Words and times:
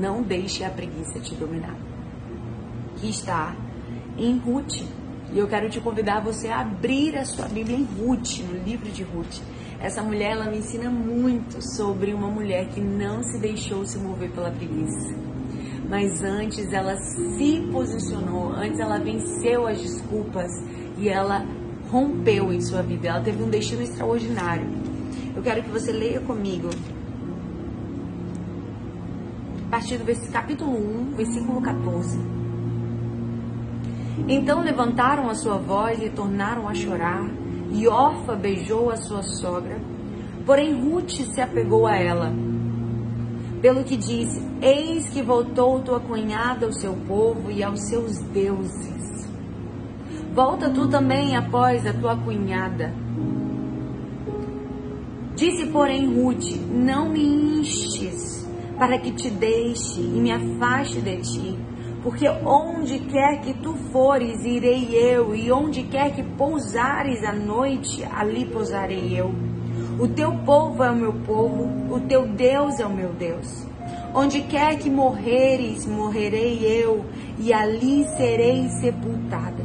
Não 0.00 0.22
deixe 0.22 0.64
a 0.64 0.70
preguiça 0.70 1.20
te 1.20 1.34
dominar. 1.34 1.76
Que 2.96 3.10
está 3.10 3.54
em 4.16 4.38
Ruth. 4.38 4.82
E 5.30 5.38
eu 5.38 5.46
quero 5.46 5.68
te 5.68 5.78
convidar 5.78 6.20
você 6.20 6.48
a 6.48 6.60
abrir 6.60 7.16
a 7.18 7.24
sua 7.26 7.46
Bíblia 7.46 7.76
em 7.76 7.84
Ruth, 7.84 8.38
no 8.38 8.64
livro 8.64 8.90
de 8.90 9.02
Ruth. 9.02 9.40
Essa 9.78 10.02
mulher, 10.02 10.32
ela 10.32 10.46
me 10.46 10.58
ensina 10.58 10.90
muito 10.90 11.60
sobre 11.76 12.14
uma 12.14 12.28
mulher 12.28 12.68
que 12.68 12.80
não 12.80 13.22
se 13.22 13.38
deixou 13.38 13.84
se 13.84 13.98
mover 13.98 14.30
pela 14.30 14.50
preguiça. 14.50 15.14
Mas 15.88 16.22
antes 16.22 16.72
ela 16.72 16.96
se 16.96 17.68
posicionou, 17.70 18.52
antes 18.52 18.80
ela 18.80 18.98
venceu 18.98 19.66
as 19.66 19.80
desculpas 19.80 20.50
e 20.96 21.08
ela 21.08 21.44
rompeu 21.90 22.52
em 22.52 22.60
sua 22.62 22.82
vida. 22.82 23.08
Ela 23.08 23.20
teve 23.20 23.42
um 23.42 23.50
destino 23.50 23.82
extraordinário. 23.82 24.66
Eu 25.36 25.42
quero 25.42 25.62
que 25.62 25.70
você 25.70 25.92
leia 25.92 26.20
comigo. 26.20 26.70
Partir 29.70 29.98
do 29.98 30.32
capítulo 30.32 30.72
1, 30.72 31.14
versículo 31.14 31.62
14. 31.62 32.18
Então 34.26 34.64
levantaram 34.64 35.30
a 35.30 35.34
sua 35.36 35.58
voz 35.58 36.02
e 36.02 36.10
tornaram 36.10 36.68
a 36.68 36.74
chorar 36.74 37.30
e 37.70 37.86
Orfa 37.86 38.34
beijou 38.34 38.90
a 38.90 38.96
sua 38.96 39.22
sogra, 39.22 39.80
porém 40.44 40.74
Ruth 40.74 41.10
se 41.10 41.40
apegou 41.40 41.86
a 41.86 41.94
ela. 41.94 42.32
Pelo 43.62 43.84
que 43.84 43.96
disse: 43.96 44.44
Eis 44.60 45.08
que 45.08 45.22
voltou 45.22 45.80
tua 45.82 46.00
cunhada 46.00 46.66
ao 46.66 46.72
seu 46.72 46.94
povo 47.06 47.48
e 47.48 47.62
aos 47.62 47.80
seus 47.88 48.18
deuses. 48.32 49.30
Volta 50.34 50.68
tu 50.68 50.88
também 50.88 51.36
após 51.36 51.86
a 51.86 51.92
tua 51.92 52.16
cunhada. 52.16 52.92
Disse, 55.36 55.68
porém, 55.68 56.12
Ruth: 56.12 56.56
Não 56.72 57.08
me 57.08 57.24
instes 57.60 58.29
para 58.80 58.98
que 58.98 59.12
te 59.12 59.30
deixe 59.30 60.00
e 60.00 60.20
me 60.20 60.32
afaste 60.32 61.00
de 61.00 61.16
ti 61.18 61.70
porque 62.02 62.26
onde 62.28 62.98
quer 62.98 63.40
que 63.42 63.52
tu 63.54 63.74
fores, 63.92 64.42
irei 64.44 64.94
eu, 64.94 65.34
e 65.34 65.52
onde 65.52 65.82
quer 65.82 66.14
que 66.14 66.22
pousares 66.22 67.22
à 67.24 67.32
noite, 67.32 68.02
ali 68.04 68.46
pousarei 68.46 69.18
eu. 69.18 69.30
O 69.98 70.08
teu 70.08 70.32
povo 70.46 70.82
é 70.82 70.90
o 70.90 70.96
meu 70.96 71.12
povo, 71.12 71.94
o 71.94 72.00
teu 72.00 72.26
Deus 72.26 72.80
é 72.80 72.86
o 72.86 72.94
meu 72.94 73.12
Deus. 73.12 73.66
Onde 74.14 74.40
quer 74.42 74.78
que 74.78 74.88
morreres, 74.88 75.86
morrerei 75.86 76.60
eu, 76.64 77.04
e 77.38 77.52
ali 77.52 78.04
serei 78.16 78.66
sepultada. 78.80 79.62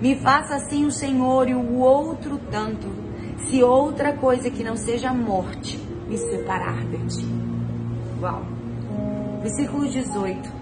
Me 0.00 0.16
faça 0.16 0.56
assim 0.56 0.86
o 0.86 0.90
Senhor 0.90 1.48
e 1.48 1.54
o 1.54 1.78
outro 1.78 2.40
tanto, 2.50 2.88
se 3.46 3.62
outra 3.62 4.14
coisa 4.14 4.50
que 4.50 4.64
não 4.64 4.76
seja 4.76 5.10
a 5.10 5.14
morte 5.14 5.78
me 6.08 6.16
separar 6.16 6.84
de 6.86 6.98
ti. 7.06 7.45
Versículo 9.42 9.88
18. 9.88 10.52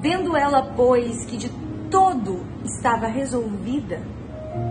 Vendo 0.00 0.36
ela, 0.36 0.72
pois, 0.74 1.24
que 1.24 1.36
de 1.36 1.50
todo 1.90 2.40
estava 2.64 3.08
resolvida 3.08 4.00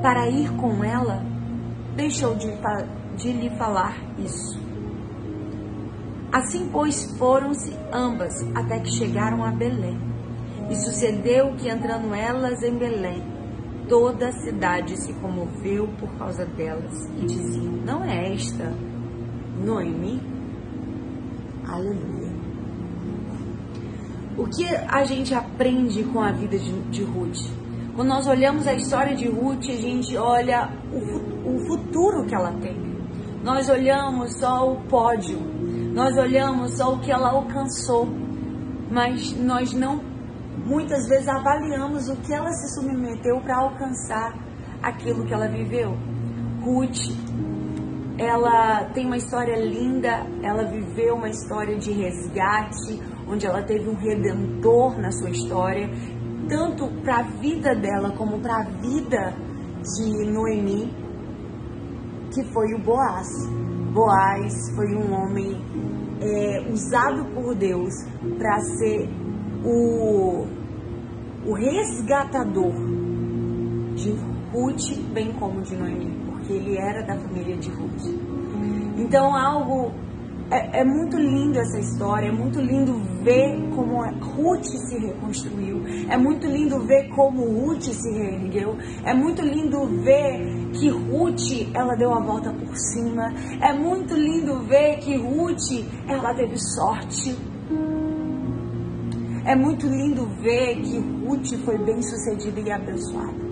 para 0.02 0.28
ir 0.30 0.50
com 0.56 0.84
ela, 0.84 1.22
deixou 1.96 2.36
de, 2.36 2.48
de 3.18 3.34
lhe 3.34 3.50
falar 3.58 3.98
isso. 4.18 4.60
Assim, 6.32 6.70
pois, 6.72 7.18
foram-se 7.18 7.76
ambas 7.92 8.34
até 8.56 8.80
que 8.80 8.92
chegaram 8.92 9.44
a 9.44 9.52
Belém. 9.52 9.98
E 10.70 10.76
sucedeu 10.76 11.54
que, 11.56 11.70
entrando 11.70 12.14
elas 12.14 12.62
em 12.62 12.78
Belém, 12.78 13.24
toda 13.88 14.28
a 14.28 14.34
cidade 14.34 14.98
se 14.98 15.14
comoveu 15.14 15.88
por 16.00 16.10
causa 16.18 16.46
delas 16.46 16.94
e 17.18 17.26
diziam: 17.26 17.74
Não 17.86 18.04
é 18.04 18.34
esta 18.34 18.74
Noemi? 19.64 20.22
Aleluia. 21.66 22.27
O 24.38 24.46
que 24.46 24.68
a 24.68 25.04
gente 25.04 25.34
aprende 25.34 26.04
com 26.04 26.22
a 26.22 26.32
vida 26.32 26.60
de, 26.60 26.72
de 26.92 27.04
Ruth? 27.04 27.40
Quando 27.96 28.10
nós 28.10 28.28
olhamos 28.28 28.68
a 28.68 28.74
história 28.76 29.16
de 29.16 29.28
Ruth, 29.28 29.64
a 29.68 29.82
gente 29.82 30.16
olha 30.16 30.70
o, 30.94 31.56
o 31.56 31.60
futuro 31.66 32.24
que 32.24 32.36
ela 32.36 32.54
tem. 32.60 32.78
Nós 33.44 33.68
olhamos 33.68 34.38
só 34.40 34.72
o 34.72 34.82
pódio, 34.84 35.40
nós 35.92 36.16
olhamos 36.16 36.78
só 36.78 36.94
o 36.94 37.00
que 37.00 37.12
ela 37.12 37.32
alcançou, 37.32 38.08
mas 38.92 39.36
nós 39.40 39.74
não, 39.74 40.00
muitas 40.64 41.08
vezes, 41.08 41.28
avaliamos 41.28 42.08
o 42.08 42.16
que 42.18 42.32
ela 42.32 42.52
se 42.52 42.76
submeteu 42.76 43.42
para 43.42 43.58
alcançar 43.58 44.38
aquilo 44.84 45.26
que 45.26 45.34
ela 45.34 45.48
viveu. 45.48 45.98
Ruth, 46.62 47.10
ela 48.20 48.86
tem 48.94 49.08
uma 49.08 49.18
história 49.18 49.56
linda, 49.56 50.28
ela 50.44 50.64
viveu 50.66 51.16
uma 51.16 51.30
história 51.30 51.76
de 51.76 51.92
resgate, 51.92 53.02
onde 53.30 53.46
ela 53.46 53.62
teve 53.64 53.90
um 53.90 53.96
redentor 53.96 55.00
na 55.00 55.12
sua 55.12 55.30
história, 55.30 55.90
tanto 56.48 56.88
para 57.02 57.20
a 57.20 57.24
vida 57.24 57.76
dela 57.76 58.12
como 58.12 58.40
para 58.40 58.58
a 58.58 58.64
vida 58.64 59.34
de 59.84 60.32
Noemi, 60.32 60.94
que 62.34 62.44
foi 62.54 62.74
o 62.74 62.80
Boaz. 62.80 63.28
Boaz 63.94 64.54
foi 64.76 64.96
um 64.96 65.14
homem 65.14 65.60
é, 66.22 66.72
usado 66.72 67.26
por 67.34 67.56
Deus 67.56 67.94
para 68.38 68.60
ser 68.62 69.10
o, 69.64 70.46
o 71.46 71.54
resgatador 71.54 72.74
de 73.96 74.12
Ruth, 74.52 75.14
bem 75.14 75.34
como 75.34 75.62
de 75.62 75.76
Noemi, 75.76 76.18
porque 76.26 76.54
ele 76.54 76.78
era 76.78 77.04
da 77.04 77.18
família 77.18 77.58
de 77.58 77.70
Ruth. 77.70 78.06
Então, 78.98 79.36
algo 79.36 79.92
é, 80.50 80.80
é, 80.80 80.86
muito 80.86 81.18
lindo 81.18 81.60
essa 81.60 81.80
história, 81.80 82.28
é 82.28 82.32
muito 82.32 82.60
lindo 82.62 83.00
ver 83.22 83.70
como 83.76 84.02
Ruth 84.02 84.64
se 84.64 84.98
reconstruiu, 84.98 85.84
é 86.10 86.18
muito 86.18 86.48
lindo 86.48 86.80
ver 86.86 87.10
como 87.10 87.44
Ruth 87.44 87.84
se 87.84 88.10
reergueu, 88.12 88.78
é 89.04 89.14
muito 89.14 89.42
lindo 89.42 89.86
ver 90.04 90.72
que 90.72 90.90
Ruth 90.90 91.70
ela 91.74 91.96
deu 91.96 92.14
a 92.14 92.22
volta 92.22 92.54
por 92.54 92.76
cima, 92.78 93.34
é 93.62 93.74
muito 93.74 94.14
lindo 94.14 94.62
ver 94.62 95.00
que 95.00 95.18
Ruth 95.18 95.86
ela 96.08 96.34
teve 96.34 96.58
sorte. 96.58 97.36
É 99.46 99.56
muito 99.56 99.88
lindo 99.88 100.26
ver 100.42 100.82
que 100.82 100.98
Ruth 100.98 101.54
foi 101.64 101.78
bem 101.78 102.02
sucedida 102.02 102.60
e 102.60 102.70
abençoada. 102.70 103.48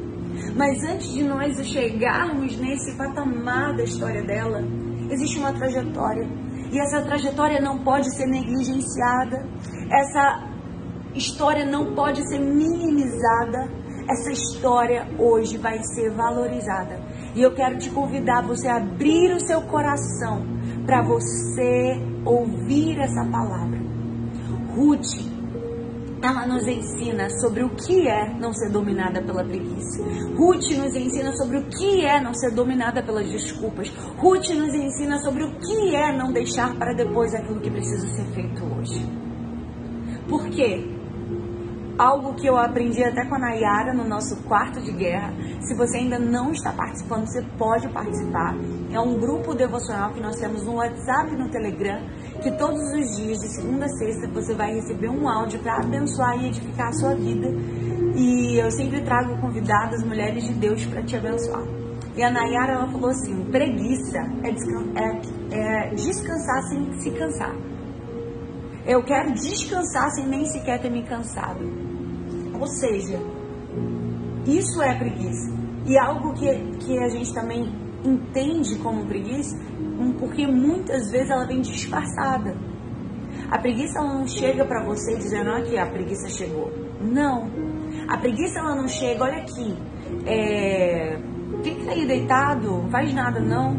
Mas 0.56 0.84
antes 0.84 1.10
de 1.14 1.24
nós 1.24 1.58
chegarmos 1.66 2.58
nesse 2.58 2.98
patamar 2.98 3.76
da 3.76 3.84
história 3.84 4.22
dela, 4.22 4.62
existe 5.10 5.40
uma 5.40 5.54
trajetória 5.54 6.28
e 6.76 6.80
essa 6.80 7.02
trajetória 7.02 7.62
não 7.62 7.86
pode 7.86 8.14
ser 8.14 8.26
negligenciada, 8.26 9.48
essa 9.90 10.44
história 11.14 11.66
não 11.66 11.96
pode 11.96 12.28
ser 12.28 12.38
minimizada, 12.38 13.72
essa 14.10 14.30
história 14.30 15.08
hoje 15.18 15.58
vai 15.58 15.82
ser 15.82 16.12
valorizada. 16.12 17.00
E 17.34 17.42
eu 17.42 17.56
quero 17.56 17.78
te 17.78 17.90
convidar 17.92 18.40
a 18.40 18.48
você 18.48 18.68
abrir 18.68 19.34
o 19.34 19.40
seu 19.40 19.62
coração 19.62 20.46
para 20.86 21.02
você 21.02 21.94
ouvir 22.26 23.00
essa 23.00 23.24
palavra. 23.32 23.80
Ruth 24.76 25.35
ela 26.26 26.48
nos 26.48 26.68
ensina 26.68 27.30
sobre 27.40 27.64
o 27.64 27.70
que 27.70 28.08
é 28.08 28.34
não 28.34 28.52
ser 28.52 28.72
dominada 28.72 29.22
pela 29.22 29.44
preguiça. 29.44 30.04
Ruth 30.36 30.72
nos 30.76 30.96
ensina 30.96 31.32
sobre 31.34 31.58
o 31.58 31.66
que 31.70 32.04
é 32.04 32.20
não 32.20 32.34
ser 32.34 32.52
dominada 32.52 33.04
pelas 33.04 33.30
desculpas. 33.30 33.90
Ruth 34.18 34.50
nos 34.50 34.74
ensina 34.74 35.18
sobre 35.20 35.44
o 35.44 35.52
que 35.60 35.96
é 35.96 36.12
não 36.12 36.34
deixar 36.34 36.76
para 36.76 36.94
depois 36.94 37.34
aquilo 37.36 37.62
que 37.62 37.70
precisa 37.70 38.08
ser 38.08 38.26
feito 38.34 38.64
hoje. 38.64 39.06
Por 40.28 40.50
quê? 40.50 40.92
Algo 41.98 42.34
que 42.34 42.48
eu 42.48 42.58
aprendi 42.58 43.04
até 43.04 43.24
com 43.26 43.36
a 43.36 43.40
Nayara 43.40 43.94
no 43.94 44.04
nosso 44.04 44.36
quarto 44.44 44.82
de 44.82 44.92
guerra. 44.92 45.32
Se 45.62 45.76
você 45.78 45.98
ainda 46.00 46.20
não 46.20 46.52
está 46.52 46.74
participando, 46.74 47.28
você 47.28 47.42
pode 47.58 47.88
participar. 47.90 48.54
É 48.92 49.00
um 49.00 49.18
grupo 49.18 49.54
devocional 49.54 50.12
que 50.12 50.20
nós 50.20 50.36
temos 50.36 50.66
no 50.66 50.74
WhatsApp 50.74 51.32
e 51.32 51.38
no 51.38 51.50
Telegram 51.50 52.02
que 52.46 52.52
todos 52.60 52.80
os 52.94 53.18
dias, 53.18 53.40
de 53.40 53.56
segunda 53.56 53.86
a 53.86 53.90
sexta, 53.90 54.28
você 54.28 54.54
vai 54.54 54.72
receber 54.76 55.10
um 55.10 55.28
áudio 55.28 55.60
para 55.62 55.78
abençoar 55.78 56.40
e 56.40 56.50
edificar 56.50 56.90
a 56.90 56.94
sua 56.94 57.16
vida. 57.16 57.48
E 58.16 58.62
eu 58.62 58.70
sempre 58.70 59.02
trago 59.02 59.42
convidadas, 59.42 60.04
mulheres 60.04 60.44
de 60.44 60.54
Deus, 60.54 60.86
para 60.86 61.02
te 61.02 61.16
abençoar. 61.16 61.64
E 62.16 62.22
a 62.22 62.30
Nayara, 62.30 62.74
ela 62.74 62.88
falou 62.88 63.10
assim, 63.10 63.46
preguiça 63.46 64.20
é, 64.44 64.50
é, 65.02 65.88
é 65.88 65.96
descansar 65.96 66.62
sem 66.70 66.94
se 67.00 67.10
cansar. 67.18 67.56
Eu 68.86 69.04
quero 69.04 69.34
descansar 69.34 70.12
sem 70.12 70.28
nem 70.28 70.46
sequer 70.46 70.80
ter 70.80 70.92
me 70.92 71.02
cansado. 71.02 71.66
Ou 72.60 72.68
seja, 72.68 73.20
isso 74.46 74.84
é 74.84 74.96
preguiça. 75.00 75.52
E 75.88 75.98
algo 75.98 76.32
que, 76.36 76.48
que 76.78 77.00
a 77.00 77.10
gente 77.10 77.34
também 77.34 77.74
entende 78.04 78.78
como 78.78 79.08
preguiça 79.08 79.58
porque 80.20 80.46
muitas 80.48 81.12
vezes 81.12 81.30
ela 81.30 81.46
vem 81.46 81.62
disfarçada. 81.62 82.56
A 83.50 83.58
preguiça 83.60 84.00
ela 84.00 84.14
não 84.14 84.28
chega 84.28 84.66
para 84.66 84.84
você 84.84 85.16
dizendo 85.16 85.52
aqui 85.52 85.78
a 85.78 85.86
preguiça 85.86 86.30
chegou. 86.30 86.72
Não. 87.02 87.50
A 88.08 88.18
preguiça 88.18 88.60
ela 88.60 88.76
não 88.76 88.88
chega, 88.88 89.24
olha 89.24 89.38
aqui, 89.38 89.76
é, 90.26 91.18
fica 91.64 91.92
aí 91.92 92.06
deitado, 92.08 92.82
não 92.82 92.90
faz 92.90 93.14
nada 93.14 93.40
não. 93.40 93.78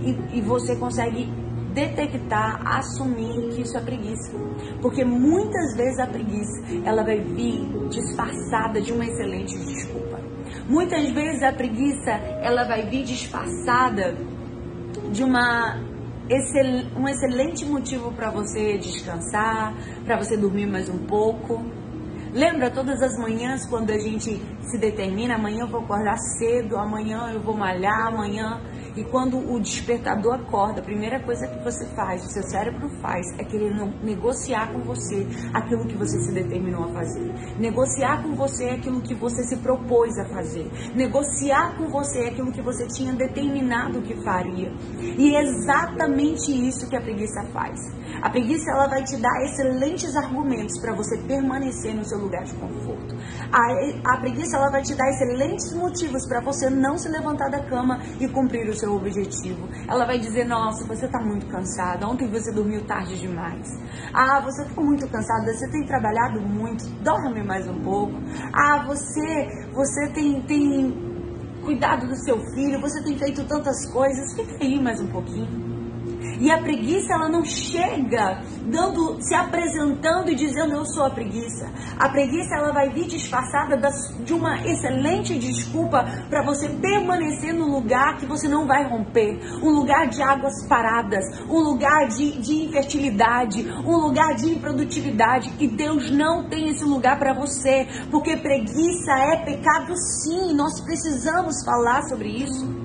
E, 0.00 0.38
e 0.38 0.40
você 0.42 0.76
consegue 0.76 1.28
detectar, 1.72 2.62
assumir 2.78 3.50
que 3.54 3.62
isso 3.62 3.76
é 3.76 3.80
preguiça. 3.80 4.32
Porque 4.80 5.04
muitas 5.04 5.76
vezes 5.76 5.98
a 5.98 6.06
preguiça, 6.06 6.62
ela 6.84 7.02
vai 7.02 7.20
vir 7.20 7.88
disfarçada 7.88 8.80
de 8.80 8.92
uma 8.92 9.04
excelente 9.04 9.58
desculpa. 9.58 10.20
Muitas 10.68 11.10
vezes 11.10 11.42
a 11.42 11.52
preguiça, 11.52 12.10
ela 12.42 12.64
vai 12.64 12.86
vir 12.86 13.04
disfarçada 13.04 14.16
de 15.14 15.22
uma 15.22 15.78
um 16.96 17.06
excelente 17.06 17.64
motivo 17.64 18.10
para 18.12 18.30
você 18.30 18.76
descansar, 18.78 19.74
para 20.04 20.16
você 20.16 20.36
dormir 20.36 20.66
mais 20.66 20.88
um 20.88 20.98
pouco. 21.06 21.62
Lembra 22.32 22.68
todas 22.68 23.00
as 23.00 23.16
manhãs 23.16 23.64
quando 23.66 23.90
a 23.90 23.98
gente 23.98 24.42
se 24.62 24.78
determina, 24.78 25.36
amanhã 25.36 25.60
eu 25.60 25.68
vou 25.68 25.82
acordar 25.82 26.16
cedo, 26.36 26.76
amanhã 26.76 27.30
eu 27.32 27.40
vou 27.40 27.56
malhar, 27.56 28.08
amanhã 28.08 28.60
e 28.96 29.04
quando 29.04 29.38
o 29.38 29.60
despertador 29.60 30.34
acorda, 30.34 30.80
a 30.80 30.84
primeira 30.84 31.20
coisa 31.20 31.46
que 31.48 31.62
você 31.64 31.84
faz, 31.94 32.24
o 32.24 32.28
seu 32.28 32.42
cérebro 32.44 32.88
faz, 33.00 33.26
é 33.38 33.44
querer 33.44 33.74
negociar 34.02 34.72
com 34.72 34.80
você 34.80 35.26
aquilo 35.52 35.86
que 35.86 35.96
você 35.96 36.20
se 36.20 36.32
determinou 36.32 36.84
a 36.84 36.88
fazer. 36.92 37.32
Negociar 37.58 38.22
com 38.22 38.34
você 38.34 38.70
aquilo 38.70 39.00
que 39.00 39.14
você 39.14 39.42
se 39.44 39.56
propôs 39.56 40.16
a 40.18 40.24
fazer. 40.26 40.70
Negociar 40.94 41.76
com 41.76 41.88
você 41.88 42.26
aquilo 42.26 42.52
que 42.52 42.62
você 42.62 42.86
tinha 42.86 43.12
determinado 43.12 44.00
que 44.02 44.14
faria. 44.22 44.72
E 45.00 45.34
é 45.34 45.42
exatamente 45.42 46.52
isso 46.52 46.88
que 46.88 46.96
a 46.96 47.00
preguiça 47.00 47.42
faz. 47.52 47.80
A 48.22 48.30
preguiça 48.30 48.70
ela 48.70 48.86
vai 48.86 49.02
te 49.02 49.16
dar 49.16 49.42
excelentes 49.44 50.16
argumentos 50.16 50.80
para 50.80 50.94
você 50.94 51.18
permanecer 51.18 51.94
no 51.94 52.04
seu 52.04 52.18
lugar 52.18 52.44
de 52.44 52.54
conforto. 52.54 53.16
A, 53.52 54.14
a 54.14 54.20
preguiça 54.20 54.56
ela 54.56 54.70
vai 54.70 54.82
te 54.82 54.94
dar 54.94 55.08
excelentes 55.10 55.72
motivos 55.74 56.26
para 56.26 56.40
você 56.40 56.70
não 56.70 56.96
se 56.96 57.08
levantar 57.08 57.50
da 57.50 57.62
cama 57.64 58.00
e 58.20 58.28
cumprir 58.28 58.68
o 58.68 58.74
seu 58.84 58.94
objetivo. 58.94 59.66
Ela 59.88 60.04
vai 60.04 60.18
dizer: 60.18 60.44
Nossa, 60.44 60.86
você 60.86 61.06
está 61.06 61.18
muito 61.20 61.46
cansada. 61.46 62.06
Ontem 62.06 62.28
você 62.30 62.52
dormiu 62.52 62.84
tarde 62.84 63.18
demais. 63.18 63.66
Ah, 64.12 64.40
você 64.40 64.64
ficou 64.66 64.84
muito 64.84 65.08
cansada. 65.08 65.52
Você 65.52 65.70
tem 65.70 65.86
trabalhado 65.86 66.40
muito. 66.40 66.84
Dorme 67.02 67.42
mais 67.42 67.66
um 67.66 67.82
pouco. 67.82 68.14
Ah, 68.52 68.84
você, 68.86 69.68
você 69.72 70.08
tem, 70.12 70.42
tem 70.42 70.92
cuidado 71.64 72.06
do 72.06 72.16
seu 72.24 72.38
filho. 72.54 72.80
Você 72.80 73.02
tem 73.02 73.18
feito 73.18 73.44
tantas 73.46 73.90
coisas. 73.90 74.34
Fica 74.34 74.62
aí 74.62 74.80
mais 74.80 75.00
um 75.00 75.08
pouquinho. 75.08 75.63
E 76.40 76.50
a 76.50 76.58
preguiça 76.58 77.14
ela 77.14 77.28
não 77.28 77.44
chega 77.44 78.42
dando, 78.66 79.22
se 79.22 79.34
apresentando 79.34 80.30
e 80.30 80.34
dizendo 80.34 80.74
eu 80.74 80.84
sou 80.84 81.04
a 81.04 81.10
preguiça. 81.10 81.70
A 81.98 82.08
preguiça 82.08 82.56
ela 82.56 82.72
vai 82.72 82.90
vir 82.90 83.06
disfarçada 83.06 83.80
de 84.24 84.32
uma 84.32 84.66
excelente 84.66 85.38
desculpa 85.38 86.04
para 86.28 86.42
você 86.44 86.68
permanecer 86.68 87.54
no 87.54 87.68
lugar 87.68 88.16
que 88.18 88.26
você 88.26 88.48
não 88.48 88.66
vai 88.66 88.84
romper, 88.88 89.38
um 89.62 89.70
lugar 89.70 90.08
de 90.08 90.22
águas 90.22 90.66
paradas, 90.68 91.24
um 91.48 91.60
lugar 91.60 92.08
de, 92.08 92.38
de 92.40 92.64
infertilidade, 92.64 93.66
um 93.84 93.96
lugar 93.96 94.34
de 94.34 94.50
improdutividade. 94.50 95.52
E 95.58 95.68
Deus 95.68 96.10
não 96.10 96.48
tem 96.48 96.68
esse 96.68 96.84
lugar 96.84 97.18
para 97.18 97.32
você, 97.32 97.86
porque 98.10 98.36
preguiça 98.36 99.12
é 99.12 99.44
pecado 99.44 99.94
sim. 99.96 100.54
Nós 100.54 100.80
precisamos 100.80 101.64
falar 101.64 102.02
sobre 102.02 102.28
isso. 102.28 102.83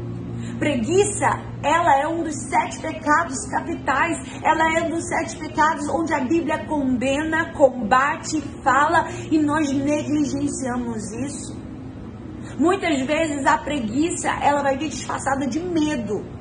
Preguiça, 0.59 1.27
ela 1.63 2.01
é 2.01 2.07
um 2.07 2.21
dos 2.21 2.35
sete 2.49 2.79
pecados 2.79 3.37
capitais. 3.49 4.17
Ela 4.43 4.77
é 4.77 4.83
um 4.83 4.89
dos 4.89 5.07
sete 5.07 5.37
pecados 5.37 5.87
onde 5.87 6.13
a 6.13 6.19
Bíblia 6.19 6.65
condena, 6.65 7.53
combate, 7.53 8.41
fala 8.61 9.07
e 9.31 9.39
nós 9.39 9.71
negligenciamos 9.71 11.11
isso. 11.13 11.57
Muitas 12.59 13.05
vezes 13.05 13.45
a 13.45 13.57
preguiça, 13.57 14.29
ela 14.41 14.61
vai 14.61 14.77
vir 14.77 14.89
disfarçada 14.89 15.47
de 15.47 15.61
medo. 15.61 16.38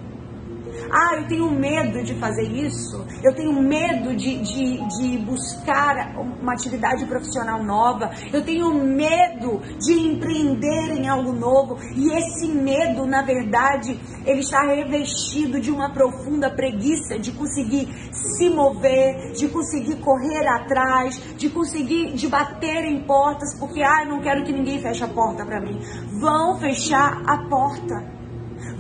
Ah, 0.91 1.17
eu 1.17 1.27
tenho 1.27 1.51
medo 1.51 2.03
de 2.03 2.15
fazer 2.15 2.51
isso, 2.51 3.05
eu 3.23 3.35
tenho 3.35 3.53
medo 3.53 4.15
de, 4.15 4.39
de, 4.39 4.89
de 4.99 5.19
buscar 5.19 6.17
uma 6.19 6.53
atividade 6.53 7.05
profissional 7.07 7.63
nova, 7.63 8.11
eu 8.33 8.45
tenho 8.45 8.73
medo 8.75 9.61
de 9.79 9.93
empreender 9.93 10.93
em 10.93 11.09
algo 11.09 11.33
novo. 11.33 11.79
E 11.95 12.11
esse 12.13 12.49
medo, 12.49 13.07
na 13.07 13.23
verdade, 13.23 13.99
ele 14.25 14.41
está 14.41 14.63
revestido 14.63 15.61
de 15.61 15.71
uma 15.71 15.91
profunda 15.91 16.51
preguiça 16.51 17.19
de 17.19 17.33
conseguir 17.33 17.89
se 18.13 18.49
mover, 18.51 19.33
de 19.33 19.49
conseguir 19.49 19.97
correr 19.97 20.47
atrás, 20.47 21.21
de 21.37 21.49
conseguir 21.49 22.13
de 22.15 22.29
bater 22.29 22.85
em 22.85 23.05
portas, 23.05 23.59
porque 23.59 23.83
ah, 23.83 24.05
eu 24.05 24.11
não 24.11 24.21
quero 24.21 24.45
que 24.45 24.53
ninguém 24.53 24.81
feche 24.81 25.05
a 25.05 25.09
porta 25.09 25.45
para 25.45 25.61
mim. 25.61 25.79
Vão 26.21 26.59
fechar 26.59 27.23
a 27.27 27.49
porta 27.49 28.18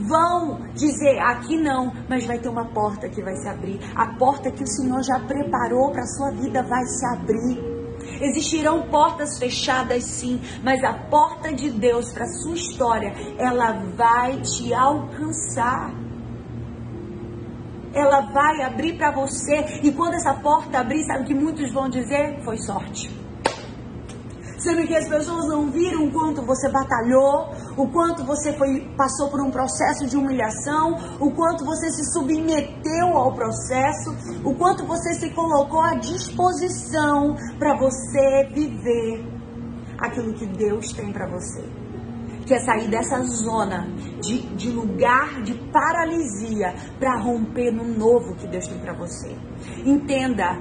vão 0.08 0.60
dizer 0.74 1.18
aqui 1.18 1.56
não, 1.56 1.92
mas 2.08 2.26
vai 2.26 2.38
ter 2.38 2.48
uma 2.48 2.64
porta 2.64 3.08
que 3.08 3.22
vai 3.22 3.36
se 3.36 3.48
abrir. 3.48 3.78
A 3.94 4.14
porta 4.16 4.50
que 4.50 4.62
o 4.62 4.66
Senhor 4.66 5.02
já 5.02 5.20
preparou 5.20 5.92
para 5.92 6.02
a 6.02 6.06
sua 6.06 6.30
vida 6.32 6.62
vai 6.62 6.84
se 6.86 7.06
abrir. 7.06 7.78
Existirão 8.20 8.88
portas 8.88 9.38
fechadas 9.38 10.04
sim, 10.04 10.40
mas 10.62 10.82
a 10.82 10.94
porta 10.94 11.52
de 11.52 11.70
Deus 11.70 12.12
para 12.12 12.26
sua 12.26 12.54
história, 12.54 13.12
ela 13.38 13.72
vai 13.96 14.40
te 14.40 14.72
alcançar. 14.72 15.92
Ela 17.94 18.20
vai 18.32 18.62
abrir 18.62 18.96
para 18.96 19.12
você 19.12 19.80
e 19.82 19.92
quando 19.92 20.14
essa 20.14 20.34
porta 20.34 20.78
abrir, 20.78 21.04
sabe 21.04 21.24
o 21.24 21.26
que 21.26 21.34
muitos 21.34 21.72
vão 21.72 21.88
dizer? 21.88 22.42
Foi 22.44 22.56
sorte. 22.58 23.27
Sendo 24.58 24.86
que 24.86 24.94
as 24.94 25.08
pessoas 25.08 25.46
não 25.46 25.70
viram 25.70 26.06
o 26.06 26.12
quanto 26.12 26.44
você 26.44 26.68
batalhou, 26.68 27.52
o 27.76 27.88
quanto 27.88 28.24
você 28.24 28.52
foi, 28.54 28.92
passou 28.96 29.30
por 29.30 29.40
um 29.40 29.50
processo 29.50 30.06
de 30.06 30.16
humilhação, 30.16 30.96
o 31.20 31.30
quanto 31.30 31.64
você 31.64 31.88
se 31.90 32.12
submeteu 32.12 33.16
ao 33.16 33.32
processo, 33.34 34.16
o 34.44 34.54
quanto 34.56 34.84
você 34.84 35.14
se 35.14 35.30
colocou 35.30 35.80
à 35.80 35.94
disposição 35.94 37.36
para 37.56 37.76
você 37.78 38.48
viver 38.52 39.24
aquilo 39.98 40.34
que 40.34 40.46
Deus 40.46 40.92
tem 40.92 41.12
para 41.12 41.28
você. 41.28 41.62
Que 42.44 42.54
é 42.54 42.60
sair 42.60 42.88
dessa 42.88 43.22
zona 43.22 43.86
de, 44.20 44.40
de 44.56 44.70
lugar 44.70 45.42
de 45.42 45.54
paralisia 45.70 46.74
para 46.98 47.20
romper 47.20 47.70
no 47.70 47.84
novo 47.84 48.34
que 48.36 48.46
Deus 48.46 48.66
tem 48.66 48.78
para 48.78 48.94
você. 48.94 49.36
Entenda, 49.84 50.56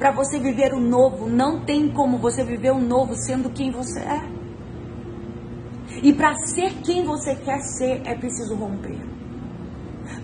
para 0.00 0.12
você 0.12 0.38
viver 0.38 0.72
o 0.72 0.80
novo, 0.80 1.28
não 1.28 1.62
tem 1.62 1.92
como 1.92 2.16
você 2.16 2.42
viver 2.42 2.70
o 2.70 2.80
novo 2.80 3.14
sendo 3.14 3.50
quem 3.50 3.70
você 3.70 4.00
é. 4.00 4.22
E 6.02 6.10
para 6.14 6.34
ser 6.46 6.72
quem 6.82 7.04
você 7.04 7.36
quer 7.36 7.60
ser, 7.60 8.00
é 8.06 8.14
preciso 8.14 8.54
romper. 8.54 8.98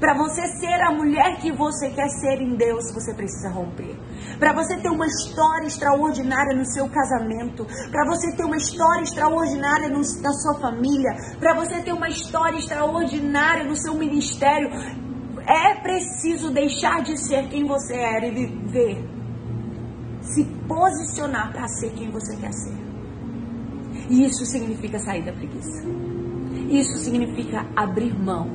Para 0.00 0.14
você 0.14 0.46
ser 0.58 0.80
a 0.80 0.90
mulher 0.92 1.36
que 1.40 1.52
você 1.52 1.90
quer 1.90 2.08
ser 2.08 2.40
em 2.40 2.56
Deus, 2.56 2.90
você 2.94 3.12
precisa 3.12 3.50
romper. 3.50 3.94
Para 4.38 4.54
você 4.54 4.78
ter 4.78 4.88
uma 4.88 5.06
história 5.06 5.66
extraordinária 5.66 6.56
no 6.56 6.64
seu 6.64 6.88
casamento, 6.88 7.66
para 7.90 8.06
você 8.06 8.34
ter 8.34 8.44
uma 8.44 8.56
história 8.56 9.02
extraordinária 9.02 9.90
no, 9.90 10.00
na 10.22 10.32
sua 10.32 10.54
família, 10.58 11.12
para 11.38 11.54
você 11.54 11.82
ter 11.82 11.92
uma 11.92 12.08
história 12.08 12.56
extraordinária 12.56 13.64
no 13.64 13.76
seu 13.76 13.92
ministério, 13.94 14.70
é 15.46 15.74
preciso 15.82 16.50
deixar 16.50 17.02
de 17.02 17.18
ser 17.22 17.46
quem 17.50 17.66
você 17.66 17.94
era 17.94 18.26
e 18.26 18.30
viver 18.30 19.16
se 20.26 20.44
posicionar 20.66 21.52
para 21.52 21.68
ser 21.68 21.90
quem 21.92 22.10
você 22.10 22.36
quer 22.36 22.52
ser. 22.52 22.76
E 24.10 24.24
isso 24.24 24.44
significa 24.46 24.98
sair 24.98 25.24
da 25.24 25.32
preguiça. 25.32 25.84
Isso 26.70 26.98
significa 26.98 27.66
abrir 27.74 28.16
mão 28.18 28.48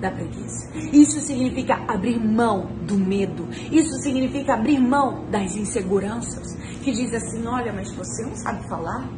da 0.00 0.10
preguiça. 0.10 0.70
Isso 0.92 1.20
significa 1.20 1.74
abrir 1.88 2.18
mão 2.18 2.66
do 2.86 2.98
medo. 2.98 3.48
Isso 3.70 3.94
significa 4.02 4.54
abrir 4.54 4.78
mão 4.80 5.24
das 5.30 5.56
inseguranças. 5.56 6.56
Que 6.82 6.92
diz 6.92 7.12
assim: 7.14 7.46
olha, 7.46 7.72
mas 7.72 7.92
você 7.92 8.24
não 8.24 8.36
sabe 8.36 8.68
falar. 8.68 9.08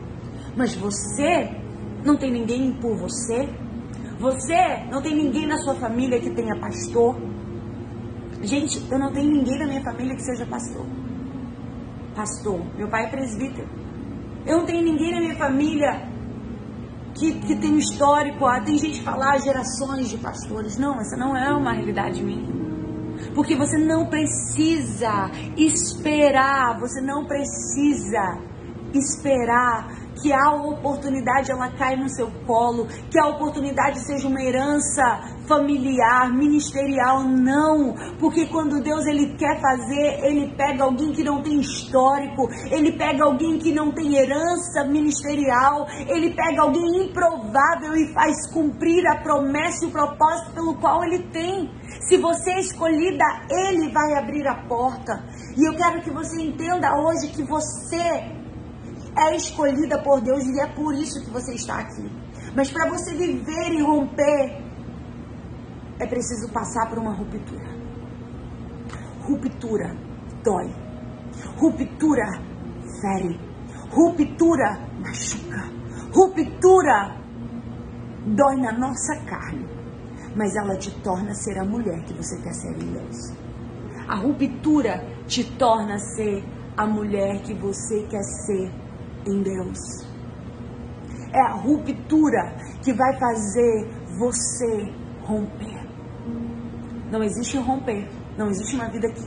Mas 0.56 0.74
você 0.74 1.50
não 2.04 2.16
tem 2.16 2.30
ninguém 2.30 2.72
por 2.74 2.96
você. 2.96 3.48
Você 4.18 4.86
não 4.90 5.02
tem 5.02 5.16
ninguém 5.16 5.46
na 5.46 5.58
sua 5.58 5.74
família 5.74 6.20
que 6.20 6.30
tenha 6.30 6.58
pastor. 6.60 7.16
Gente, 8.42 8.80
eu 8.90 8.98
não 8.98 9.10
tenho 9.12 9.30
ninguém 9.30 9.58
na 9.58 9.66
minha 9.66 9.82
família 9.82 10.14
que 10.14 10.22
seja 10.22 10.46
pastor 10.46 10.86
pastor. 12.14 12.60
Meu 12.76 12.88
pai 12.88 13.06
é 13.06 13.10
presbítero. 13.10 13.68
Eu 14.46 14.58
não 14.58 14.66
tenho 14.66 14.82
ninguém 14.82 15.12
na 15.12 15.20
minha 15.20 15.36
família 15.36 16.08
que, 17.14 17.40
que 17.40 17.56
tem 17.56 17.72
um 17.72 17.78
histórico. 17.78 18.46
Ah, 18.46 18.60
tem 18.60 18.78
gente 18.78 18.98
que 18.98 19.04
fala 19.04 19.32
ah, 19.32 19.38
gerações 19.38 20.08
de 20.08 20.18
pastores. 20.18 20.76
Não, 20.76 21.00
essa 21.00 21.16
não 21.16 21.36
é 21.36 21.52
uma 21.52 21.72
realidade 21.72 22.22
minha. 22.22 22.64
Porque 23.34 23.56
você 23.56 23.78
não 23.78 24.06
precisa 24.06 25.30
esperar, 25.56 26.78
você 26.78 27.00
não 27.00 27.24
precisa 27.26 28.38
esperar 28.92 29.88
que 30.20 30.32
a 30.32 30.52
oportunidade 30.52 31.50
ela 31.50 31.70
caia 31.70 31.96
no 31.96 32.08
seu 32.08 32.30
colo, 32.46 32.86
que 33.10 33.18
a 33.18 33.26
oportunidade 33.26 33.98
seja 34.00 34.28
uma 34.28 34.42
herança 34.42 35.33
familiar, 35.46 36.32
ministerial, 36.32 37.22
não. 37.22 37.94
Porque 38.18 38.46
quando 38.46 38.82
Deus 38.82 39.06
ele 39.06 39.36
quer 39.36 39.60
fazer, 39.60 40.24
ele 40.24 40.54
pega 40.56 40.84
alguém 40.84 41.12
que 41.12 41.22
não 41.22 41.42
tem 41.42 41.60
histórico, 41.60 42.48
ele 42.70 42.92
pega 42.92 43.24
alguém 43.24 43.58
que 43.58 43.72
não 43.72 43.92
tem 43.92 44.16
herança 44.16 44.84
ministerial, 44.84 45.86
ele 46.08 46.34
pega 46.34 46.62
alguém 46.62 47.06
improvável 47.06 47.94
e 47.94 48.12
faz 48.12 48.50
cumprir 48.52 49.06
a 49.06 49.16
promessa 49.22 49.84
e 49.84 49.88
o 49.88 49.92
propósito 49.92 50.52
pelo 50.52 50.74
qual 50.76 51.04
ele 51.04 51.24
tem. 51.30 51.70
Se 52.08 52.16
você 52.16 52.50
é 52.50 52.60
escolhida, 52.60 53.24
ele 53.50 53.92
vai 53.92 54.14
abrir 54.14 54.46
a 54.46 54.66
porta. 54.66 55.24
E 55.56 55.68
eu 55.68 55.76
quero 55.76 56.02
que 56.02 56.10
você 56.10 56.42
entenda 56.42 56.94
hoje 56.98 57.28
que 57.28 57.42
você 57.42 58.34
é 59.16 59.36
escolhida 59.36 60.02
por 60.02 60.20
Deus 60.20 60.44
e 60.44 60.60
é 60.60 60.66
por 60.66 60.94
isso 60.94 61.22
que 61.24 61.30
você 61.30 61.54
está 61.54 61.78
aqui. 61.78 62.10
Mas 62.54 62.70
para 62.70 62.88
você 62.90 63.14
viver 63.14 63.72
e 63.72 63.82
romper, 63.82 64.63
é 65.98 66.06
preciso 66.06 66.52
passar 66.52 66.88
por 66.88 66.98
uma 66.98 67.12
ruptura. 67.12 67.68
Ruptura 69.22 69.96
dói. 70.42 70.70
Ruptura 71.56 72.26
fere. 73.00 73.40
Ruptura 73.90 74.78
machuca. 75.00 75.70
Ruptura 76.12 77.16
dói 78.26 78.56
na 78.56 78.72
nossa 78.72 79.16
carne. 79.24 79.66
Mas 80.36 80.56
ela 80.56 80.76
te 80.76 80.90
torna 81.00 81.32
ser 81.34 81.58
a 81.58 81.64
mulher 81.64 82.02
que 82.04 82.12
você 82.12 82.36
quer 82.42 82.54
ser 82.54 82.72
em 82.72 82.92
Deus. 82.92 83.32
A 84.08 84.16
ruptura 84.16 85.02
te 85.26 85.44
torna 85.56 85.98
ser 85.98 86.44
a 86.76 86.86
mulher 86.86 87.40
que 87.42 87.54
você 87.54 88.02
quer 88.08 88.22
ser 88.22 88.70
em 89.26 89.42
Deus. 89.42 89.78
É 91.32 91.40
a 91.40 91.52
ruptura 91.52 92.56
que 92.82 92.92
vai 92.92 93.18
fazer 93.18 93.88
você 94.18 94.92
romper. 95.22 95.83
Não 97.14 97.22
existe 97.22 97.56
romper. 97.58 98.08
Não 98.36 98.50
existe 98.50 98.74
uma 98.74 98.90
vida 98.90 99.06
que, 99.12 99.24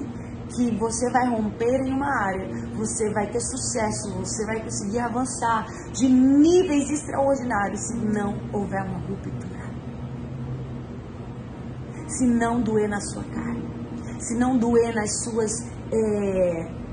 que 0.53 0.77
você 0.77 1.10
vai 1.10 1.25
romper 1.29 1.88
em 1.88 1.94
uma 1.94 2.10
área. 2.25 2.50
Você 2.75 3.10
vai 3.13 3.32
ter 3.32 3.39
sucesso, 3.39 4.13
você 4.13 4.46
vai 4.46 4.62
conseguir 4.62 5.00
avançar 5.00 5.65
de 5.94 6.10
níveis 6.10 6.89
extraordinários 6.89 7.79
se 7.88 7.98
não 7.98 8.36
houver 8.51 8.84
uma 8.84 9.00
ruptura. 9.08 9.72
Se 12.10 12.27
não 12.27 12.62
doer 12.62 12.89
na 12.89 13.00
sua 13.00 13.24
carne. 13.24 13.63
Se 14.20 14.38
não 14.38 14.58
doer 14.58 14.94
nas 14.94 15.24
suas. 15.24 15.50
É, 15.89 16.87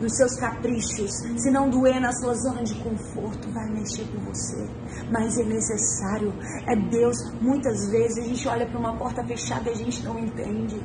nos 0.00 0.16
seus 0.16 0.34
caprichos, 0.36 1.10
se 1.36 1.50
não 1.50 1.68
doer 1.68 2.00
na 2.00 2.12
sua 2.12 2.34
zona 2.34 2.62
de 2.64 2.74
conforto, 2.76 3.50
vai 3.52 3.68
mexer 3.70 4.04
com 4.08 4.18
você. 4.24 4.66
Mas 5.10 5.38
é 5.38 5.44
necessário, 5.44 6.32
é 6.66 6.74
Deus. 6.74 7.16
Muitas 7.40 7.90
vezes 7.90 8.18
a 8.18 8.28
gente 8.28 8.48
olha 8.48 8.66
para 8.66 8.78
uma 8.78 8.96
porta 8.96 9.24
fechada 9.24 9.68
e 9.68 9.72
a 9.72 9.76
gente 9.76 10.02
não 10.02 10.18
entende. 10.18 10.80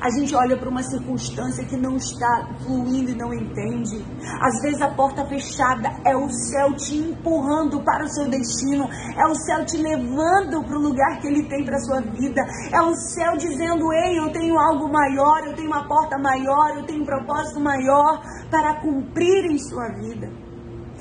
A 0.00 0.10
gente 0.10 0.34
olha 0.34 0.56
para 0.56 0.68
uma 0.68 0.82
circunstância 0.82 1.64
que 1.64 1.76
não 1.76 1.96
está 1.96 2.48
fluindo 2.64 3.10
e 3.10 3.16
não 3.16 3.32
entende. 3.34 4.04
Às 4.40 4.62
vezes 4.62 4.80
a 4.80 4.94
porta 4.94 5.26
fechada 5.26 5.90
é 6.04 6.16
o 6.16 6.28
céu 6.28 6.74
te 6.74 6.96
empurrando 6.96 7.82
para 7.82 8.04
o 8.04 8.08
seu 8.08 8.28
destino, 8.28 8.88
é 9.16 9.26
o 9.26 9.34
céu 9.34 9.64
te 9.64 9.76
levando 9.76 10.62
para 10.64 10.78
o 10.78 10.82
lugar 10.82 11.18
que 11.20 11.26
ele 11.26 11.48
tem 11.48 11.64
para 11.64 11.78
sua 11.80 12.00
vida, 12.00 12.42
é 12.72 12.80
o 12.80 12.94
céu 12.94 13.36
dizendo: 13.36 13.92
"Ei, 13.92 14.18
eu 14.18 14.32
tenho 14.32 14.58
algo 14.58 14.88
maior, 14.92 15.46
eu 15.46 15.54
tenho 15.54 15.68
uma 15.68 15.86
porta 15.88 16.16
maior, 16.18 16.76
eu 16.76 16.86
tenho 16.86 17.02
um 17.02 17.06
propósito 17.06 17.60
maior 17.60 18.22
para 18.50 18.80
cumprir 18.80 19.50
em 19.50 19.58
sua 19.58 19.88
vida". 20.00 20.30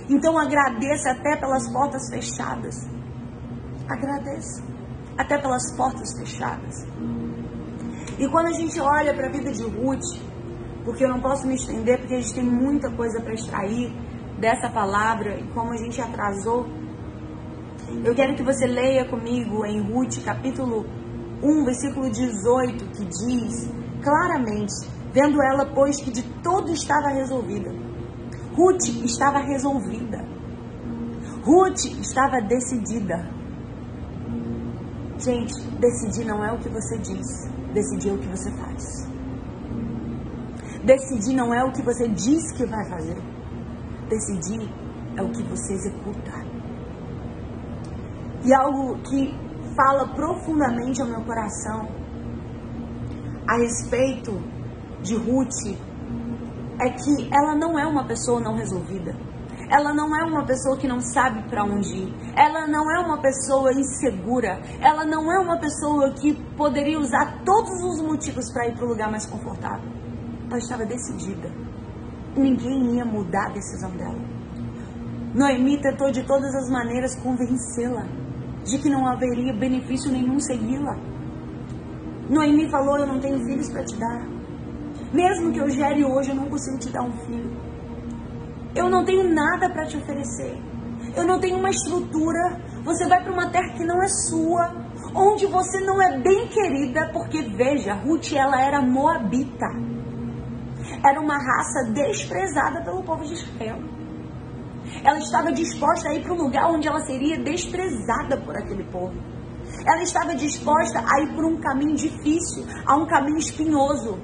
Então 0.10 0.38
agradeça 0.38 1.12
até 1.12 1.36
pelas 1.36 1.72
portas 1.72 2.10
fechadas. 2.10 2.76
Agradeça 3.90 4.64
até 5.18 5.38
pelas 5.38 5.76
portas 5.76 6.18
fechadas. 6.18 6.86
E 8.20 8.28
quando 8.30 8.48
a 8.48 8.54
gente 8.54 8.80
olha 8.80 9.14
para 9.14 9.28
a 9.28 9.32
vida 9.32 9.52
de 9.52 9.64
Ruth, 9.64 10.20
porque 10.84 11.04
eu 11.04 11.10
não 11.10 11.20
posso 11.20 11.46
me 11.46 11.56
estender, 11.56 12.00
porque 12.00 12.16
a 12.16 12.20
gente 12.20 12.34
tem 12.34 12.44
muita 12.44 12.90
coisa 12.92 13.22
para 13.22 13.34
extrair 13.34 13.92
dessa 14.40 14.70
palavra 14.70 15.40
e 15.40 15.44
como 15.54 15.72
a 15.72 15.78
gente 15.78 16.02
atrasou, 16.02 16.66
eu 18.04 18.16
quero 18.16 18.36
que 18.36 18.44
você 18.44 18.66
leia 18.66 19.06
comigo 19.06 19.66
em 19.66 19.82
Ruth, 19.82 20.24
capítulo 20.24 20.86
1, 21.44 21.66
versículo 21.66 22.10
18, 22.10 22.86
que 22.92 23.06
diz 23.06 23.72
claramente: 24.04 24.74
Vendo 25.14 25.42
ela, 25.42 25.66
pois, 25.74 25.98
que 25.98 26.12
de 26.12 26.24
todo 26.42 26.72
estava 26.72 27.10
resolvida. 27.10 27.70
Ruth 28.56 28.88
estava 29.06 29.40
resolvida. 29.40 30.26
Ruth 31.44 31.86
estava 32.02 32.42
decidida. 32.42 33.30
Gente, 35.20 35.54
decidir 35.80 36.26
não 36.26 36.44
é 36.44 36.52
o 36.52 36.60
que 36.60 36.70
você 36.70 36.98
diz. 36.98 37.50
Decidir 37.74 38.10
é 38.10 38.14
o 38.14 38.18
que 38.18 38.28
você 38.28 38.52
faz. 38.52 39.08
Decidir 40.84 41.36
não 41.36 41.54
é 41.54 41.64
o 41.64 41.72
que 41.72 41.82
você 41.82 42.08
diz 42.08 42.52
que 42.54 42.66
vai 42.66 42.90
fazer. 42.90 43.18
Decidir 44.10 44.70
é 45.18 45.22
o 45.22 45.30
que 45.32 45.44
você 45.44 45.74
executa. 45.74 46.32
E 48.46 48.54
algo 48.54 48.98
que 49.00 49.36
fala 49.76 50.08
profundamente 50.16 51.02
ao 51.02 51.08
meu 51.08 51.22
coração 51.24 51.88
a 53.48 53.58
respeito 53.58 54.32
de 55.02 55.16
Ruth 55.16 55.78
é 56.80 56.90
que 56.90 57.30
ela 57.34 57.56
não 57.56 57.78
é 57.78 57.86
uma 57.86 58.06
pessoa 58.06 58.40
não 58.40 58.56
resolvida. 58.56 59.16
Ela 59.70 59.94
não 59.94 60.16
é 60.16 60.24
uma 60.24 60.46
pessoa 60.46 60.78
que 60.78 60.88
não 60.88 61.02
sabe 61.02 61.44
para 61.50 61.64
onde 61.64 61.94
ir. 61.94 62.14
Ela 62.36 62.68
não 62.68 62.90
é 62.90 63.00
uma 63.00 63.22
pessoa 63.22 63.74
insegura. 63.74 64.62
Ela 64.80 65.06
não 65.06 65.32
é 65.32 65.40
uma 65.40 65.60
pessoa 65.60 66.12
que 66.14 66.34
poderia 66.56 66.98
usar 66.98 67.44
todos 67.44 67.84
os 67.84 68.02
motivos 68.02 68.52
para 68.54 68.68
ir 68.68 68.76
para 68.76 68.86
o 68.86 68.90
lugar 68.90 69.12
mais 69.12 69.26
confortável. 69.26 69.92
Ela 70.50 70.58
estava 70.58 70.86
decidida. 70.86 71.52
Ninguém 72.36 72.96
ia 72.96 73.04
mudar 73.04 73.48
a 73.48 73.54
decisão 73.54 73.92
dela. 73.92 74.38
Noemi 75.34 75.82
tentou 75.82 76.12
de 76.12 76.24
todas 76.24 76.54
as 76.56 76.70
maneiras 76.70 77.16
convencê-la 77.22 78.06
de 78.64 78.78
que 78.80 78.90
não 78.90 79.06
haveria 79.06 79.54
benefício 79.54 80.12
nenhum 80.12 80.40
segui-la. 80.40 80.96
Noemi 82.30 82.70
falou: 82.70 82.98
Eu 82.98 83.08
não 83.08 83.20
tenho 83.20 83.40
filhos 83.44 83.70
para 83.70 83.84
te 83.84 83.98
dar. 83.98 84.28
Mesmo 85.14 85.52
que 85.52 85.60
eu 85.60 85.70
gere 85.70 86.06
hoje, 86.06 86.30
eu 86.30 86.36
não 86.36 86.50
consigo 86.50 86.78
te 86.80 86.90
dar 86.90 87.04
um 87.04 87.12
filho. 87.26 87.67
Eu 88.78 88.90
não 88.90 89.04
tenho 89.04 89.24
nada 89.34 89.70
para 89.72 89.88
te 89.88 89.98
oferecer. 89.98 90.56
Eu 91.16 91.26
não 91.26 91.40
tenho 91.40 91.58
uma 91.58 91.72
estrutura. 91.72 92.62
Você 92.86 93.08
vai 93.08 93.24
para 93.24 93.34
uma 93.34 93.50
terra 93.50 93.74
que 93.74 93.84
não 93.84 94.02
é 94.04 94.08
sua, 94.08 94.72
onde 95.16 95.48
você 95.48 95.82
não 95.82 96.00
é 96.00 96.20
bem 96.20 96.48
querida, 96.48 97.10
porque 97.12 97.42
veja, 97.42 97.96
Ruth 97.96 98.32
ela 98.34 98.62
era 98.62 98.80
moabita. 98.80 99.66
Era 101.04 101.20
uma 101.20 101.38
raça 101.38 101.92
desprezada 101.92 102.84
pelo 102.84 103.04
povo 103.04 103.26
de 103.26 103.34
Israel. 103.34 103.80
Ela 105.04 105.18
estava 105.18 105.52
disposta 105.52 106.10
a 106.10 106.14
ir 106.14 106.22
para 106.22 106.34
um 106.34 106.44
lugar 106.44 106.70
onde 106.70 106.88
ela 106.88 107.02
seria 107.02 107.38
desprezada 107.40 108.38
por 108.38 108.56
aquele 108.56 108.84
povo. 108.86 109.16
Ela 109.86 110.04
estava 110.04 110.36
disposta 110.36 111.00
a 111.00 111.22
ir 111.24 111.34
por 111.36 111.46
um 111.46 111.58
caminho 111.60 111.96
difícil, 111.96 112.64
a 112.86 112.96
um 112.96 113.08
caminho 113.08 113.40
espinhoso 113.40 114.18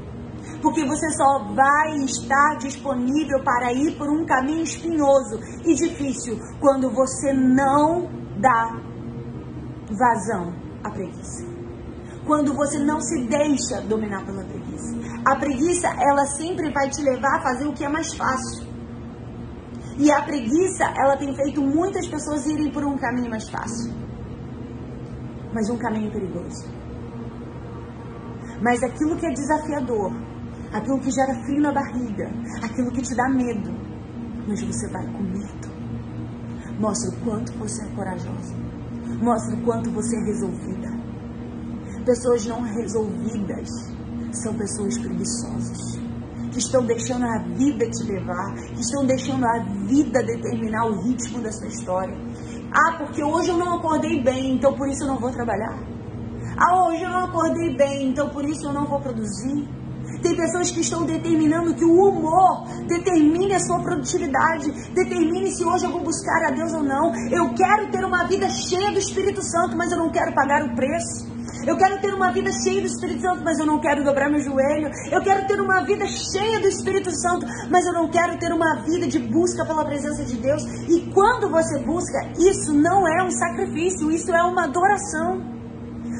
porque 0.63 0.85
você 0.85 1.09
só 1.11 1.39
vai 1.53 1.93
estar 2.05 2.57
disponível 2.57 3.43
para 3.43 3.73
ir 3.73 3.97
por 3.97 4.09
um 4.09 4.25
caminho 4.25 4.63
espinhoso 4.63 5.37
e 5.65 5.75
difícil 5.75 6.39
quando 6.61 6.89
você 6.89 7.33
não 7.33 8.09
dá 8.39 8.81
vazão 9.91 10.55
à 10.81 10.89
preguiça. 10.89 11.45
Quando 12.25 12.53
você 12.53 12.79
não 12.79 13.01
se 13.01 13.27
deixa 13.27 13.81
dominar 13.81 14.25
pela 14.25 14.45
preguiça. 14.45 14.95
A 15.25 15.35
preguiça, 15.35 15.89
ela 15.89 16.25
sempre 16.27 16.71
vai 16.71 16.89
te 16.89 17.01
levar 17.01 17.39
a 17.39 17.41
fazer 17.41 17.67
o 17.67 17.73
que 17.73 17.83
é 17.83 17.89
mais 17.89 18.13
fácil. 18.13 18.65
E 19.97 20.09
a 20.09 20.21
preguiça, 20.21 20.85
ela 20.95 21.17
tem 21.17 21.35
feito 21.35 21.61
muitas 21.61 22.07
pessoas 22.07 22.45
irem 22.45 22.71
por 22.71 22.85
um 22.85 22.97
caminho 22.97 23.29
mais 23.29 23.49
fácil. 23.49 23.93
Mas 25.53 25.69
um 25.69 25.77
caminho 25.77 26.09
perigoso. 26.09 26.71
Mas 28.61 28.81
aquilo 28.81 29.17
que 29.17 29.25
é 29.25 29.33
desafiador, 29.33 30.13
aquilo 30.73 30.99
que 30.99 31.11
gera 31.11 31.33
frio 31.45 31.61
na 31.61 31.71
barriga, 31.71 32.29
aquilo 32.63 32.91
que 32.91 33.01
te 33.01 33.15
dá 33.15 33.29
medo. 33.29 33.71
Mas 34.47 34.61
você 34.61 34.89
vai 34.89 35.05
com 35.05 35.23
medo. 35.23 35.73
Mostra 36.79 37.15
o 37.15 37.23
quanto 37.23 37.53
você 37.53 37.85
é 37.85 37.95
corajosa. 37.95 38.55
Mostra 39.21 39.55
o 39.55 39.63
quanto 39.63 39.91
você 39.91 40.15
é 40.17 40.25
resolvida. 40.25 40.89
Pessoas 42.05 42.45
não 42.45 42.61
resolvidas 42.61 43.69
são 44.33 44.53
pessoas 44.55 44.97
preguiçosas. 44.97 46.01
Que 46.51 46.59
estão 46.59 46.85
deixando 46.85 47.25
a 47.25 47.37
vida 47.55 47.89
te 47.89 48.03
levar, 48.03 48.53
que 48.53 48.81
estão 48.81 49.05
deixando 49.05 49.45
a 49.45 49.59
vida 49.87 50.21
determinar 50.21 50.85
o 50.87 51.01
ritmo 51.01 51.41
da 51.41 51.51
sua 51.51 51.67
história. 51.67 52.15
Ah, 52.71 52.97
porque 52.97 53.23
hoje 53.23 53.49
eu 53.49 53.57
não 53.57 53.77
acordei 53.77 54.21
bem, 54.21 54.55
então 54.55 54.73
por 54.73 54.87
isso 54.89 55.03
eu 55.03 55.07
não 55.07 55.19
vou 55.19 55.31
trabalhar. 55.31 55.79
Ah, 56.57 56.85
hoje 56.85 57.03
eu 57.03 57.09
não 57.09 57.25
acordei 57.25 57.75
bem, 57.75 58.09
então 58.09 58.29
por 58.29 58.43
isso 58.45 58.67
eu 58.67 58.73
não 58.73 58.85
vou 58.85 58.99
produzir. 58.99 59.67
Tem 60.23 60.35
pessoas 60.35 60.71
que 60.71 60.79
estão 60.79 61.05
determinando 61.05 61.75
que 61.75 61.83
o 61.83 62.09
humor 62.09 62.65
determine 62.87 63.53
a 63.53 63.59
sua 63.59 63.79
produtividade, 63.79 64.71
determine 64.93 65.51
se 65.51 65.65
hoje 65.65 65.85
eu 65.85 65.91
vou 65.91 66.01
buscar 66.01 66.45
a 66.45 66.51
Deus 66.51 66.73
ou 66.73 66.81
não. 66.81 67.13
Eu 67.29 67.53
quero 67.53 67.91
ter 67.91 68.05
uma 68.05 68.25
vida 68.25 68.49
cheia 68.49 68.91
do 68.91 68.97
Espírito 68.97 69.43
Santo, 69.43 69.75
mas 69.75 69.91
eu 69.91 69.97
não 69.97 70.09
quero 70.11 70.33
pagar 70.33 70.63
o 70.63 70.75
preço. 70.75 71.33
Eu 71.67 71.77
quero 71.77 71.99
ter 72.01 72.13
uma 72.13 72.31
vida 72.31 72.51
cheia 72.51 72.81
do 72.81 72.87
Espírito 72.87 73.21
Santo, 73.21 73.43
mas 73.43 73.59
eu 73.59 73.65
não 73.65 73.79
quero 73.79 74.03
dobrar 74.03 74.29
meu 74.29 74.39
joelho. 74.39 74.89
Eu 75.11 75.21
quero 75.21 75.45
ter 75.47 75.59
uma 75.59 75.81
vida 75.83 76.05
cheia 76.07 76.59
do 76.59 76.67
Espírito 76.67 77.11
Santo, 77.11 77.45
mas 77.69 77.85
eu 77.85 77.93
não 77.93 78.09
quero 78.09 78.37
ter 78.37 78.51
uma 78.51 78.81
vida 78.83 79.07
de 79.07 79.19
busca 79.19 79.65
pela 79.65 79.85
presença 79.85 80.23
de 80.23 80.35
Deus. 80.37 80.63
E 80.89 81.09
quando 81.13 81.49
você 81.49 81.79
busca, 81.79 82.31
isso 82.37 82.73
não 82.73 83.07
é 83.07 83.23
um 83.23 83.31
sacrifício, 83.31 84.11
isso 84.11 84.33
é 84.33 84.43
uma 84.43 84.65
adoração. 84.65 85.52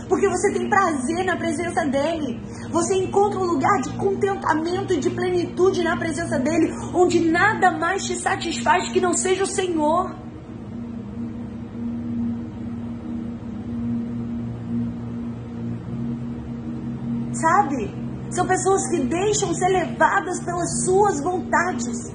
Porque 0.08 0.28
você 0.28 0.54
tem 0.54 0.70
prazer 0.70 1.26
na 1.26 1.38
presença 1.38 1.86
dele. 1.86 2.42
Você 2.70 2.96
encontra 2.96 3.40
um 3.40 3.46
lugar 3.46 3.82
de 3.82 3.96
contentamento 3.98 4.94
e 4.94 5.00
de 5.00 5.10
plenitude 5.10 5.84
na 5.84 5.98
presença 5.98 6.38
dele, 6.40 6.72
onde 6.94 7.20
nada 7.20 7.72
mais 7.72 8.06
te 8.06 8.16
satisfaz 8.16 8.92
que 8.92 9.00
não 9.00 9.14
seja 9.14 9.44
o 9.44 9.48
Senhor. 9.48 10.16
Sabe? 17.34 18.04
São 18.30 18.48
pessoas 18.48 18.88
que 18.90 19.00
deixam 19.04 19.54
ser 19.54 19.70
levadas 19.70 20.40
pelas 20.44 20.86
suas 20.86 21.22
vontades. 21.22 22.12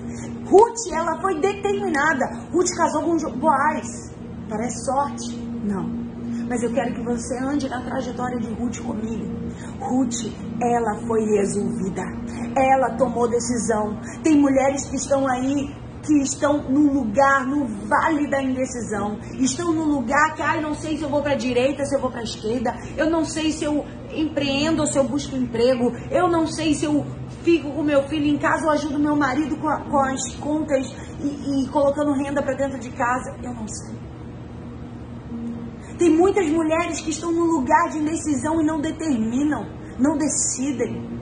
Ruth, 0.47 0.92
ela 0.92 1.21
foi 1.21 1.40
determinada. 1.40 2.26
Ruth 2.50 2.71
casou 2.76 3.02
com 3.02 3.38
Boaz. 3.38 4.14
Parece 4.49 4.85
sorte? 4.85 5.37
Não. 5.64 6.08
Mas 6.49 6.62
eu 6.62 6.73
quero 6.73 6.95
que 6.95 7.02
você 7.02 7.38
ande 7.38 7.69
na 7.69 7.81
trajetória 7.83 8.38
de 8.38 8.49
Ruth 8.55 8.78
comigo. 8.78 9.25
Ruth, 9.81 10.33
ela 10.62 10.95
foi 11.07 11.21
resolvida. 11.37 12.02
Ela 12.57 12.97
tomou 12.97 13.28
decisão. 13.28 14.00
Tem 14.23 14.35
mulheres 14.35 14.87
que 14.87 14.97
estão 14.97 15.28
aí 15.28 15.76
que 16.02 16.23
estão 16.23 16.62
no 16.71 16.93
lugar, 16.93 17.47
no 17.47 17.67
vale 17.87 18.31
da 18.31 18.43
indecisão. 18.43 19.19
Estão 19.35 19.73
no 19.73 19.85
lugar 19.85 20.35
que, 20.35 20.43
ai, 20.43 20.61
não 20.61 20.75
sei 20.75 20.97
se 20.97 21.02
eu 21.02 21.09
vou 21.11 21.23
para 21.23 21.33
a 21.33 21.37
direita, 21.37 21.85
se 21.85 21.95
eu 21.95 22.00
vou 22.00 22.11
para 22.11 22.21
a 22.21 22.25
esquerda. 22.25 22.75
Eu 22.97 23.11
não 23.11 23.25
sei 23.25 23.52
se 23.52 23.64
eu 23.64 23.85
empreendo 24.11 24.81
ou 24.81 24.87
se 24.87 24.99
eu 24.99 25.05
busco 25.05 25.37
emprego. 25.37 25.93
Eu 26.11 26.28
não 26.28 26.47
sei 26.47 26.75
se 26.75 26.87
eu 26.87 27.05
fico 27.43 27.71
com 27.73 27.83
meu 27.83 28.02
filho 28.05 28.26
em 28.26 28.38
casa 28.38 28.64
ou 28.64 28.73
ajudo 28.73 28.99
meu 28.99 29.17
marido 29.17 29.57
com, 29.57 29.69
a, 29.69 29.81
com 29.83 29.99
as 29.99 30.35
contas 30.37 30.87
e, 31.21 31.64
e 31.64 31.69
colocando 31.69 32.12
renda 32.12 32.43
para 32.43 32.55
dentro 32.55 32.78
de 32.78 32.90
casa. 32.90 33.37
Eu 33.43 33.52
não 33.52 33.69
sei. 33.69 34.08
Tem 35.99 36.11
muitas 36.11 36.49
mulheres 36.49 37.00
que 37.00 37.11
estão 37.11 37.33
no 37.33 37.45
lugar 37.45 37.90
de 37.90 37.99
indecisão 37.99 38.61
e 38.61 38.64
não 38.64 38.81
determinam, 38.81 39.67
não 39.99 40.17
decidem. 40.17 41.19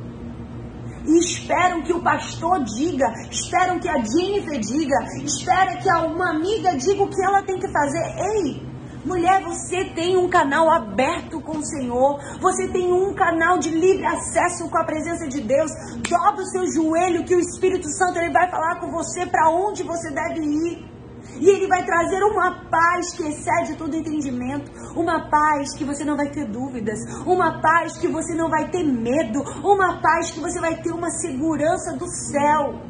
E 1.07 1.19
esperam 1.19 1.83
que 1.83 1.93
o 1.93 2.03
pastor 2.03 2.63
diga, 2.65 3.07
esperam 3.31 3.79
que 3.79 3.89
a 3.89 3.97
Jennifer 4.03 4.59
diga, 4.59 4.97
esperam 5.25 5.79
que 5.79 5.89
uma 5.89 6.31
amiga 6.31 6.77
diga 6.77 7.03
o 7.03 7.09
que 7.09 7.25
ela 7.25 7.43
tem 7.43 7.59
que 7.59 7.69
fazer. 7.71 8.03
Ei, 8.19 8.67
Mulher, 9.07 9.41
você 9.45 9.85
tem 9.95 10.17
um 10.17 10.29
canal 10.29 10.69
aberto 10.69 11.41
com 11.41 11.59
o 11.59 11.65
Senhor. 11.65 12.19
Você 12.41 12.67
tem 12.67 12.93
um 12.93 13.15
canal 13.15 13.57
de 13.57 13.71
livre 13.71 14.05
acesso 14.05 14.69
com 14.69 14.77
a 14.77 14.85
presença 14.85 15.29
de 15.29 15.43
Deus. 15.43 15.71
Dobra 16.11 16.43
o 16.43 16.47
seu 16.47 16.67
joelho 16.73 17.25
que 17.25 17.37
o 17.37 17.39
Espírito 17.39 17.89
Santo 17.89 18.19
ele 18.19 18.33
vai 18.33 18.51
falar 18.51 18.81
com 18.81 18.91
você 18.91 19.25
para 19.25 19.49
onde 19.49 19.85
você 19.85 20.11
deve 20.11 20.41
ir. 20.41 20.96
E 21.41 21.49
Ele 21.49 21.67
vai 21.67 21.85
trazer 21.85 22.23
uma 22.23 22.69
paz 22.71 23.13
que 23.15 23.29
excede 23.29 23.77
todo 23.77 23.95
entendimento. 23.95 24.71
Uma 24.97 25.29
paz 25.29 25.75
que 25.77 25.85
você 25.85 26.05
não 26.05 26.17
vai 26.17 26.31
ter 26.31 26.47
dúvidas. 26.47 26.99
Uma 27.27 27.61
paz 27.61 27.99
que 27.99 28.09
você 28.09 28.35
não 28.35 28.49
vai 28.49 28.71
ter 28.71 28.85
medo. 28.85 29.43
Uma 29.63 30.01
paz 30.01 30.31
que 30.31 30.41
você 30.41 30.61
vai 30.61 30.77
ter 30.83 30.93
uma 30.93 31.11
segurança 31.11 31.97
do 31.97 32.07
céu. 32.07 32.81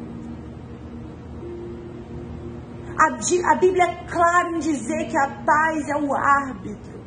A, 2.99 3.55
Bíblia 3.55 3.83
é 3.83 4.07
clara 4.07 4.49
em 4.49 4.59
dizer 4.59 5.07
que 5.07 5.17
a 5.17 5.27
paz 5.45 5.87
é 5.87 5.95
o 5.95 6.13
árbitro. 6.15 6.97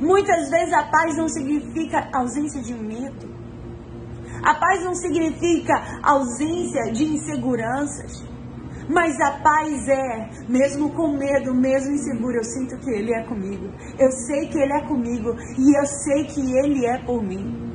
Muitas 0.00 0.50
vezes 0.50 0.72
a 0.72 0.84
paz 0.84 1.16
não 1.16 1.28
significa 1.28 2.08
ausência 2.12 2.62
de 2.62 2.74
medo. 2.74 3.34
A 4.42 4.54
paz 4.54 4.84
não 4.84 4.94
significa 4.94 5.74
ausência 6.02 6.92
de 6.92 7.04
inseguranças. 7.04 8.24
Mas 8.88 9.20
a 9.20 9.32
paz 9.42 9.88
é, 9.88 10.30
mesmo 10.48 10.92
com 10.92 11.16
medo, 11.16 11.54
mesmo 11.54 11.92
inseguro, 11.92 12.36
eu 12.36 12.44
sinto 12.44 12.78
que 12.78 12.90
Ele 12.90 13.12
é 13.12 13.24
comigo. 13.24 13.68
Eu 13.98 14.10
sei 14.12 14.48
que 14.48 14.58
Ele 14.58 14.72
é 14.72 14.86
comigo 14.86 15.34
e 15.58 15.78
eu 15.78 15.86
sei 15.86 16.24
que 16.24 16.56
Ele 16.56 16.86
é 16.86 16.98
por 17.04 17.22
mim. 17.22 17.66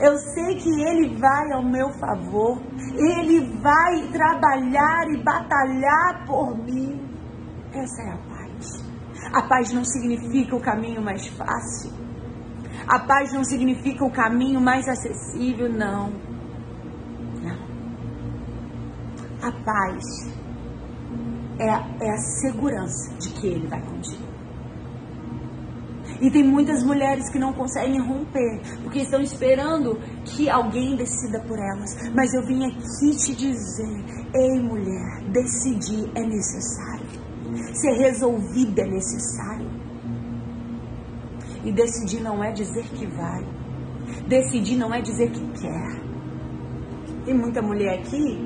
Eu 0.00 0.16
sei 0.16 0.56
que 0.56 0.82
Ele 0.82 1.18
vai 1.18 1.52
ao 1.52 1.62
meu 1.62 1.90
favor. 1.94 2.62
Ele 2.94 3.40
vai 3.60 4.08
trabalhar 4.12 5.08
e 5.10 5.22
batalhar 5.24 6.26
por 6.26 6.56
mim. 6.56 7.00
Essa 7.72 8.02
é 8.02 8.12
a 8.12 8.18
paz. 8.18 8.90
A 9.32 9.42
paz 9.42 9.72
não 9.72 9.84
significa 9.84 10.54
o 10.54 10.60
caminho 10.60 11.02
mais 11.02 11.26
fácil. 11.28 11.92
A 12.86 12.98
paz 13.00 13.32
não 13.32 13.44
significa 13.44 14.04
o 14.04 14.10
caminho 14.10 14.60
mais 14.60 14.88
acessível, 14.88 15.68
não. 15.68 16.10
Não. 17.42 17.60
A 19.42 19.52
paz 19.64 20.39
é, 21.60 21.68
é 21.68 22.10
a 22.10 22.16
segurança 22.40 23.14
de 23.18 23.28
que 23.30 23.46
Ele 23.46 23.66
vai 23.68 23.80
contigo. 23.82 24.30
E 26.20 26.30
tem 26.30 26.44
muitas 26.44 26.82
mulheres 26.82 27.30
que 27.30 27.38
não 27.38 27.52
conseguem 27.52 27.98
romper, 27.98 28.60
porque 28.82 29.00
estão 29.00 29.20
esperando 29.20 29.98
que 30.24 30.50
alguém 30.50 30.96
decida 30.96 31.40
por 31.40 31.58
elas. 31.58 32.10
Mas 32.14 32.32
eu 32.34 32.44
vim 32.46 32.66
aqui 32.66 33.16
te 33.16 33.34
dizer: 33.34 34.04
ei, 34.34 34.60
mulher, 34.60 35.22
decidir 35.30 36.10
é 36.14 36.22
necessário. 36.22 37.06
Ser 37.74 37.92
resolvida 37.92 38.82
é 38.82 38.86
necessário. 38.86 39.70
E 41.64 41.72
decidir 41.72 42.22
não 42.22 42.42
é 42.42 42.52
dizer 42.52 42.84
que 42.84 43.06
vai. 43.06 43.44
Decidir 44.28 44.76
não 44.76 44.92
é 44.92 45.00
dizer 45.00 45.30
que 45.30 45.60
quer. 45.60 46.00
Tem 47.24 47.34
muita 47.34 47.62
mulher 47.62 47.98
aqui, 47.98 48.38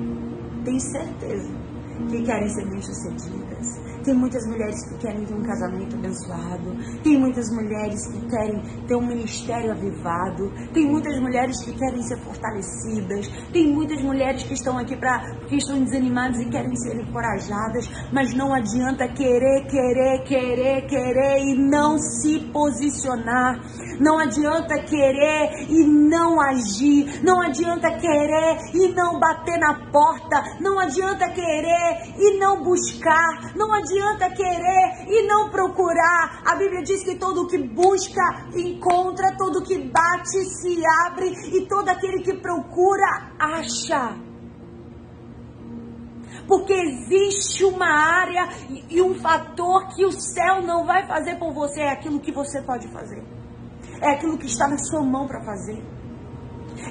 tem 0.63 0.79
certeza 0.79 1.64
que 2.09 2.23
querem 2.23 2.49
ser 2.49 2.65
bem-sucedidas. 2.69 3.84
Tem 4.05 4.13
muitas 4.13 4.45
mulheres 4.45 4.87
que 4.87 4.97
querem 4.99 5.25
ter 5.25 5.33
um 5.33 5.41
casamento 5.41 5.95
abençoado. 5.95 7.01
Tem 7.01 7.19
muitas 7.19 7.49
mulheres 7.49 8.05
que 8.05 8.29
querem 8.29 8.61
ter 8.85 8.95
um 8.95 9.07
ministério 9.07 9.71
avivado. 9.71 10.53
Tem 10.75 10.85
muitas 10.85 11.19
mulheres 11.19 11.59
que 11.63 11.73
querem 11.73 12.03
ser 12.03 12.17
fortalecidas. 12.19 13.27
Tem 13.51 13.73
muitas 13.73 13.99
mulheres 14.03 14.43
que 14.43 14.53
estão 14.53 14.77
aqui 14.77 14.95
para 14.95 15.19
que 15.47 15.55
estão 15.55 15.83
desanimadas 15.83 16.39
e 16.39 16.45
querem 16.45 16.75
ser 16.75 17.01
encorajadas. 17.01 17.89
Mas 18.13 18.31
não 18.35 18.53
adianta 18.53 19.07
querer, 19.07 19.65
querer, 19.65 20.23
querer, 20.23 20.85
querer 20.85 21.39
e 21.39 21.55
não 21.67 21.97
se 21.97 22.41
posicionar. 22.53 23.59
Não 23.99 24.19
adianta 24.19 24.83
querer 24.83 25.65
e 25.67 25.83
não 25.83 26.39
agir. 26.39 27.23
Não 27.23 27.41
adianta 27.41 27.89
querer 27.97 28.57
e 28.71 28.93
não 28.93 29.19
bater 29.19 29.57
na 29.57 29.89
porta. 29.91 30.43
Não 30.61 30.79
adianta 30.79 31.27
querer 31.29 32.13
e 32.19 32.37
não 32.37 32.63
buscar. 32.63 33.55
Não 33.55 33.73
adianta 33.73 33.94
querer 34.35 35.07
e 35.07 35.27
não 35.27 35.49
procurar. 35.49 36.41
A 36.45 36.55
Bíblia 36.55 36.83
diz 36.83 37.03
que 37.03 37.15
todo 37.15 37.47
que 37.47 37.57
busca 37.57 38.49
encontra, 38.55 39.35
todo 39.37 39.63
que 39.63 39.77
bate 39.77 40.43
se 40.45 40.81
abre 41.05 41.33
e 41.55 41.67
todo 41.67 41.89
aquele 41.89 42.21
que 42.21 42.33
procura 42.37 43.31
acha. 43.39 44.17
Porque 46.47 46.73
existe 46.73 47.63
uma 47.63 47.87
área 47.87 48.49
e 48.89 49.01
um 49.01 49.15
fator 49.15 49.87
que 49.95 50.05
o 50.05 50.11
céu 50.11 50.61
não 50.61 50.85
vai 50.85 51.07
fazer 51.07 51.39
por 51.39 51.53
você, 51.53 51.81
é 51.81 51.91
aquilo 51.91 52.19
que 52.19 52.31
você 52.31 52.61
pode 52.61 52.87
fazer 52.89 53.23
é 54.01 54.11
aquilo 54.11 54.37
que 54.37 54.45
está 54.45 54.67
na 54.67 54.77
sua 54.77 55.01
mão 55.01 55.27
para 55.27 55.41
fazer, 55.43 55.83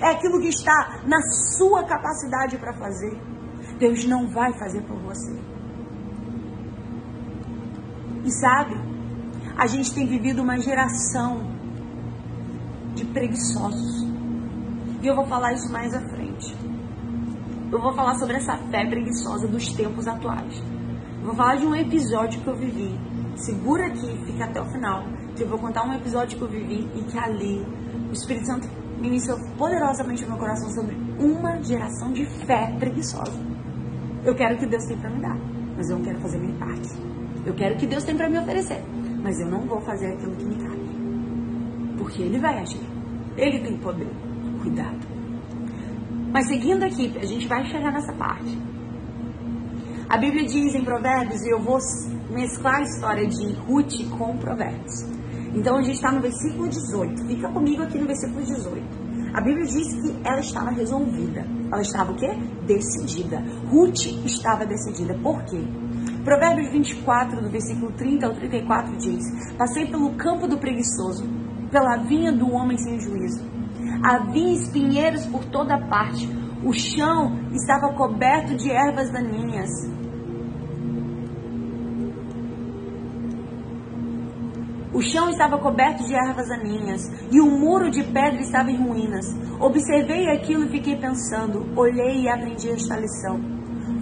é 0.00 0.10
aquilo 0.10 0.40
que 0.40 0.48
está 0.48 1.02
na 1.06 1.20
sua 1.56 1.84
capacidade 1.84 2.56
para 2.58 2.72
fazer. 2.74 3.20
Deus 3.78 4.04
não 4.04 4.28
vai 4.28 4.52
fazer 4.58 4.82
por 4.82 4.98
você. 5.00 5.53
E 8.24 8.30
sabe, 8.30 8.74
a 9.56 9.66
gente 9.66 9.94
tem 9.94 10.06
vivido 10.06 10.42
uma 10.42 10.58
geração 10.58 11.42
de 12.94 13.04
preguiçosos. 13.04 14.04
E 15.02 15.06
eu 15.06 15.14
vou 15.14 15.26
falar 15.26 15.52
isso 15.52 15.70
mais 15.70 15.92
à 15.92 16.00
frente. 16.00 16.56
Eu 17.70 17.80
vou 17.80 17.92
falar 17.92 18.14
sobre 18.16 18.37
essa 18.37 18.56
fé 18.56 18.87
preguiçosa 18.87 19.46
dos 19.46 19.68
tempos 19.74 20.06
atuais. 20.06 20.62
Eu 21.20 21.26
vou 21.26 21.34
falar 21.34 21.56
de 21.56 21.66
um 21.66 21.74
episódio 21.74 22.40
que 22.40 22.48
eu 22.48 22.56
vivi. 22.56 22.98
Segura 23.37 23.87
aqui, 23.87 24.16
fica 24.26 24.44
até 24.44 24.60
o 24.60 24.66
final 24.66 25.04
que 25.37 25.42
eu 25.42 25.48
vou 25.48 25.58
contar 25.58 25.84
um 25.84 25.92
episódio 25.92 26.38
que 26.38 26.44
eu 26.44 26.48
vivi 26.48 26.88
e 26.94 27.02
que 27.02 27.18
ali 27.18 27.66
o 28.08 28.12
Espírito 28.12 28.46
Santo 28.46 28.68
ministrou 29.00 29.38
poderosamente 29.58 30.22
no 30.22 30.30
meu 30.30 30.38
coração 30.38 30.70
sobre 30.70 30.96
uma 31.18 31.60
geração 31.62 32.12
de 32.12 32.24
fé 32.46 32.74
preguiçosa. 32.78 33.38
Eu 34.24 34.34
quero 34.34 34.56
que 34.56 34.66
Deus 34.66 34.84
tem 34.87 34.96
para 34.96 35.10
me 35.10 35.20
dar, 35.20 35.37
mas 35.76 35.90
eu 35.90 35.98
não 35.98 36.04
quero 36.04 36.20
fazer 36.20 36.38
minha 36.38 36.56
parte. 36.58 37.13
Eu 37.46 37.54
quero 37.54 37.74
o 37.74 37.78
que 37.78 37.87
Deus 37.87 38.04
tem 38.04 38.16
para 38.16 38.28
me 38.28 38.38
oferecer, 38.38 38.83
mas 39.22 39.38
eu 39.38 39.46
não 39.46 39.66
vou 39.66 39.80
fazer 39.80 40.12
aquilo 40.14 40.35
que 40.37 40.44
me 40.44 40.57
cabe. 40.57 40.85
Porque 41.98 42.22
Ele 42.22 42.38
vai 42.38 42.59
agir. 42.59 42.80
Ele 43.37 43.61
tem 43.61 43.76
poder. 43.78 44.09
Cuidado. 44.62 45.07
Mas 46.33 46.48
seguindo 46.48 46.83
aqui, 46.83 47.12
a 47.18 47.24
gente 47.24 47.46
vai 47.46 47.64
chegar 47.66 47.92
nessa 47.92 48.12
parte. 48.14 48.59
A 50.09 50.16
Bíblia 50.16 50.44
diz 50.44 50.74
em 50.74 50.85
Provérbios, 50.85 51.42
e 51.42 51.50
eu 51.50 51.61
vou 51.61 51.78
mesclar 52.30 52.76
a 52.76 52.83
história 52.83 53.26
de 53.26 53.52
Ruth 53.52 54.09
com 54.11 54.37
Provérbios 54.38 55.02
Então 55.54 55.76
a 55.76 55.83
gente 55.83 55.96
está 55.96 56.12
no 56.12 56.20
versículo 56.20 56.68
18. 56.68 57.26
Fica 57.26 57.48
comigo 57.48 57.83
aqui 57.83 57.98
no 57.98 58.07
versículo 58.07 58.42
18. 58.42 59.04
A 59.35 59.40
Bíblia 59.40 59.66
diz 59.66 59.94
que 59.94 60.16
ela 60.24 60.40
estava 60.40 60.70
resolvida. 60.70 61.46
Ela 61.72 61.83
estava 61.83 62.12
o 62.12 62.16
quê? 62.16 62.30
Decidida. 62.66 63.42
Ruth 63.68 64.07
estava 64.24 64.64
decidida. 64.64 65.14
Por 65.22 65.42
quê? 65.44 65.61
Provérbios 66.24 66.70
24, 66.72 67.42
do 67.42 67.50
versículo 67.50 67.92
30 67.92 68.26
ao 68.26 68.32
34 68.32 68.96
diz: 68.96 69.56
Passei 69.58 69.87
pelo 69.87 70.14
campo 70.14 70.48
do 70.48 70.56
preguiçoso, 70.56 71.28
pela 71.70 71.98
vinha 71.98 72.32
do 72.32 72.50
homem 72.50 72.78
sem 72.78 72.98
juízo. 72.98 73.44
Havia 74.02 74.54
espinheiros 74.54 75.26
por 75.26 75.44
toda 75.44 75.78
parte. 75.87 76.26
O 76.64 76.72
chão 76.72 77.50
estava 77.52 77.92
coberto 77.92 78.56
de 78.56 78.70
ervas 78.70 79.12
daninhas. 79.12 79.68
O 84.94 85.02
chão 85.02 85.28
estava 85.28 85.58
coberto 85.58 86.04
de 86.04 86.14
ervas 86.14 86.48
daninhas 86.48 87.02
e 87.30 87.38
o 87.38 87.50
muro 87.50 87.90
de 87.90 88.02
pedra 88.02 88.40
estava 88.40 88.70
em 88.70 88.76
ruínas. 88.76 89.26
Observei 89.60 90.30
aquilo 90.30 90.64
e 90.64 90.70
fiquei 90.70 90.96
pensando. 90.96 91.66
Olhei 91.76 92.22
e 92.22 92.28
aprendi 92.28 92.70
esta 92.70 92.96
lição. 92.96 93.53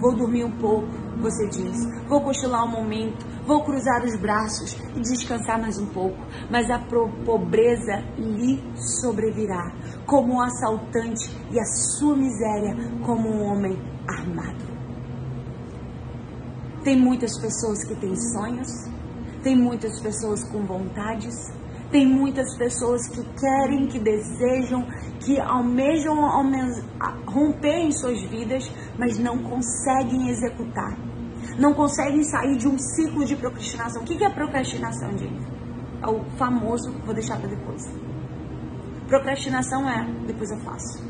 Vou 0.03 0.13
dormir 0.13 0.43
um 0.43 0.51
pouco, 0.51 0.85
você 1.21 1.47
diz. 1.47 1.77
Vou 2.09 2.19
cochilar 2.19 2.65
um 2.65 2.71
momento. 2.71 3.25
Vou 3.47 3.63
cruzar 3.63 4.03
os 4.03 4.19
braços 4.19 4.73
e 4.93 4.99
descansar 4.99 5.57
mais 5.57 5.79
um 5.79 5.85
pouco. 5.85 6.17
Mas 6.51 6.69
a 6.69 6.77
pobreza 7.25 8.03
lhe 8.17 8.61
sobrevirá 8.99 9.63
como 10.05 10.33
um 10.33 10.41
assaltante 10.41 11.31
e 11.49 11.57
a 11.57 11.63
sua 11.63 12.17
miséria 12.17 12.75
como 13.05 13.29
um 13.29 13.45
homem 13.45 13.81
armado. 14.05 14.65
Tem 16.83 16.99
muitas 16.99 17.39
pessoas 17.39 17.85
que 17.85 17.95
têm 17.95 18.13
sonhos, 18.33 18.69
tem 19.41 19.55
muitas 19.55 20.01
pessoas 20.01 20.43
com 20.49 20.65
vontades, 20.65 21.33
tem 21.93 22.07
muitas 22.07 22.57
pessoas 22.57 23.07
que 23.07 23.23
querem, 23.39 23.85
que 23.85 23.99
desejam, 23.99 24.83
que 25.19 25.39
almejam 25.39 26.15
romper 27.27 27.77
em 27.77 27.91
suas 27.91 28.19
vidas, 28.23 28.69
mas 28.97 29.19
não 29.19 29.37
conseguem 29.43 30.29
executar. 30.29 30.97
Não 31.59 31.71
conseguem 31.75 32.23
sair 32.23 32.57
de 32.57 32.67
um 32.67 32.79
ciclo 32.79 33.23
de 33.23 33.35
procrastinação. 33.35 34.01
O 34.01 34.05
que 34.05 34.23
é 34.23 34.29
procrastinação, 34.29 35.15
gente? 35.15 35.47
É 36.01 36.07
o 36.07 36.25
famoso, 36.35 36.91
vou 37.05 37.13
deixar 37.13 37.39
para 37.39 37.47
depois. 37.47 37.83
Procrastinação 39.07 39.87
é 39.87 40.03
depois 40.25 40.49
eu 40.49 40.59
faço. 40.61 41.03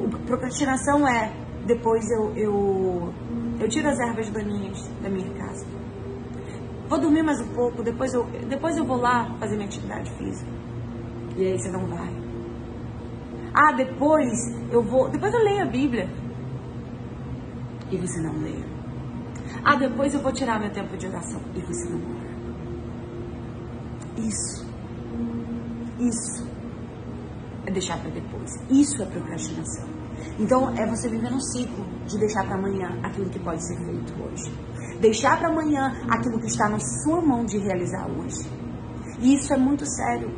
O, 0.00 0.08
procrastinação 0.26 1.06
é 1.06 1.30
depois 1.66 2.10
eu, 2.10 2.34
eu, 2.36 3.14
eu 3.60 3.68
tiro 3.68 3.86
as 3.88 4.00
ervas 4.00 4.30
daninhas 4.30 4.88
da 5.02 5.10
minha 5.10 5.30
casa. 5.34 5.66
Vou 6.88 7.00
dormir 7.00 7.22
mais 7.22 7.40
um 7.40 7.48
pouco, 7.54 7.82
depois 7.82 8.12
eu, 8.12 8.24
depois 8.48 8.76
eu 8.76 8.84
vou 8.84 8.98
lá 8.98 9.34
fazer 9.38 9.56
minha 9.56 9.66
atividade 9.66 10.10
física. 10.12 10.50
E 11.36 11.46
aí 11.46 11.58
você 11.58 11.70
não 11.70 11.86
vai. 11.86 12.14
Ah, 13.54 13.72
depois 13.72 14.32
eu 14.70 14.82
vou. 14.82 15.08
Depois 15.08 15.32
eu 15.32 15.40
leio 15.40 15.62
a 15.62 15.66
Bíblia. 15.66 16.08
E 17.90 17.96
você 17.96 18.20
não 18.20 18.36
lê. 18.40 18.62
Ah, 19.64 19.76
depois 19.76 20.12
eu 20.12 20.20
vou 20.20 20.32
tirar 20.32 20.60
meu 20.60 20.70
tempo 20.70 20.96
de 20.96 21.06
oração. 21.06 21.40
E 21.54 21.60
você 21.60 21.88
não 21.88 22.00
ora. 22.16 22.34
Isso. 24.18 24.66
Isso 25.98 26.48
é 27.66 27.70
deixar 27.70 27.98
para 27.98 28.10
depois. 28.10 28.50
Isso 28.68 29.02
é 29.02 29.06
procrastinação. 29.06 29.88
Então, 30.38 30.70
é 30.76 30.86
você 30.86 31.08
viver 31.08 31.30
num 31.30 31.40
ciclo 31.40 31.84
de 32.06 32.18
deixar 32.18 32.44
para 32.44 32.56
amanhã 32.56 32.98
aquilo 33.02 33.28
que 33.30 33.38
pode 33.38 33.66
ser 33.66 33.76
feito 33.76 34.12
hoje. 34.22 34.52
Deixar 35.04 35.38
para 35.38 35.48
amanhã 35.48 35.92
aquilo 36.08 36.40
que 36.40 36.46
está 36.46 36.66
na 36.66 36.78
sua 36.78 37.20
mão 37.20 37.44
de 37.44 37.58
realizar 37.58 38.08
hoje. 38.08 38.48
E 39.20 39.34
isso 39.34 39.52
é 39.52 39.56
muito 39.58 39.84
sério. 39.84 40.30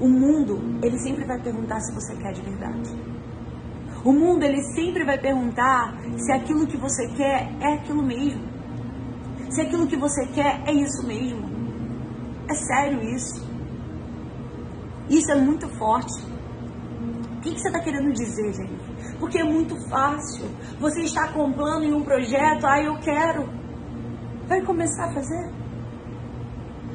O 0.00 0.08
mundo, 0.08 0.58
ele 0.82 0.98
sempre 1.00 1.26
vai 1.26 1.38
perguntar 1.38 1.78
se 1.80 1.94
você 1.94 2.16
quer 2.16 2.32
de 2.32 2.40
verdade. 2.40 2.90
O 4.02 4.12
mundo, 4.14 4.42
ele 4.42 4.62
sempre 4.74 5.04
vai 5.04 5.18
perguntar 5.18 5.94
se 6.16 6.32
aquilo 6.32 6.66
que 6.66 6.78
você 6.78 7.06
quer 7.08 7.52
é 7.60 7.74
aquilo 7.74 8.02
mesmo. 8.02 8.42
Se 9.50 9.60
aquilo 9.60 9.86
que 9.86 9.98
você 9.98 10.26
quer 10.28 10.62
é 10.66 10.72
isso 10.72 11.06
mesmo. 11.06 11.46
É 12.48 12.54
sério 12.54 13.02
isso. 13.14 13.46
Isso 15.10 15.30
é 15.30 15.36
muito 15.36 15.68
forte 15.76 16.36
que, 17.46 17.54
que 17.54 17.60
você 17.60 17.68
está 17.68 17.80
querendo 17.80 18.12
dizer, 18.12 18.52
gente? 18.52 19.18
Porque 19.18 19.38
é 19.38 19.44
muito 19.44 19.76
fácil. 19.88 20.46
Você 20.80 21.02
está 21.02 21.28
com 21.32 21.52
plano 21.52 21.84
em 21.84 21.94
um 21.94 22.02
projeto, 22.02 22.66
ah, 22.66 22.82
eu 22.82 22.98
quero. 22.98 23.48
Vai 24.48 24.60
começar 24.62 25.06
a 25.06 25.12
fazer. 25.12 25.50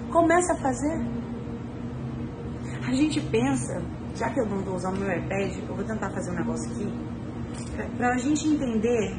Começa 0.10 0.54
a 0.54 0.58
fazer. 0.58 1.06
A 2.88 2.94
gente 2.94 3.20
pensa, 3.22 3.82
já 4.16 4.30
que 4.30 4.40
eu 4.40 4.46
não 4.46 4.60
estou 4.60 4.76
usando 4.76 5.00
meu 5.00 5.12
iPad, 5.12 5.58
eu 5.58 5.76
vou 5.76 5.86
tentar 5.86 6.10
fazer 6.12 6.32
um 6.32 6.36
negócio 6.36 6.72
aqui, 6.72 6.92
para 7.98 8.14
a 8.14 8.18
gente 8.18 8.48
entender 8.48 9.16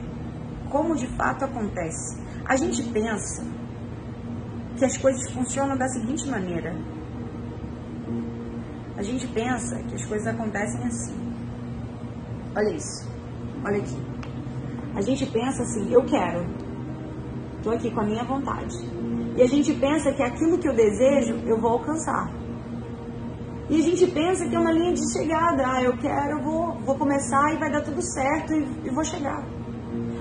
como 0.70 0.96
de 0.96 1.06
fato 1.16 1.44
acontece. 1.44 2.20
A 2.46 2.56
gente 2.56 2.82
pensa 2.90 3.44
que 4.76 4.84
as 4.84 4.96
coisas 4.96 5.30
funcionam 5.30 5.76
da 5.76 5.86
seguinte 5.88 6.28
maneira. 6.28 6.74
A 8.96 9.02
gente 9.02 9.26
pensa 9.28 9.76
que 9.84 9.94
as 9.94 10.04
coisas 10.06 10.26
acontecem 10.26 10.84
assim. 10.84 11.14
Olha 12.56 12.74
isso. 12.74 13.08
Olha 13.64 13.78
aqui. 13.78 13.96
A 14.94 15.00
gente 15.02 15.26
pensa 15.26 15.62
assim, 15.62 15.92
eu 15.92 16.04
quero. 16.04 16.61
Estou 17.62 17.74
aqui 17.74 17.92
com 17.92 18.00
a 18.00 18.04
minha 18.04 18.24
vontade. 18.24 18.74
E 19.36 19.40
a 19.40 19.46
gente 19.46 19.72
pensa 19.74 20.10
que 20.10 20.20
aquilo 20.20 20.58
que 20.58 20.68
eu 20.68 20.74
desejo, 20.74 21.34
eu 21.46 21.60
vou 21.60 21.70
alcançar. 21.74 22.28
E 23.70 23.78
a 23.78 23.82
gente 23.82 24.04
pensa 24.08 24.48
que 24.48 24.56
é 24.56 24.58
uma 24.58 24.72
linha 24.72 24.92
de 24.92 25.12
chegada. 25.12 25.62
Ah, 25.64 25.80
eu 25.80 25.96
quero, 25.96 26.42
vou, 26.42 26.80
vou 26.80 26.98
começar 26.98 27.54
e 27.54 27.58
vai 27.58 27.70
dar 27.70 27.82
tudo 27.82 28.02
certo 28.02 28.52
e, 28.52 28.88
e 28.88 28.90
vou 28.90 29.04
chegar. 29.04 29.46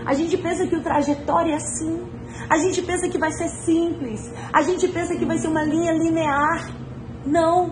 A 0.06 0.14
gente 0.14 0.38
pensa 0.38 0.68
que 0.68 0.76
o 0.76 0.84
trajetório 0.84 1.52
é 1.52 1.56
assim. 1.56 2.08
A 2.48 2.60
gente 2.60 2.80
pensa 2.84 3.10
que 3.10 3.18
vai 3.18 3.32
ser 3.32 3.50
simples. 3.50 4.32
A 4.54 4.62
gente 4.62 4.88
pensa 4.90 5.16
que 5.16 5.26
vai 5.26 5.40
ser 5.40 5.48
uma 5.48 5.64
linha 5.64 5.94
linear. 5.94 6.70
Não. 7.26 7.72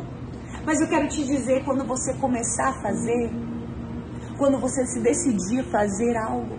Mas 0.66 0.82
eu 0.82 0.88
quero 0.88 1.08
te 1.08 1.24
dizer, 1.24 1.64
quando 1.64 1.86
você 1.86 2.12
começar 2.16 2.70
a 2.70 2.82
fazer, 2.82 3.32
quando 4.36 4.60
você 4.60 4.84
se 4.88 5.00
decidir 5.00 5.64
fazer 5.66 6.18
algo, 6.18 6.58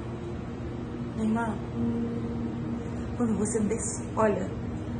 minha 1.16 1.26
irmã, 1.26 1.58
quando 3.20 3.36
você 3.36 3.60
decide, 3.60 4.08
olha, 4.16 4.50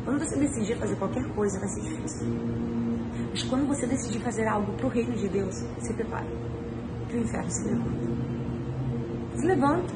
quando 0.05 0.19
você 0.19 0.39
decidir 0.39 0.77
fazer 0.77 0.95
qualquer 0.97 1.25
coisa 1.35 1.59
vai 1.59 1.69
ser 1.69 1.81
difícil. 1.81 2.27
Mas 3.31 3.43
quando 3.45 3.67
você 3.67 3.87
decidir 3.87 4.21
fazer 4.21 4.47
algo 4.47 4.75
para 4.75 4.87
o 4.89 4.91
reino 4.91 5.15
de 5.15 5.27
Deus, 5.27 5.55
se 5.79 5.95
prepare. 5.95 6.29
Que 7.09 7.17
o 7.17 7.21
inferno 7.21 7.51
se 7.51 7.65
levanta. 7.65 9.37
Se 9.37 9.47
levanta. 9.47 9.95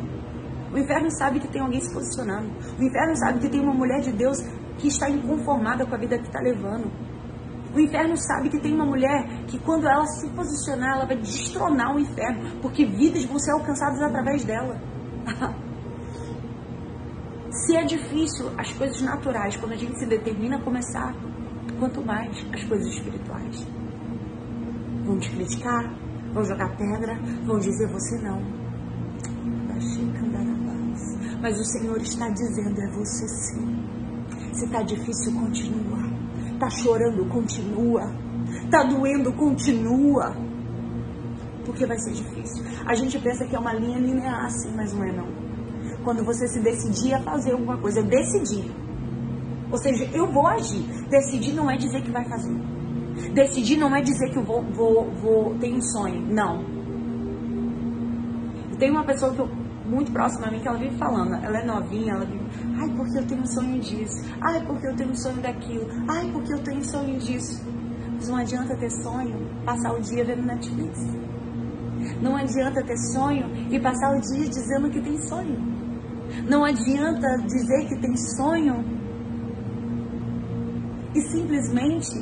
O 0.72 0.78
inferno 0.78 1.10
sabe 1.18 1.38
que 1.38 1.48
tem 1.48 1.60
alguém 1.60 1.82
se 1.82 1.92
posicionando. 1.92 2.50
O 2.78 2.82
inferno 2.82 3.14
sabe 3.16 3.40
que 3.40 3.50
tem 3.50 3.60
uma 3.60 3.74
mulher 3.74 4.00
de 4.00 4.12
Deus 4.12 4.38
que 4.78 4.88
está 4.88 5.10
inconformada 5.10 5.84
com 5.84 5.94
a 5.94 5.98
vida 5.98 6.18
que 6.18 6.26
está 6.26 6.40
levando. 6.40 6.90
O 7.74 7.78
inferno 7.78 8.16
sabe 8.16 8.48
que 8.48 8.58
tem 8.58 8.72
uma 8.72 8.86
mulher 8.86 9.44
que 9.48 9.58
quando 9.58 9.86
ela 9.86 10.06
se 10.06 10.30
posicionar, 10.30 10.96
ela 10.96 11.04
vai 11.04 11.16
destronar 11.18 11.94
o 11.94 12.00
inferno, 12.00 12.58
porque 12.62 12.86
vidas 12.86 13.22
vão 13.26 13.38
ser 13.38 13.50
alcançadas 13.50 14.00
através 14.00 14.44
dela. 14.46 14.80
se 17.54 17.76
é 17.76 17.84
difícil 17.84 18.50
as 18.58 18.72
coisas 18.72 19.00
naturais, 19.00 19.56
quando 19.56 19.72
a 19.72 19.76
gente 19.76 19.98
se 19.98 20.06
determina 20.06 20.56
a 20.56 20.60
começar, 20.60 21.14
quanto 21.78 22.04
mais 22.04 22.44
as 22.52 22.64
coisas 22.64 22.86
espirituais. 22.88 23.66
Vão 25.04 25.18
te 25.18 25.30
criticar, 25.30 25.94
vão 26.32 26.44
jogar 26.44 26.76
pedra, 26.76 27.18
vão 27.46 27.58
dizer 27.58 27.86
você 27.88 28.18
não. 28.22 28.64
Mas 31.44 31.60
o 31.60 31.64
Senhor 31.64 32.00
está 32.00 32.26
dizendo, 32.30 32.80
é 32.80 32.90
você 32.92 33.28
sim. 33.28 33.84
Se 34.54 34.64
está 34.64 34.82
difícil, 34.82 35.34
continua. 35.34 35.98
Tá 36.58 36.70
chorando, 36.70 37.28
continua. 37.28 38.10
Tá 38.70 38.82
doendo, 38.84 39.30
continua. 39.34 40.34
Porque 41.66 41.84
vai 41.84 41.98
ser 41.98 42.12
difícil. 42.12 42.64
A 42.86 42.94
gente 42.94 43.18
pensa 43.18 43.44
que 43.44 43.54
é 43.54 43.58
uma 43.58 43.74
linha 43.74 43.98
linear 43.98 44.46
assim, 44.46 44.74
mas 44.74 44.94
não 44.94 45.04
é 45.04 45.12
não. 45.12 45.43
Quando 46.04 46.24
você 46.24 46.46
se 46.48 46.60
decidir 46.60 47.14
a 47.14 47.22
fazer 47.22 47.52
alguma 47.52 47.78
coisa, 47.78 48.02
decidir. 48.02 48.70
Ou 49.70 49.78
seja, 49.78 50.04
eu 50.12 50.30
vou 50.30 50.46
agir. 50.46 50.84
Decidir 51.08 51.54
não 51.54 51.70
é 51.70 51.76
dizer 51.76 52.02
que 52.02 52.10
vai 52.10 52.24
fazer. 52.28 52.54
Decidir 53.32 53.76
não 53.78 53.94
é 53.94 54.02
dizer 54.02 54.30
que 54.30 54.38
eu 54.38 54.44
vou, 54.44 54.62
vou, 54.72 55.10
vou 55.14 55.58
ter 55.58 55.72
um 55.72 55.80
sonho. 55.80 56.20
Não. 56.32 56.64
Tem 58.78 58.90
uma 58.90 59.04
pessoa 59.04 59.32
que 59.32 59.40
eu 59.40 59.48
muito 59.86 60.12
próxima 60.12 60.46
a 60.46 60.50
mim 60.50 60.60
que 60.60 60.68
ela 60.68 60.78
vive 60.78 60.96
falando. 60.96 61.34
Ela 61.44 61.60
é 61.60 61.64
novinha, 61.64 62.14
ela 62.14 62.24
vive, 62.24 62.44
ai, 62.80 62.88
porque 62.96 63.18
eu 63.18 63.26
tenho 63.26 63.42
um 63.42 63.46
sonho 63.46 63.80
disso. 63.80 64.24
Ai, 64.40 64.64
porque 64.66 64.86
eu 64.86 64.96
tenho 64.96 65.10
um 65.10 65.14
sonho 65.14 65.40
daquilo. 65.40 65.86
Ai, 66.08 66.30
porque 66.32 66.52
eu 66.52 66.62
tenho 66.62 66.78
um 66.78 66.84
sonho 66.84 67.18
disso. 67.18 67.62
Mas 68.14 68.28
não 68.28 68.36
adianta 68.36 68.76
ter 68.76 68.90
sonho, 69.02 69.50
passar 69.64 69.92
o 69.92 70.00
dia 70.00 70.24
vendo 70.24 70.42
Netflix. 70.42 70.98
Não 72.20 72.36
adianta 72.36 72.82
ter 72.82 72.96
sonho 73.12 73.46
e 73.70 73.80
passar 73.80 74.16
o 74.16 74.20
dia 74.20 74.48
dizendo 74.48 74.90
que 74.90 75.00
tem 75.00 75.18
sonho. 75.28 75.83
Não 76.48 76.64
adianta 76.64 77.26
dizer 77.46 77.88
que 77.88 78.00
tem 78.00 78.16
sonho 78.16 78.84
e 81.14 81.20
simplesmente 81.30 82.18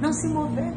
não 0.00 0.12
se 0.12 0.28
mover. 0.28 0.72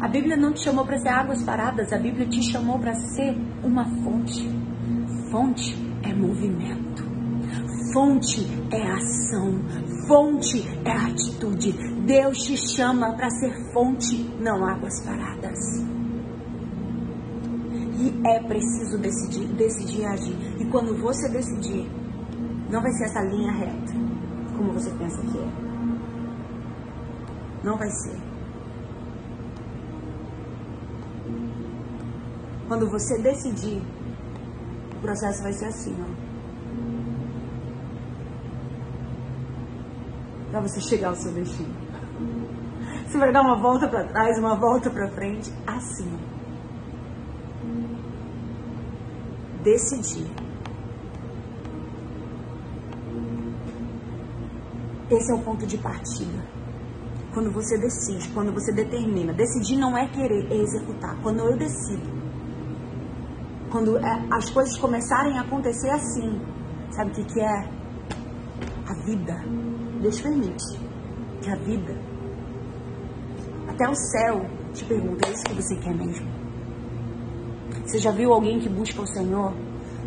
A 0.00 0.08
Bíblia 0.08 0.36
não 0.36 0.52
te 0.52 0.60
chamou 0.60 0.86
para 0.86 0.98
ser 0.98 1.08
águas 1.08 1.42
paradas, 1.42 1.92
a 1.92 1.98
Bíblia 1.98 2.26
te 2.26 2.42
chamou 2.50 2.78
para 2.78 2.94
ser 2.94 3.36
uma 3.62 3.84
fonte. 4.02 4.48
Fonte 5.30 5.76
é 6.02 6.14
movimento. 6.14 7.04
Fonte 7.92 8.46
é 8.70 8.90
ação. 8.92 9.60
Fonte 10.06 10.66
é 10.84 10.92
atitude. 10.92 11.72
Deus 12.06 12.38
te 12.38 12.56
chama 12.56 13.14
para 13.14 13.28
ser 13.30 13.52
fonte, 13.72 14.16
não 14.40 14.64
águas 14.64 15.04
paradas. 15.04 15.58
E 18.00 18.18
é 18.26 18.42
preciso 18.42 18.96
decidir, 18.98 19.46
decidir 19.48 20.06
agir. 20.06 20.34
E 20.58 20.64
quando 20.70 20.96
você 20.98 21.28
decidir, 21.28 21.86
não 22.70 22.80
vai 22.80 22.90
ser 22.92 23.04
essa 23.04 23.20
linha 23.20 23.52
reta, 23.52 23.92
como 24.56 24.72
você 24.72 24.90
pensa 24.92 25.20
que 25.20 25.38
é. 25.38 25.48
Não 27.62 27.76
vai 27.76 27.90
ser. 27.90 28.18
Quando 32.66 32.88
você 32.88 33.20
decidir, 33.20 33.82
o 34.96 35.00
processo 35.02 35.42
vai 35.42 35.52
ser 35.52 35.66
assim, 35.66 35.94
ó. 36.00 36.30
Para 40.50 40.60
você 40.62 40.80
chegar 40.80 41.08
ao 41.08 41.16
seu 41.16 41.32
destino. 41.32 41.74
Você 43.06 43.18
vai 43.18 43.30
dar 43.30 43.42
uma 43.42 43.60
volta 43.60 43.86
para 43.88 44.04
trás, 44.04 44.38
uma 44.38 44.54
volta 44.54 44.88
para 44.88 45.10
frente, 45.10 45.52
assim. 45.66 46.39
Decidir. 49.62 50.26
Esse 55.10 55.32
é 55.32 55.34
o 55.34 55.42
ponto 55.42 55.66
de 55.66 55.76
partida. 55.76 56.44
Quando 57.34 57.52
você 57.52 57.76
decide, 57.78 58.28
quando 58.32 58.52
você 58.52 58.72
determina. 58.72 59.32
Decidir 59.32 59.76
não 59.76 59.96
é 59.96 60.08
querer, 60.08 60.50
é 60.50 60.56
executar. 60.56 61.20
Quando 61.22 61.40
eu 61.40 61.56
decido, 61.56 62.08
quando 63.70 63.98
é, 63.98 64.26
as 64.30 64.50
coisas 64.50 64.76
começarem 64.78 65.38
a 65.38 65.42
acontecer 65.42 65.90
assim, 65.90 66.40
sabe 66.90 67.10
o 67.10 67.14
que, 67.14 67.24
que 67.24 67.40
é? 67.40 67.80
A 68.88 68.94
vida. 69.04 69.44
Deus 70.00 70.20
permite 70.20 70.78
que 71.42 71.50
a 71.50 71.56
vida, 71.56 71.94
até 73.68 73.88
o 73.88 73.94
céu, 73.94 74.46
te 74.72 74.84
pergunta: 74.84 75.28
é 75.28 75.32
isso 75.32 75.44
que 75.44 75.54
você 75.54 75.76
quer 75.76 75.94
mesmo? 75.94 76.39
Você 77.90 77.98
já 77.98 78.12
viu 78.12 78.32
alguém 78.32 78.60
que 78.60 78.68
busca 78.68 79.02
o 79.02 79.06
Senhor, 79.08 79.52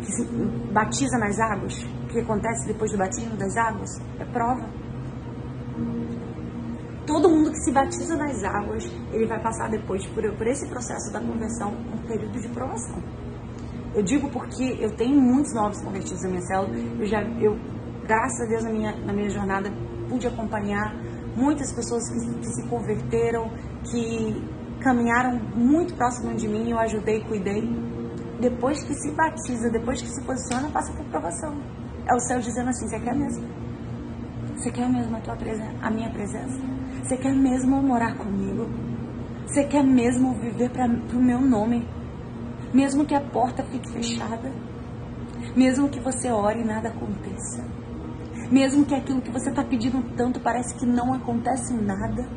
que 0.00 0.10
se 0.10 0.24
batiza 0.72 1.18
nas 1.18 1.38
águas? 1.38 1.74
O 1.82 2.06
que 2.06 2.18
acontece 2.18 2.66
depois 2.66 2.90
do 2.90 2.96
batismo 2.96 3.36
das 3.36 3.54
águas? 3.58 3.90
É 4.18 4.24
prova. 4.24 4.66
Todo 7.06 7.28
mundo 7.28 7.50
que 7.50 7.58
se 7.58 7.70
batiza 7.70 8.16
nas 8.16 8.42
águas, 8.42 8.90
ele 9.12 9.26
vai 9.26 9.38
passar 9.42 9.68
depois 9.68 10.06
por, 10.06 10.22
por 10.34 10.46
esse 10.46 10.66
processo 10.66 11.12
da 11.12 11.20
conversão, 11.20 11.72
um 11.92 11.98
período 12.08 12.40
de 12.40 12.48
provação. 12.54 13.02
Eu 13.94 14.02
digo 14.02 14.30
porque 14.30 14.78
eu 14.80 14.96
tenho 14.96 15.20
muitos 15.20 15.52
novos 15.52 15.78
convertidos 15.82 16.22
na 16.22 16.30
minha 16.30 16.40
célula. 16.40 16.74
Eu 16.98 17.04
já, 17.04 17.20
eu, 17.38 17.54
graças 18.06 18.40
a 18.40 18.48
Deus, 18.48 18.64
na 18.64 18.70
minha, 18.70 18.96
na 19.04 19.12
minha 19.12 19.28
jornada, 19.28 19.70
pude 20.08 20.26
acompanhar 20.26 20.96
muitas 21.36 21.70
pessoas 21.74 22.02
que, 22.08 22.38
que 22.38 22.46
se 22.46 22.66
converteram, 22.66 23.50
que 23.90 24.42
caminharam 24.84 25.40
muito 25.56 25.94
próximo 25.94 26.34
de 26.34 26.46
mim, 26.46 26.70
eu 26.70 26.78
ajudei, 26.78 27.24
cuidei. 27.24 27.62
Depois 28.38 28.84
que 28.84 28.94
se 28.94 29.10
batiza, 29.12 29.70
depois 29.70 30.00
que 30.00 30.08
se 30.08 30.22
posiciona, 30.22 30.70
passa 30.70 30.92
por 30.92 31.04
provação. 31.06 31.56
É 32.06 32.14
o 32.14 32.20
céu 32.20 32.38
dizendo 32.38 32.68
assim: 32.68 32.86
você 32.86 33.00
quer 33.00 33.16
mesmo? 33.16 33.48
Você 34.56 34.70
quer 34.70 34.88
mesmo 34.88 35.16
a, 35.16 35.20
tua 35.20 35.36
presença, 35.36 35.74
a 35.82 35.90
minha 35.90 36.10
presença? 36.10 36.60
Você 37.02 37.16
quer 37.16 37.34
mesmo 37.34 37.82
morar 37.82 38.14
comigo? 38.16 38.68
Você 39.46 39.64
quer 39.64 39.82
mesmo 39.82 40.34
viver 40.34 40.70
para 40.70 40.86
o 40.86 41.22
meu 41.22 41.40
nome? 41.40 41.84
mesmo 42.74 43.06
que 43.06 43.14
a 43.14 43.20
porta 43.20 43.62
fique 43.62 43.88
fechada, 43.92 44.52
mesmo 45.54 45.88
que 45.88 46.00
você 46.00 46.28
ore 46.28 46.60
e 46.60 46.64
nada 46.64 46.88
aconteça, 46.88 47.64
mesmo 48.50 48.84
que 48.84 48.94
aquilo 48.94 49.22
que 49.22 49.30
você 49.30 49.50
está 49.50 49.62
pedindo 49.62 50.02
tanto 50.16 50.40
parece 50.40 50.74
que 50.74 50.84
não 50.84 51.14
acontece 51.14 51.72
nada. 51.72 52.28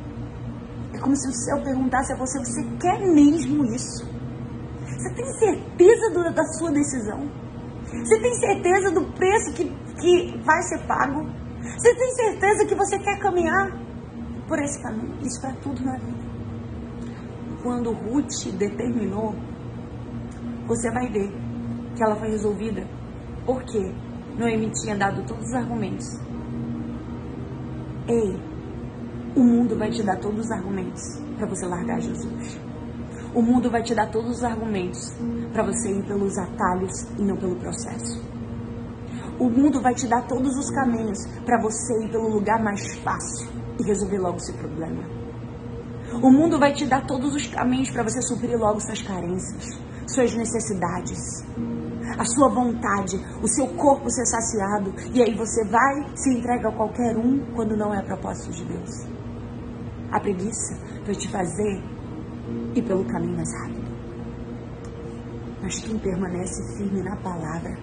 É 0.98 1.00
como 1.00 1.16
se 1.16 1.30
o 1.30 1.34
céu 1.34 1.64
perguntasse 1.64 2.12
a 2.12 2.18
você: 2.18 2.40
você 2.40 2.64
quer 2.82 3.00
mesmo 3.00 3.64
isso? 3.66 4.06
Você 4.84 5.14
tem 5.14 5.26
certeza 5.40 6.10
do, 6.14 6.34
da 6.34 6.44
sua 6.58 6.72
decisão? 6.72 7.30
Você 7.86 8.20
tem 8.20 8.34
certeza 8.36 8.92
do 8.92 9.14
preço 9.14 9.54
que, 9.54 9.70
que 10.02 10.42
vai 10.44 10.62
ser 10.64 10.86
pago? 10.88 11.24
Você 11.62 11.96
tem 11.96 12.12
certeza 12.16 12.66
que 12.66 12.76
você 12.76 12.98
quer 13.00 13.20
caminhar 13.20 13.72
por 14.48 14.60
esse 14.60 14.82
caminho? 14.82 15.16
Isso 15.22 15.40
para 15.40 15.54
tudo 15.62 15.84
na 15.84 15.98
vida. 15.98 16.28
Quando 17.62 17.92
Ruth 17.92 18.52
determinou 18.58 19.36
você 20.68 20.92
vai 20.92 21.08
ver 21.08 21.32
que 21.96 22.04
ela 22.04 22.16
foi 22.18 22.30
resolvida. 22.30 22.86
Por 23.46 23.64
quê? 23.64 23.94
Noemi 24.38 24.70
tinha 24.72 24.98
dado 24.98 25.26
todos 25.26 25.46
os 25.46 25.54
argumentos. 25.54 26.06
Ei, 28.08 28.38
o 29.38 29.44
mundo 29.44 29.78
vai 29.78 29.92
te 29.92 30.02
dar 30.02 30.18
todos 30.20 30.46
os 30.46 30.52
argumentos 30.52 31.02
para 31.38 31.48
você 31.48 31.68
largar 31.68 32.02
Jesus. 32.02 32.60
O 33.36 33.42
mundo 33.42 33.70
vai 33.70 33.84
te 33.84 33.94
dar 33.94 34.10
todos 34.10 34.38
os 34.38 34.44
argumentos 34.44 35.14
para 35.54 35.64
você 35.64 35.92
ir 35.92 36.04
pelos 36.08 36.36
atalhos 36.40 37.04
e 37.20 37.22
não 37.22 37.38
pelo 37.38 37.56
processo. 37.58 38.20
O 39.40 39.48
mundo 39.48 39.80
vai 39.80 39.94
te 39.94 40.08
dar 40.08 40.26
todos 40.28 40.58
os 40.58 40.72
caminhos 40.72 41.20
para 41.46 41.62
você 41.62 42.04
ir 42.04 42.10
pelo 42.10 42.30
lugar 42.30 42.64
mais 42.64 42.96
fácil 43.04 43.48
e 43.80 43.84
resolver 43.84 44.18
logo 44.18 44.40
seu 44.40 44.56
problema. 44.56 45.04
O 46.24 46.32
mundo 46.32 46.58
vai 46.58 46.74
te 46.74 46.88
dar 46.88 47.06
todos 47.06 47.36
os 47.36 47.46
caminhos 47.46 47.92
para 47.92 48.02
você 48.02 48.20
suprir 48.24 48.58
logo 48.58 48.80
suas 48.80 49.04
carências 49.04 49.78
suas 50.08 50.34
necessidades, 50.34 51.20
a 52.18 52.26
sua 52.26 52.50
vontade, 52.50 53.18
o 53.44 53.48
seu 53.48 53.68
corpo 53.76 54.10
ser 54.10 54.26
saciado. 54.26 54.94
E 55.14 55.22
aí 55.22 55.36
você 55.36 55.64
vai, 55.66 56.16
se 56.16 56.34
entrega 56.34 56.70
a 56.70 56.76
qualquer 56.76 57.18
um 57.18 57.46
quando 57.54 57.76
não 57.76 57.94
é 57.94 58.02
propósito 58.02 58.52
de 58.52 58.66
Deus. 58.66 59.27
A 60.12 60.20
preguiça 60.20 60.76
vai 61.06 61.16
te 61.16 61.30
fazer 61.30 61.84
ir 62.76 62.82
pelo 62.84 63.06
caminho 63.06 63.36
mais 63.36 63.50
rápido. 63.62 63.88
Mas 65.62 65.80
quem 65.80 65.98
permanece 66.00 66.78
firme 66.78 67.02
na 67.04 67.16
palavra, 67.18 67.78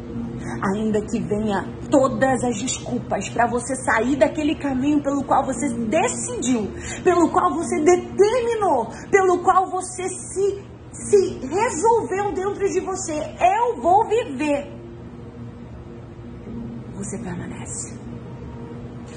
ainda 0.72 1.00
que 1.02 1.20
venha 1.20 1.64
todas 1.90 2.42
as 2.44 2.56
desculpas 2.56 3.28
para 3.28 3.46
você 3.46 3.74
sair 3.76 4.16
daquele 4.16 4.54
caminho 4.54 5.02
pelo 5.02 5.24
qual 5.24 5.44
você 5.44 5.68
decidiu, 5.68 6.70
pelo 7.02 7.30
qual 7.30 7.52
você 7.54 7.76
determinou, 7.80 8.88
pelo 9.10 9.42
qual 9.42 9.70
você 9.70 10.08
se 10.08 10.74
se 10.94 11.40
resolveu 11.46 12.32
dentro 12.32 12.68
de 12.68 12.80
você, 12.80 13.18
eu 13.40 13.82
vou 13.82 14.08
viver, 14.08 14.72
você 16.94 17.18
permanece. 17.18 18.03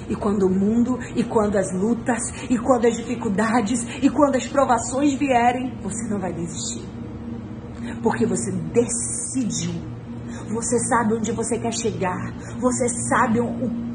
E 0.09 0.15
quando 0.15 0.43
o 0.43 0.49
mundo, 0.49 0.97
e 1.15 1.23
quando 1.23 1.57
as 1.57 1.71
lutas, 1.73 2.19
e 2.49 2.57
quando 2.57 2.85
as 2.85 2.95
dificuldades, 2.95 3.85
e 4.01 4.09
quando 4.09 4.35
as 4.35 4.47
provações 4.47 5.13
vierem, 5.15 5.77
você 5.81 6.09
não 6.09 6.19
vai 6.19 6.33
desistir. 6.33 6.85
Porque 8.01 8.25
você 8.25 8.51
decidiu. 8.51 9.97
Você 10.53 10.79
sabe 10.87 11.15
onde 11.15 11.31
você 11.31 11.59
quer 11.59 11.73
chegar. 11.73 12.33
Você 12.59 12.87
sabe 13.09 13.39
o, 13.39 13.87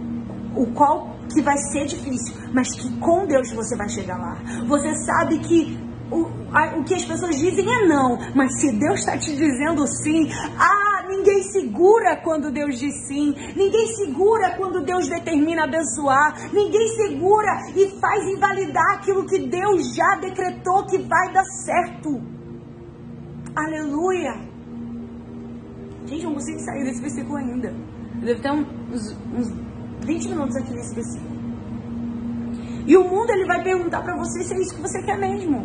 o 0.54 0.66
qual 0.74 1.16
que 1.32 1.40
vai 1.40 1.56
ser 1.56 1.86
difícil, 1.86 2.36
mas 2.52 2.68
que 2.74 2.98
com 2.98 3.26
Deus 3.26 3.50
você 3.52 3.76
vai 3.76 3.88
chegar 3.88 4.18
lá. 4.18 4.36
Você 4.66 4.94
sabe 5.04 5.38
que 5.38 5.78
o, 6.10 6.26
a, 6.52 6.78
o 6.78 6.84
que 6.84 6.94
as 6.94 7.04
pessoas 7.04 7.38
dizem 7.38 7.66
é 7.66 7.86
não, 7.86 8.18
mas 8.34 8.60
se 8.60 8.70
Deus 8.78 9.00
está 9.00 9.16
te 9.16 9.34
dizendo 9.34 9.86
sim, 9.86 10.28
ah, 10.58 10.81
ninguém 11.22 11.42
segura 11.44 12.16
quando 12.16 12.50
Deus 12.50 12.78
diz 12.78 13.06
sim, 13.06 13.32
ninguém 13.56 13.86
segura 13.94 14.56
quando 14.56 14.84
Deus 14.84 15.08
determina 15.08 15.64
abençoar, 15.64 16.52
ninguém 16.52 16.88
segura 16.96 17.60
e 17.76 17.88
faz 18.00 18.28
invalidar 18.28 18.96
aquilo 18.96 19.24
que 19.26 19.46
Deus 19.46 19.94
já 19.94 20.16
decretou 20.16 20.84
que 20.86 20.98
vai 20.98 21.32
dar 21.32 21.44
certo. 21.44 22.20
Aleluia! 23.54 24.32
Gente, 26.06 26.24
eu 26.24 26.30
não 26.30 26.34
consigo 26.34 26.58
sair 26.60 26.84
desse 26.84 27.00
versículo 27.00 27.36
ainda. 27.36 27.68
Eu 28.20 28.26
devo 28.26 28.42
ter 28.42 28.50
uns, 28.50 29.16
uns 29.32 29.52
20 30.04 30.28
minutos 30.28 30.56
aqui 30.56 30.72
nesse 30.72 30.94
versículo. 30.94 31.32
E 32.84 32.96
o 32.96 33.04
mundo 33.04 33.30
ele 33.30 33.46
vai 33.46 33.62
perguntar 33.62 34.02
para 34.02 34.16
você 34.16 34.42
se 34.42 34.54
é 34.54 34.60
isso 34.60 34.74
que 34.74 34.82
você 34.82 35.00
quer 35.02 35.18
mesmo. 35.18 35.64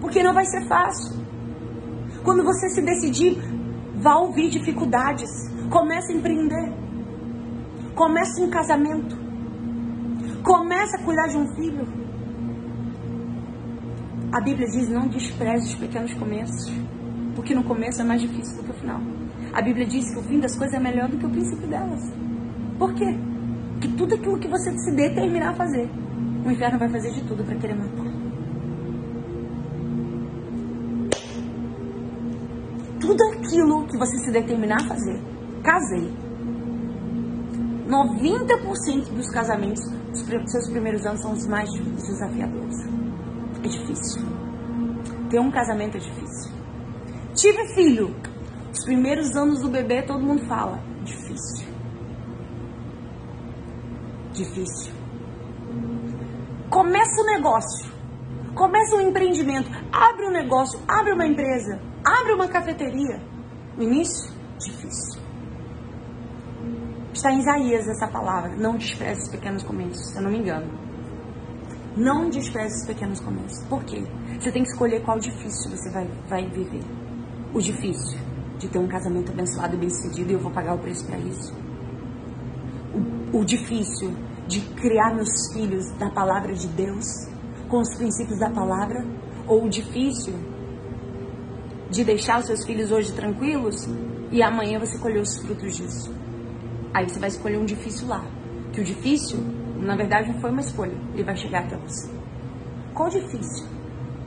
Porque 0.00 0.22
não 0.22 0.32
vai 0.32 0.44
ser 0.44 0.68
fácil. 0.68 1.26
Quando 2.22 2.44
você 2.44 2.68
se 2.70 2.82
decidir, 2.82 3.55
vá 3.96 4.16
ouvir 4.16 4.50
dificuldades. 4.50 5.30
Comece 5.70 6.12
a 6.12 6.16
empreender. 6.16 6.72
Comece 7.94 8.42
um 8.42 8.50
casamento. 8.50 9.16
Comece 10.42 10.96
a 10.96 11.04
cuidar 11.04 11.26
de 11.28 11.36
um 11.36 11.54
filho. 11.54 11.86
A 14.32 14.40
Bíblia 14.40 14.68
diz: 14.68 14.88
não 14.88 15.08
despreze 15.08 15.66
os 15.66 15.74
pequenos 15.74 16.12
começos. 16.14 16.72
Porque 17.34 17.54
no 17.54 17.64
começo 17.64 18.00
é 18.00 18.04
mais 18.04 18.20
difícil 18.20 18.56
do 18.56 18.64
que 18.64 18.70
o 18.70 18.74
final. 18.74 19.00
A 19.52 19.60
Bíblia 19.60 19.86
diz 19.86 20.10
que 20.10 20.18
o 20.18 20.22
fim 20.22 20.40
das 20.40 20.56
coisas 20.56 20.74
é 20.74 20.80
melhor 20.80 21.08
do 21.08 21.18
que 21.18 21.26
o 21.26 21.30
princípio 21.30 21.68
delas. 21.68 22.00
Por 22.78 22.94
quê? 22.94 23.18
Porque 23.72 23.88
tudo 23.88 24.14
aquilo 24.14 24.38
que 24.38 24.48
você 24.48 24.70
se 24.78 24.94
determinar 24.94 25.50
a 25.50 25.54
fazer 25.54 25.88
o 26.46 26.50
inferno 26.50 26.78
vai 26.78 26.88
fazer 26.88 27.10
de 27.10 27.22
tudo 27.24 27.44
para 27.44 27.56
querer 27.56 27.74
matar. 27.74 28.15
Tudo 33.00 33.22
aquilo 33.32 33.86
que 33.86 33.98
você 33.98 34.16
se 34.18 34.30
determinar 34.30 34.80
a 34.82 34.88
fazer, 34.88 35.20
casei. 35.62 36.12
90% 37.86 39.10
dos 39.10 39.30
casamentos, 39.30 39.82
os 40.12 40.50
seus 40.50 40.68
primeiros 40.70 41.06
anos 41.06 41.20
são 41.20 41.32
os 41.32 41.46
mais 41.46 41.70
desafiadores. 41.70 42.76
É 43.62 43.68
difícil. 43.68 44.22
Ter 45.30 45.40
um 45.40 45.50
casamento 45.50 45.96
é 45.96 46.00
difícil. 46.00 46.52
Tive 47.34 47.68
filho. 47.74 48.16
Os 48.72 48.84
primeiros 48.84 49.34
anos 49.36 49.60
do 49.60 49.68
bebê 49.68 50.02
todo 50.02 50.20
mundo 50.20 50.44
fala. 50.46 50.80
Difícil. 51.04 51.68
Difícil. 54.32 54.92
Começa 56.70 57.22
o 57.22 57.26
negócio. 57.26 57.92
Começa 58.54 58.96
um 58.96 59.00
empreendimento. 59.02 59.70
Abre 59.92 60.26
um 60.26 60.32
negócio. 60.32 60.80
Abre 60.88 61.12
uma 61.12 61.26
empresa. 61.26 61.80
Abre 62.06 62.34
uma 62.34 62.46
cafeteria. 62.46 63.20
No 63.76 63.82
início, 63.82 64.32
difícil. 64.60 65.20
Está 67.12 67.32
em 67.32 67.40
Isaías 67.40 67.88
essa 67.88 68.06
palavra. 68.06 68.54
Não 68.54 68.76
despreze 68.76 69.22
os 69.22 69.28
pequenos 69.28 69.64
começos, 69.64 70.12
se 70.12 70.16
eu 70.16 70.22
não 70.22 70.30
me 70.30 70.38
engano. 70.38 70.70
Não 71.96 72.30
despreze 72.30 72.76
os 72.76 72.86
pequenos 72.86 73.18
começos. 73.18 73.60
Por 73.66 73.82
quê? 73.82 74.04
Você 74.38 74.52
tem 74.52 74.62
que 74.62 74.68
escolher 74.68 75.02
qual 75.02 75.18
difícil 75.18 75.68
você 75.68 75.90
vai, 75.90 76.06
vai 76.28 76.48
viver. 76.48 76.84
O 77.52 77.60
difícil 77.60 78.20
de 78.56 78.68
ter 78.68 78.78
um 78.78 78.86
casamento 78.86 79.32
abençoado 79.32 79.74
e 79.74 79.78
bem 79.78 79.90
sucedido 79.90 80.30
e 80.30 80.34
eu 80.34 80.40
vou 80.40 80.52
pagar 80.52 80.74
o 80.74 80.78
preço 80.78 81.04
para 81.06 81.18
isso. 81.18 81.52
O, 83.32 83.38
o 83.38 83.44
difícil 83.44 84.14
de 84.46 84.60
criar 84.76 85.12
meus 85.12 85.52
filhos 85.52 85.90
da 85.98 86.08
palavra 86.10 86.54
de 86.54 86.68
Deus, 86.68 87.04
com 87.68 87.80
os 87.80 87.96
princípios 87.96 88.38
da 88.38 88.48
palavra, 88.48 89.04
ou 89.48 89.64
o 89.64 89.68
difícil 89.68 90.34
de 91.90 92.04
deixar 92.04 92.40
os 92.40 92.46
seus 92.46 92.64
filhos 92.64 92.90
hoje 92.90 93.12
tranquilos 93.12 93.88
e 94.30 94.42
amanhã 94.42 94.78
você 94.78 94.98
colher 94.98 95.20
os 95.20 95.38
frutos 95.38 95.76
disso. 95.76 96.12
Aí 96.92 97.08
você 97.08 97.18
vai 97.18 97.28
escolher 97.28 97.58
um 97.58 97.64
difícil 97.64 98.08
lá. 98.08 98.24
Que 98.72 98.80
o 98.80 98.84
difícil, 98.84 99.38
na 99.80 99.94
verdade, 99.96 100.32
não 100.32 100.40
foi 100.40 100.50
uma 100.50 100.60
escolha. 100.60 100.96
Ele 101.14 101.24
vai 101.24 101.36
chegar 101.36 101.64
até 101.64 101.76
você. 101.76 102.10
Qual 102.92 103.08
difícil? 103.08 103.66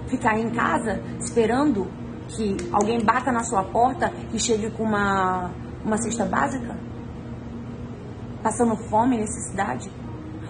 Ficar 0.08 0.40
em 0.40 0.50
casa 0.52 1.02
esperando 1.20 1.88
que 2.28 2.56
alguém 2.72 3.04
bata 3.04 3.32
na 3.32 3.44
sua 3.44 3.64
porta 3.64 4.12
e 4.34 4.40
chegue 4.40 4.70
com 4.72 4.84
uma, 4.84 5.52
uma 5.84 5.98
cesta 5.98 6.26
básica? 6.26 6.78
Passando 8.42 8.76
fome 8.90 9.18
e 9.18 9.20
necessidade? 9.20 9.92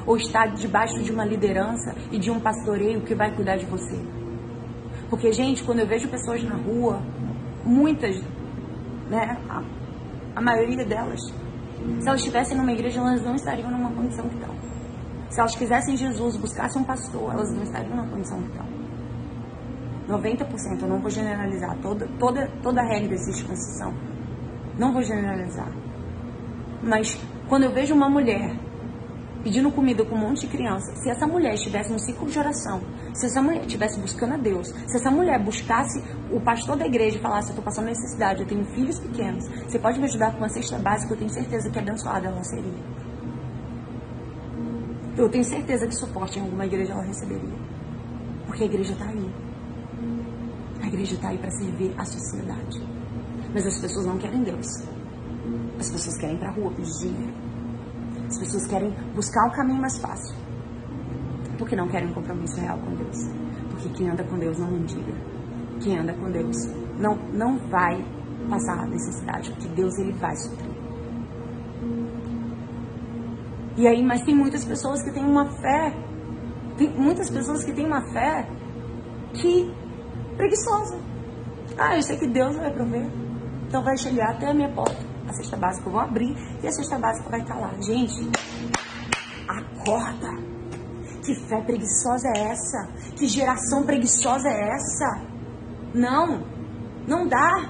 Ou 0.05 0.17
estar 0.17 0.47
debaixo 0.47 1.01
de 1.01 1.11
uma 1.11 1.25
liderança 1.25 1.95
e 2.11 2.19
de 2.19 2.29
um 2.29 2.39
pastoreio 2.39 3.01
que 3.01 3.15
vai 3.15 3.33
cuidar 3.33 3.57
de 3.57 3.65
você? 3.65 3.97
Porque, 5.09 5.31
gente, 5.31 5.63
quando 5.63 5.79
eu 5.79 5.87
vejo 5.87 6.07
pessoas 6.07 6.43
na 6.43 6.55
rua, 6.55 7.01
muitas, 7.65 8.15
né, 9.09 9.37
a, 9.49 9.63
a 10.35 10.41
maioria 10.41 10.85
delas, 10.85 11.19
se 11.99 12.07
elas 12.07 12.19
estivessem 12.19 12.57
numa 12.57 12.71
igreja, 12.71 12.99
elas 12.99 13.23
não 13.23 13.35
estariam 13.35 13.71
numa 13.71 13.91
condição 13.91 14.27
que 14.29 14.35
estão. 14.35 14.55
Se 15.29 15.39
elas 15.39 15.55
quisessem 15.55 15.95
Jesus, 15.95 16.35
buscassem 16.37 16.81
um 16.81 16.85
pastor, 16.85 17.33
elas 17.33 17.53
não 17.53 17.63
estariam 17.63 17.95
na 17.95 18.07
condição 18.07 18.41
que 18.41 18.49
estão. 18.49 18.65
90%, 20.09 20.81
eu 20.81 20.87
não 20.87 20.99
vou 20.99 21.09
generalizar. 21.09 21.77
Toda, 21.81 22.07
toda, 22.19 22.47
toda 22.63 22.81
regra 22.81 23.13
existe 23.13 23.43
exceção. 23.43 23.93
Não 24.77 24.91
vou 24.91 25.03
generalizar. 25.03 25.71
Mas 26.81 27.19
quando 27.47 27.63
eu 27.63 27.71
vejo 27.71 27.93
uma 27.93 28.09
mulher 28.09 28.55
pedindo 29.43 29.71
comida 29.71 30.03
com 30.03 30.15
um 30.15 30.19
monte 30.19 30.41
de 30.41 30.47
criança, 30.47 30.93
se 30.95 31.09
essa 31.09 31.27
mulher 31.27 31.53
estivesse 31.53 31.91
no 31.91 31.99
ciclo 31.99 32.27
de 32.27 32.39
oração, 32.39 32.81
se 33.13 33.25
essa 33.25 33.41
mulher 33.41 33.61
estivesse 33.61 33.99
buscando 33.99 34.33
a 34.33 34.37
Deus, 34.37 34.67
se 34.67 34.95
essa 34.95 35.11
mulher 35.11 35.43
buscasse 35.43 36.03
o 36.31 36.39
pastor 36.39 36.77
da 36.77 36.85
igreja 36.85 37.17
e 37.17 37.21
falasse, 37.21 37.49
eu 37.49 37.51
estou 37.51 37.63
passando 37.63 37.85
necessidade, 37.85 38.41
eu 38.41 38.47
tenho 38.47 38.65
filhos 38.65 38.99
pequenos, 38.99 39.47
você 39.67 39.79
pode 39.79 39.99
me 39.99 40.05
ajudar 40.05 40.31
com 40.31 40.37
uma 40.37 40.49
cesta 40.49 40.77
básica, 40.77 41.13
eu 41.13 41.17
tenho 41.17 41.29
certeza 41.29 41.69
que 41.69 41.79
abençoada 41.79 42.27
ela 42.27 42.43
seria. 42.43 42.99
Eu 45.17 45.29
tenho 45.29 45.43
certeza 45.43 45.85
que 45.85 45.95
suporte 45.95 46.39
em 46.39 46.43
alguma 46.43 46.65
igreja 46.65 46.93
ela 46.93 47.03
receberia. 47.03 47.59
Porque 48.45 48.63
a 48.63 48.65
igreja 48.65 48.93
está 48.93 49.05
aí. 49.05 49.33
A 50.81 50.87
igreja 50.87 51.15
está 51.15 51.27
aí 51.27 51.37
para 51.37 51.51
servir 51.51 51.93
a 51.97 52.05
sociedade. 52.05 52.81
Mas 53.53 53.67
as 53.67 53.79
pessoas 53.79 54.05
não 54.05 54.17
querem 54.17 54.43
Deus. 54.43 54.67
As 55.77 55.89
pessoas 55.91 56.17
querem 56.17 56.35
ir 56.35 56.39
para 56.39 56.49
a 56.49 56.53
rua 56.53 56.71
pedir 56.71 56.99
dinheiro. 56.99 57.33
As 58.27 58.39
pessoas 58.39 58.65
querem 58.67 58.91
buscar 59.13 59.45
o 59.47 59.51
caminho 59.51 59.81
mais 59.81 59.97
fácil. 59.97 60.35
Porque 61.59 61.75
não 61.75 61.87
querem 61.87 62.09
um 62.09 62.13
compromisso 62.13 62.59
real 62.59 62.79
com 62.79 62.95
Deus. 62.95 63.17
Porque 63.69 63.89
quem 63.89 64.09
anda 64.09 64.23
com 64.23 64.39
Deus 64.39 64.57
não 64.57 64.71
mendiga. 64.71 65.13
Quem 65.79 65.99
anda 65.99 66.13
com 66.13 66.31
Deus 66.31 66.55
não, 66.97 67.15
não 67.31 67.59
vai 67.69 68.03
passar 68.49 68.87
necessidade. 68.87 69.51
Porque 69.51 69.67
Deus 69.67 69.95
ele 69.99 70.13
vai 70.13 70.35
suprir. 70.35 70.71
E 73.77 73.87
aí, 73.87 74.03
mas 74.03 74.23
tem 74.23 74.35
muitas 74.35 74.65
pessoas 74.65 75.03
que 75.03 75.11
têm 75.11 75.23
uma 75.23 75.45
fé. 75.45 75.93
Tem 76.77 76.89
muitas 76.97 77.29
pessoas 77.29 77.63
que 77.63 77.73
têm 77.73 77.85
uma 77.85 78.01
fé 78.11 78.49
que 79.33 79.71
preguiçosa. 80.35 80.97
Ah, 81.77 81.95
eu 81.95 82.01
sei 82.01 82.17
que 82.17 82.27
Deus 82.27 82.55
vai 82.55 82.73
prover. 82.73 83.05
Então 83.67 83.83
vai 83.83 83.95
chegar 83.97 84.31
até 84.31 84.49
a 84.49 84.53
minha 84.53 84.69
porta 84.69 85.09
a 85.29 85.33
cesta 85.33 85.57
básica, 85.57 85.87
eu 85.87 85.91
vou 85.91 86.01
abrir 86.01 86.35
e 86.61 86.67
a 86.67 86.71
cesta 86.71 86.97
básica 86.97 87.29
vai 87.29 87.41
estar 87.41 87.55
lá. 87.55 87.71
Gente, 87.81 88.29
acorda. 89.47 90.48
Que 91.29 91.35
fé 91.47 91.61
preguiçosa 91.61 92.27
é 92.35 92.39
essa? 92.39 92.87
Que 93.15 93.27
geração 93.27 93.83
preguiçosa 93.83 94.49
é 94.49 94.73
essa? 94.73 95.21
Não, 95.93 96.43
não 97.07 97.27
dá. 97.27 97.69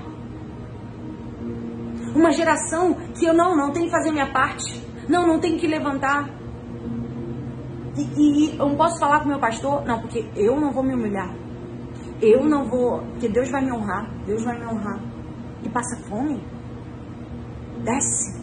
Uma 2.16 2.32
geração 2.32 2.94
que 3.14 3.26
eu 3.26 3.34
não, 3.34 3.58
não 3.58 3.74
tenho 3.74 3.88
que 3.88 3.92
fazer 3.92 4.12
minha 4.12 4.32
parte. 4.32 4.82
Não, 5.10 5.28
não 5.28 5.42
tenho 5.42 5.60
que 5.60 5.68
levantar. 5.68 6.30
E, 7.98 8.54
e, 8.54 8.58
eu 8.58 8.70
não 8.70 8.78
posso 8.78 8.98
falar 8.98 9.24
com 9.24 9.28
meu 9.28 9.40
pastor? 9.40 9.84
Não, 9.84 10.00
porque 10.00 10.26
eu 10.38 10.58
não 10.58 10.72
vou 10.72 10.82
me 10.82 10.94
humilhar. 10.94 11.36
Eu 12.22 12.46
não 12.46 12.70
vou, 12.70 13.02
porque 13.12 13.28
Deus 13.28 13.52
vai 13.52 13.62
me 13.62 13.74
honrar. 13.74 14.10
Deus 14.26 14.42
vai 14.42 14.58
me 14.58 14.68
honrar. 14.68 15.02
E 15.64 15.68
passa 15.68 15.98
fome? 16.08 16.42
Desce. 17.84 18.39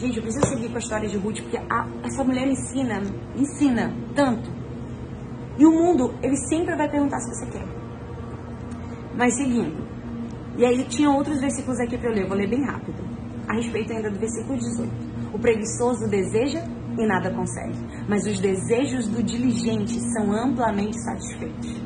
Gente, 0.00 0.16
eu 0.16 0.22
preciso 0.22 0.46
seguir 0.46 0.70
com 0.70 0.76
a 0.76 0.78
história 0.78 1.06
de 1.06 1.18
Ruth, 1.18 1.42
porque 1.42 1.58
a, 1.58 1.86
essa 2.02 2.24
mulher 2.24 2.48
ensina, 2.48 3.02
ensina 3.36 3.92
tanto. 4.14 4.50
E 5.58 5.66
o 5.66 5.70
mundo, 5.70 6.14
ele 6.22 6.36
sempre 6.48 6.74
vai 6.74 6.88
perguntar 6.88 7.20
se 7.20 7.28
você 7.28 7.50
quer. 7.50 7.66
Mas 9.14 9.36
seguindo. 9.36 9.86
E 10.56 10.64
aí 10.64 10.82
tinha 10.84 11.10
outros 11.10 11.38
versículos 11.38 11.78
aqui 11.80 11.98
para 11.98 12.08
eu 12.08 12.14
ler, 12.14 12.26
vou 12.26 12.34
ler 12.34 12.48
bem 12.48 12.64
rápido. 12.64 12.96
A 13.46 13.52
respeito 13.52 13.92
ainda 13.92 14.10
do 14.10 14.18
versículo 14.18 14.58
18. 14.58 14.90
O 15.34 15.38
preguiçoso 15.38 16.08
deseja 16.08 16.64
e 16.98 17.06
nada 17.06 17.30
consegue, 17.30 17.76
mas 18.08 18.26
os 18.26 18.40
desejos 18.40 19.06
do 19.06 19.22
diligente 19.22 20.00
são 20.14 20.32
amplamente 20.32 20.98
satisfeitos. 21.02 21.76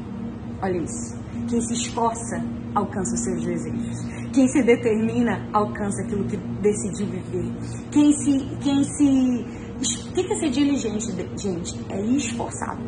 Olha 0.62 0.78
isso. 0.78 1.18
Quem 1.48 1.60
se 1.60 1.74
esforça 1.74 2.44
alcança 2.76 3.12
os 3.12 3.24
seus 3.24 3.44
desejos. 3.44 4.23
Quem 4.34 4.48
se 4.48 4.60
determina 4.64 5.48
alcança 5.52 6.02
aquilo 6.02 6.24
que 6.24 6.36
decidiu 6.36 7.06
viver. 7.06 7.52
Quem 7.92 8.12
se. 8.12 8.44
Quem 8.60 8.82
se 8.82 9.64
o 10.08 10.12
que 10.12 10.32
é 10.32 10.36
ser 10.36 10.50
diligente, 10.50 11.06
gente? 11.40 11.80
É 11.88 12.00
esforçado. 12.00 12.82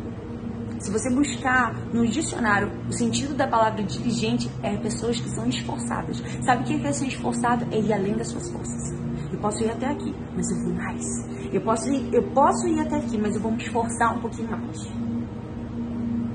Se 0.79 0.91
você 0.91 1.09
buscar 1.09 1.73
no 1.93 2.05
dicionário 2.05 2.69
o 2.89 2.91
sentido 2.91 3.33
da 3.33 3.47
palavra 3.47 3.81
diligente, 3.81 4.49
é 4.61 4.75
pessoas 4.75 5.19
que 5.21 5.29
são 5.29 5.47
esforçadas. 5.47 6.21
Sabe 6.43 6.63
o 6.63 6.65
que 6.65 6.85
é 6.85 6.91
ser 6.91 7.07
esforçado? 7.07 7.65
É 7.71 7.79
ir 7.79 7.93
além 7.93 8.15
das 8.15 8.27
suas 8.27 8.51
forças. 8.51 8.91
Eu 9.31 9.39
posso 9.39 9.63
ir 9.63 9.71
até 9.71 9.87
aqui, 9.87 10.13
mas 10.35 10.51
eu 10.51 10.63
vou 10.63 10.73
mais. 10.73 11.05
Eu 11.53 11.61
posso 11.61 11.89
ir, 11.89 12.13
eu 12.13 12.23
posso 12.31 12.67
ir 12.67 12.79
até 12.81 12.97
aqui, 12.97 13.17
mas 13.17 13.35
eu 13.35 13.41
vou 13.41 13.51
me 13.53 13.63
esforçar 13.63 14.17
um 14.17 14.19
pouquinho 14.19 14.51
mais 14.51 14.85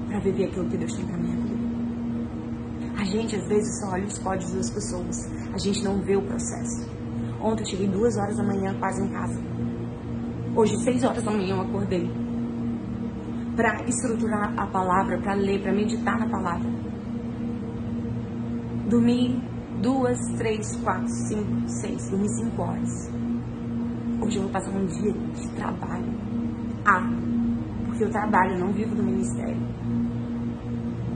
para 0.09 0.20
viver 0.20 0.44
aquilo 0.44 0.68
que 0.70 0.77
Deus 0.79 0.94
tem 0.94 1.07
para 1.07 1.18
mim. 1.18 1.52
A 3.03 3.05
gente 3.05 3.35
às 3.35 3.49
vezes 3.49 3.81
só 3.81 3.91
olha 3.91 4.07
os 4.07 4.17
códigos 4.17 4.55
das 4.55 4.71
pessoas. 4.71 5.29
A 5.53 5.59
gente 5.59 5.83
não 5.83 6.01
vê 6.03 6.15
o 6.15 6.23
processo. 6.23 6.88
Ontem 7.43 7.65
eu 7.65 7.67
cheguei 7.67 7.88
duas 7.88 8.17
horas 8.17 8.37
da 8.37 8.45
manhã 8.45 8.79
quase 8.79 9.03
em 9.03 9.09
casa. 9.09 9.43
Hoje, 10.55 10.77
seis 10.85 11.03
horas 11.03 11.25
da 11.25 11.33
manhã, 11.33 11.57
eu 11.57 11.62
acordei 11.62 12.09
para 13.57 13.83
estruturar 13.88 14.55
a 14.57 14.69
palavra, 14.69 15.19
para 15.19 15.35
ler, 15.35 15.61
para 15.61 15.73
meditar 15.73 16.17
na 16.17 16.29
palavra. 16.29 16.71
Dormi 18.88 19.42
duas, 19.83 20.19
três, 20.38 20.77
quatro, 20.77 21.09
cinco, 21.27 21.69
seis, 21.69 22.09
dormi 22.09 22.29
cinco 22.29 22.63
horas. 22.63 23.11
Hoje 24.21 24.37
eu 24.37 24.42
vou 24.42 24.53
passar 24.53 24.71
um 24.71 24.87
dia 24.87 25.13
de 25.13 25.48
trabalho. 25.57 26.07
Ah, 26.87 27.11
porque 27.85 28.05
eu 28.05 28.11
trabalho, 28.13 28.61
não 28.61 28.73
vivo 28.73 28.94
do 28.94 29.03
ministério. 29.03 29.61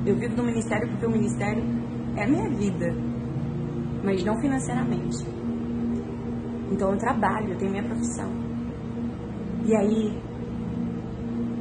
Eu 0.04 0.16
vivo 0.16 0.36
do 0.36 0.42
ministério 0.42 0.88
porque 0.88 1.06
o 1.06 1.10
ministério 1.10 1.75
é 2.16 2.24
a 2.24 2.26
minha 2.26 2.48
vida, 2.50 2.86
mas 4.02 4.24
não 4.24 4.38
financeiramente. 4.40 5.26
Então 6.70 6.92
eu 6.92 6.98
trabalho, 6.98 7.52
eu 7.52 7.58
tenho 7.58 7.70
minha 7.70 7.84
profissão. 7.84 8.30
E 9.64 9.76
aí, 9.76 10.22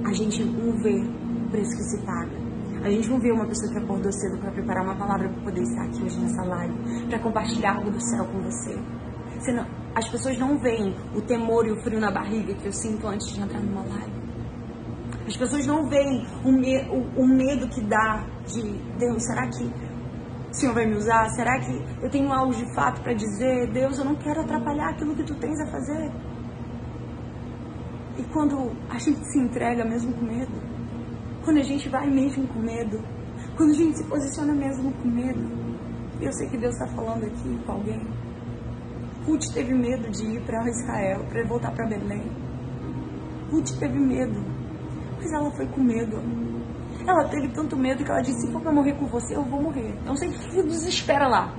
a 0.05 0.13
gente 0.13 0.43
não 0.43 0.77
vê 0.81 0.95
o 0.95 1.49
preço 1.49 1.75
que 1.75 1.83
se 1.83 2.05
paga. 2.05 2.45
A 2.83 2.89
gente 2.89 3.09
não 3.09 3.19
vê 3.19 3.31
uma 3.31 3.47
pessoa 3.47 3.71
que 3.71 3.79
acordou 3.79 4.11
cedo 4.11 4.37
para 4.39 4.51
preparar 4.51 4.83
uma 4.83 4.95
palavra 4.95 5.27
para 5.27 5.43
poder 5.43 5.61
estar 5.61 5.85
aqui 5.85 6.03
hoje 6.03 6.19
nessa 6.19 6.43
live, 6.43 7.07
para 7.09 7.19
compartilhar 7.19 7.75
algo 7.75 7.89
do 7.89 7.99
céu 7.99 8.25
com 8.25 8.41
você. 8.41 8.77
Senão, 9.39 9.65
as 9.95 10.07
pessoas 10.09 10.37
não 10.37 10.59
veem 10.59 10.95
o 11.15 11.21
temor 11.21 11.65
e 11.65 11.71
o 11.71 11.81
frio 11.81 11.99
na 11.99 12.11
barriga 12.11 12.53
que 12.53 12.65
eu 12.67 12.71
sinto 12.71 13.07
antes 13.07 13.33
de 13.33 13.41
entrar 13.41 13.59
numa 13.59 13.81
live. 13.81 14.25
As 15.25 15.35
pessoas 15.35 15.65
não 15.65 15.89
veem 15.89 16.27
o, 16.43 16.51
me, 16.51 16.77
o, 16.89 17.21
o 17.21 17.27
medo 17.27 17.67
que 17.67 17.81
dá 17.81 18.23
de 18.45 18.61
Deus, 18.99 19.23
será 19.23 19.47
que 19.47 19.71
o 20.55 20.57
Senhor 20.57 20.73
vai 20.73 20.85
me 20.85 20.95
usar? 20.95 21.29
Será 21.31 21.59
que 21.59 21.73
eu 22.01 22.09
tenho 22.09 22.31
algo 22.31 22.53
de 22.53 22.73
fato 22.73 23.01
para 23.01 23.13
dizer? 23.13 23.69
Deus, 23.73 23.99
eu 23.99 24.05
não 24.05 24.15
quero 24.15 24.39
atrapalhar 24.39 24.89
aquilo 24.89 25.13
que 25.13 25.23
tu 25.23 25.35
tens 25.35 25.59
a 25.59 25.67
fazer. 25.67 26.11
E 28.17 28.23
quando 28.31 28.71
a 28.89 28.97
gente 28.97 29.19
se 29.31 29.37
entrega 29.37 29.83
mesmo 29.83 30.13
com 30.13 30.25
medo, 30.25 30.53
quando 31.43 31.57
a 31.57 31.63
gente 31.63 31.89
vai 31.89 32.07
mesmo 32.07 32.47
com 32.47 32.59
medo, 32.59 33.03
quando 33.57 33.71
a 33.71 33.73
gente 33.73 33.97
se 33.97 34.03
posiciona 34.05 34.53
mesmo 34.53 34.93
com 34.93 35.09
medo, 35.09 35.43
eu 36.21 36.31
sei 36.31 36.47
que 36.47 36.57
Deus 36.57 36.73
está 36.73 36.87
falando 36.95 37.25
aqui 37.25 37.59
com 37.65 37.71
alguém. 37.73 38.07
Ruth 39.25 39.53
teve 39.53 39.73
medo 39.73 40.09
de 40.09 40.25
ir 40.25 40.41
para 40.45 40.69
Israel, 40.69 41.25
para 41.27 41.45
voltar 41.45 41.71
para 41.71 41.85
Belém. 41.85 42.31
Ruth 43.51 43.77
teve 43.77 43.99
medo, 43.99 44.41
mas 45.17 45.33
ela 45.33 45.51
foi 45.51 45.67
com 45.67 45.81
medo. 45.81 46.44
Ela 47.07 47.23
teve 47.25 47.49
tanto 47.49 47.77
medo 47.77 48.03
que 48.03 48.09
ela 48.09 48.21
disse: 48.21 48.47
se 48.47 48.51
for 48.51 48.61
para 48.61 48.71
morrer 48.71 48.93
com 48.93 49.05
você, 49.05 49.35
eu 49.35 49.43
vou 49.43 49.61
morrer. 49.61 49.95
Não 50.05 50.15
sei 50.15 50.29
o 50.29 50.63
desespera 50.63 51.27
lá. 51.27 51.53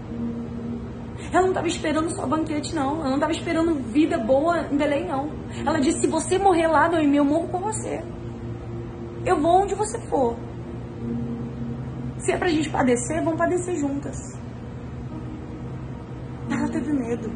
Ela 1.33 1.43
não 1.43 1.49
estava 1.49 1.67
esperando 1.67 2.11
só 2.11 2.27
banquete, 2.27 2.75
não. 2.75 3.01
Ela 3.01 3.09
não 3.09 3.15
estava 3.15 3.33
esperando 3.33 3.75
vida 3.91 4.19
boa 4.19 4.67
em 4.71 4.77
Belém, 4.77 5.07
não. 5.07 5.31
Ela 5.65 5.79
disse: 5.81 6.01
se 6.01 6.07
você 6.07 6.39
morrer 6.39 6.67
lá, 6.67 6.89
Noemi, 6.89 7.17
eu 7.17 7.25
morro 7.25 7.49
com 7.49 7.61
você. 7.61 8.03
Eu 9.25 9.41
vou 9.41 9.63
onde 9.63 9.75
você 9.75 9.99
for. 10.09 10.37
Se 12.19 12.33
é 12.33 12.39
pra 12.39 12.49
gente 12.49 12.71
padecer, 12.71 13.23
vamos 13.23 13.39
padecer 13.39 13.77
juntas. 13.77 14.17
Ela 16.51 16.69
teve 16.69 16.93
medo. 16.93 17.31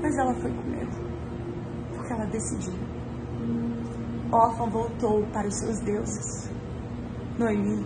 Mas 0.00 0.16
ela 0.18 0.34
foi 0.34 0.50
com 0.50 0.62
medo. 0.68 0.96
Porque 1.94 2.12
ela 2.12 2.26
decidiu. 2.26 2.74
Órfã 4.32 4.68
voltou 4.68 5.24
para 5.32 5.46
os 5.46 5.58
seus 5.58 5.78
deuses. 5.80 6.53
Noemi. 7.38 7.84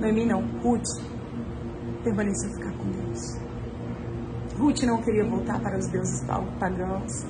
Noemi 0.00 0.26
não, 0.26 0.42
Ruth 0.60 0.86
permaneceu 2.04 2.50
ficar 2.50 2.72
com 2.76 2.84
Deus. 2.90 3.40
Ruth 4.56 4.82
não 4.84 5.02
queria 5.02 5.24
voltar 5.24 5.60
para 5.60 5.76
os 5.76 5.86
deuses 5.88 6.24
pagãos. 6.60 7.26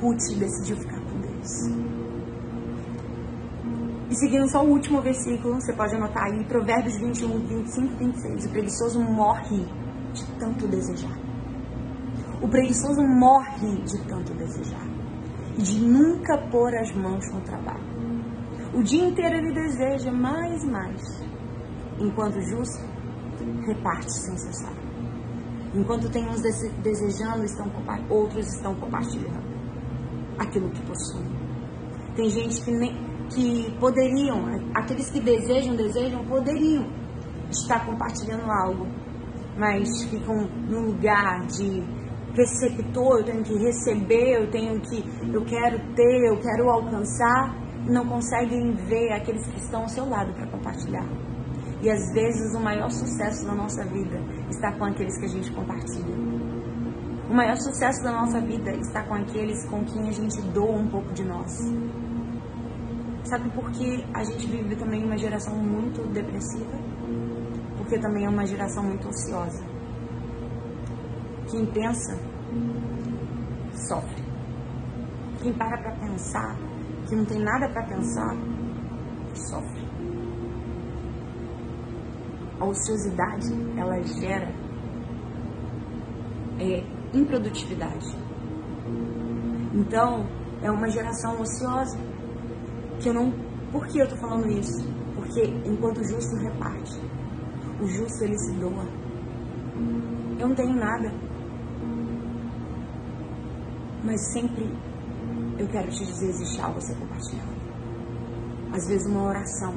Ruth 0.00 0.38
decidiu 0.38 0.76
ficar 0.76 1.00
com 1.00 1.20
Deus. 1.20 1.96
E 4.10 4.14
seguindo 4.16 4.48
só 4.50 4.62
o 4.62 4.68
último 4.68 5.00
versículo, 5.00 5.54
você 5.54 5.72
pode 5.72 5.94
anotar 5.94 6.24
aí, 6.24 6.44
Provérbios 6.44 6.96
21, 6.98 7.38
25 7.38 7.92
e 7.94 7.96
26. 7.96 8.46
O 8.46 8.50
preguiçoso 8.50 9.00
morre 9.00 9.66
de 10.12 10.26
tanto 10.38 10.68
desejar. 10.68 11.18
O 12.42 12.48
preguiçoso 12.48 13.02
morre 13.02 13.82
de 13.82 13.98
tanto 14.06 14.34
desejar. 14.34 14.86
E 15.58 15.62
de 15.62 15.80
nunca 15.80 16.36
pôr 16.50 16.74
as 16.76 16.92
mãos 16.94 17.24
no 17.32 17.40
trabalho. 17.40 17.95
O 18.76 18.82
dia 18.82 19.06
inteiro 19.06 19.38
ele 19.38 19.54
deseja 19.54 20.12
mais 20.12 20.62
e 20.62 20.70
mais. 20.70 21.00
Enquanto 21.98 22.38
justo, 22.42 22.84
reparte 23.66 24.12
sem 24.12 24.36
cessar. 24.36 24.74
Enquanto 25.74 26.10
tem 26.10 26.28
uns 26.28 26.42
desejando, 26.82 27.42
estão, 27.42 27.72
outros 28.10 28.46
estão 28.54 28.74
compartilhando 28.74 29.46
aquilo 30.38 30.68
que 30.72 30.82
possuem. 30.82 31.24
Tem 32.14 32.28
gente 32.28 32.62
que, 32.62 32.70
nem, 32.70 32.94
que 33.30 33.74
poderiam, 33.80 34.44
aqueles 34.74 35.08
que 35.08 35.20
desejam, 35.20 35.74
desejam, 35.74 36.22
poderiam 36.26 36.86
estar 37.50 37.86
compartilhando 37.86 38.44
algo, 38.50 38.86
mas 39.56 39.88
ficam 40.04 40.36
no 40.68 40.80
lugar 40.88 41.46
de 41.46 41.82
receptor, 42.34 43.20
eu 43.20 43.24
tenho 43.24 43.42
que 43.42 43.56
receber, 43.56 44.42
eu 44.42 44.50
tenho 44.50 44.78
que, 44.82 45.02
eu 45.32 45.42
quero 45.46 45.78
ter, 45.94 46.30
eu 46.30 46.38
quero 46.40 46.70
alcançar, 46.70 47.65
não 47.88 48.06
conseguem 48.06 48.72
ver 48.72 49.12
aqueles 49.12 49.46
que 49.46 49.58
estão 49.58 49.82
ao 49.82 49.88
seu 49.88 50.08
lado 50.08 50.32
para 50.34 50.46
compartilhar. 50.48 51.06
E 51.82 51.90
às 51.90 52.12
vezes 52.12 52.54
o 52.54 52.60
maior 52.60 52.90
sucesso 52.90 53.44
da 53.46 53.54
nossa 53.54 53.84
vida 53.84 54.18
está 54.50 54.72
com 54.72 54.84
aqueles 54.84 55.18
que 55.18 55.26
a 55.26 55.28
gente 55.28 55.52
compartilha. 55.52 56.14
O 57.28 57.34
maior 57.34 57.56
sucesso 57.56 58.02
da 58.02 58.12
nossa 58.12 58.40
vida 58.40 58.70
está 58.76 59.02
com 59.02 59.14
aqueles 59.14 59.68
com 59.68 59.84
quem 59.84 60.08
a 60.08 60.12
gente 60.12 60.40
doa 60.52 60.78
um 60.78 60.88
pouco 60.88 61.12
de 61.12 61.24
nós. 61.24 61.52
Sabe 63.24 63.50
por 63.50 63.70
que 63.72 64.04
a 64.14 64.22
gente 64.22 64.46
vive 64.46 64.76
também 64.76 65.04
uma 65.04 65.18
geração 65.18 65.54
muito 65.56 66.00
depressiva? 66.12 66.78
Porque 67.76 67.98
também 67.98 68.24
é 68.24 68.28
uma 68.28 68.46
geração 68.46 68.84
muito 68.84 69.08
ociosa. 69.08 69.64
Quem 71.50 71.66
pensa, 71.66 72.16
sofre. 73.88 74.24
Quem 75.42 75.52
para 75.52 75.76
para 75.78 75.92
pensar, 75.96 76.56
que 77.06 77.16
não 77.16 77.24
tem 77.24 77.38
nada 77.38 77.68
para 77.68 77.86
pensar, 77.86 78.36
sofre 79.34 79.86
a 82.58 82.64
ociosidade 82.64 83.52
ela 83.76 84.02
gera 84.02 84.50
é, 86.58 86.82
improdutividade. 87.12 88.06
Então, 89.74 90.26
é 90.62 90.70
uma 90.70 90.88
geração 90.88 91.38
ociosa 91.40 91.98
que 93.00 93.08
eu 93.08 93.14
não. 93.14 93.30
Por 93.70 93.86
que 93.88 93.98
eu 93.98 94.08
tô 94.08 94.16
falando 94.16 94.48
isso? 94.48 94.86
Porque 95.14 95.42
enquanto 95.66 95.98
o 95.98 96.04
justo 96.04 96.36
reparte, 96.36 96.98
o 97.80 97.86
justo 97.86 98.24
ele 98.24 98.38
se 98.38 98.52
doa. 98.54 98.86
Eu 100.38 100.48
não 100.48 100.54
tenho 100.54 100.74
nada. 100.74 101.12
Mas 104.02 104.32
sempre 104.32 104.64
eu 105.58 105.68
quero 105.68 105.88
te 105.90 106.04
dizer, 106.04 106.28
existe 106.28 106.60
algo 106.60 106.78
a 106.78 106.80
ser 106.80 106.94
compartilhado. 106.96 107.56
Às 108.72 108.86
vezes 108.88 109.06
uma 109.10 109.24
oração 109.24 109.74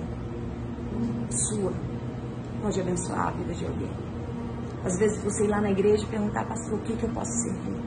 sua 1.29 1.71
pode 2.61 2.81
abençoar 2.81 3.27
a 3.27 3.31
vida 3.31 3.53
de 3.53 3.65
alguém. 3.65 3.91
Às 4.83 4.97
vezes 4.97 5.21
você 5.23 5.45
ir 5.45 5.47
lá 5.47 5.61
na 5.61 5.71
igreja 5.71 6.03
e 6.03 6.07
perguntar, 6.07 6.45
pastor, 6.45 6.79
o 6.79 6.81
que, 6.83 6.95
que 6.95 7.03
eu 7.03 7.09
posso 7.09 7.31
servir? 7.43 7.81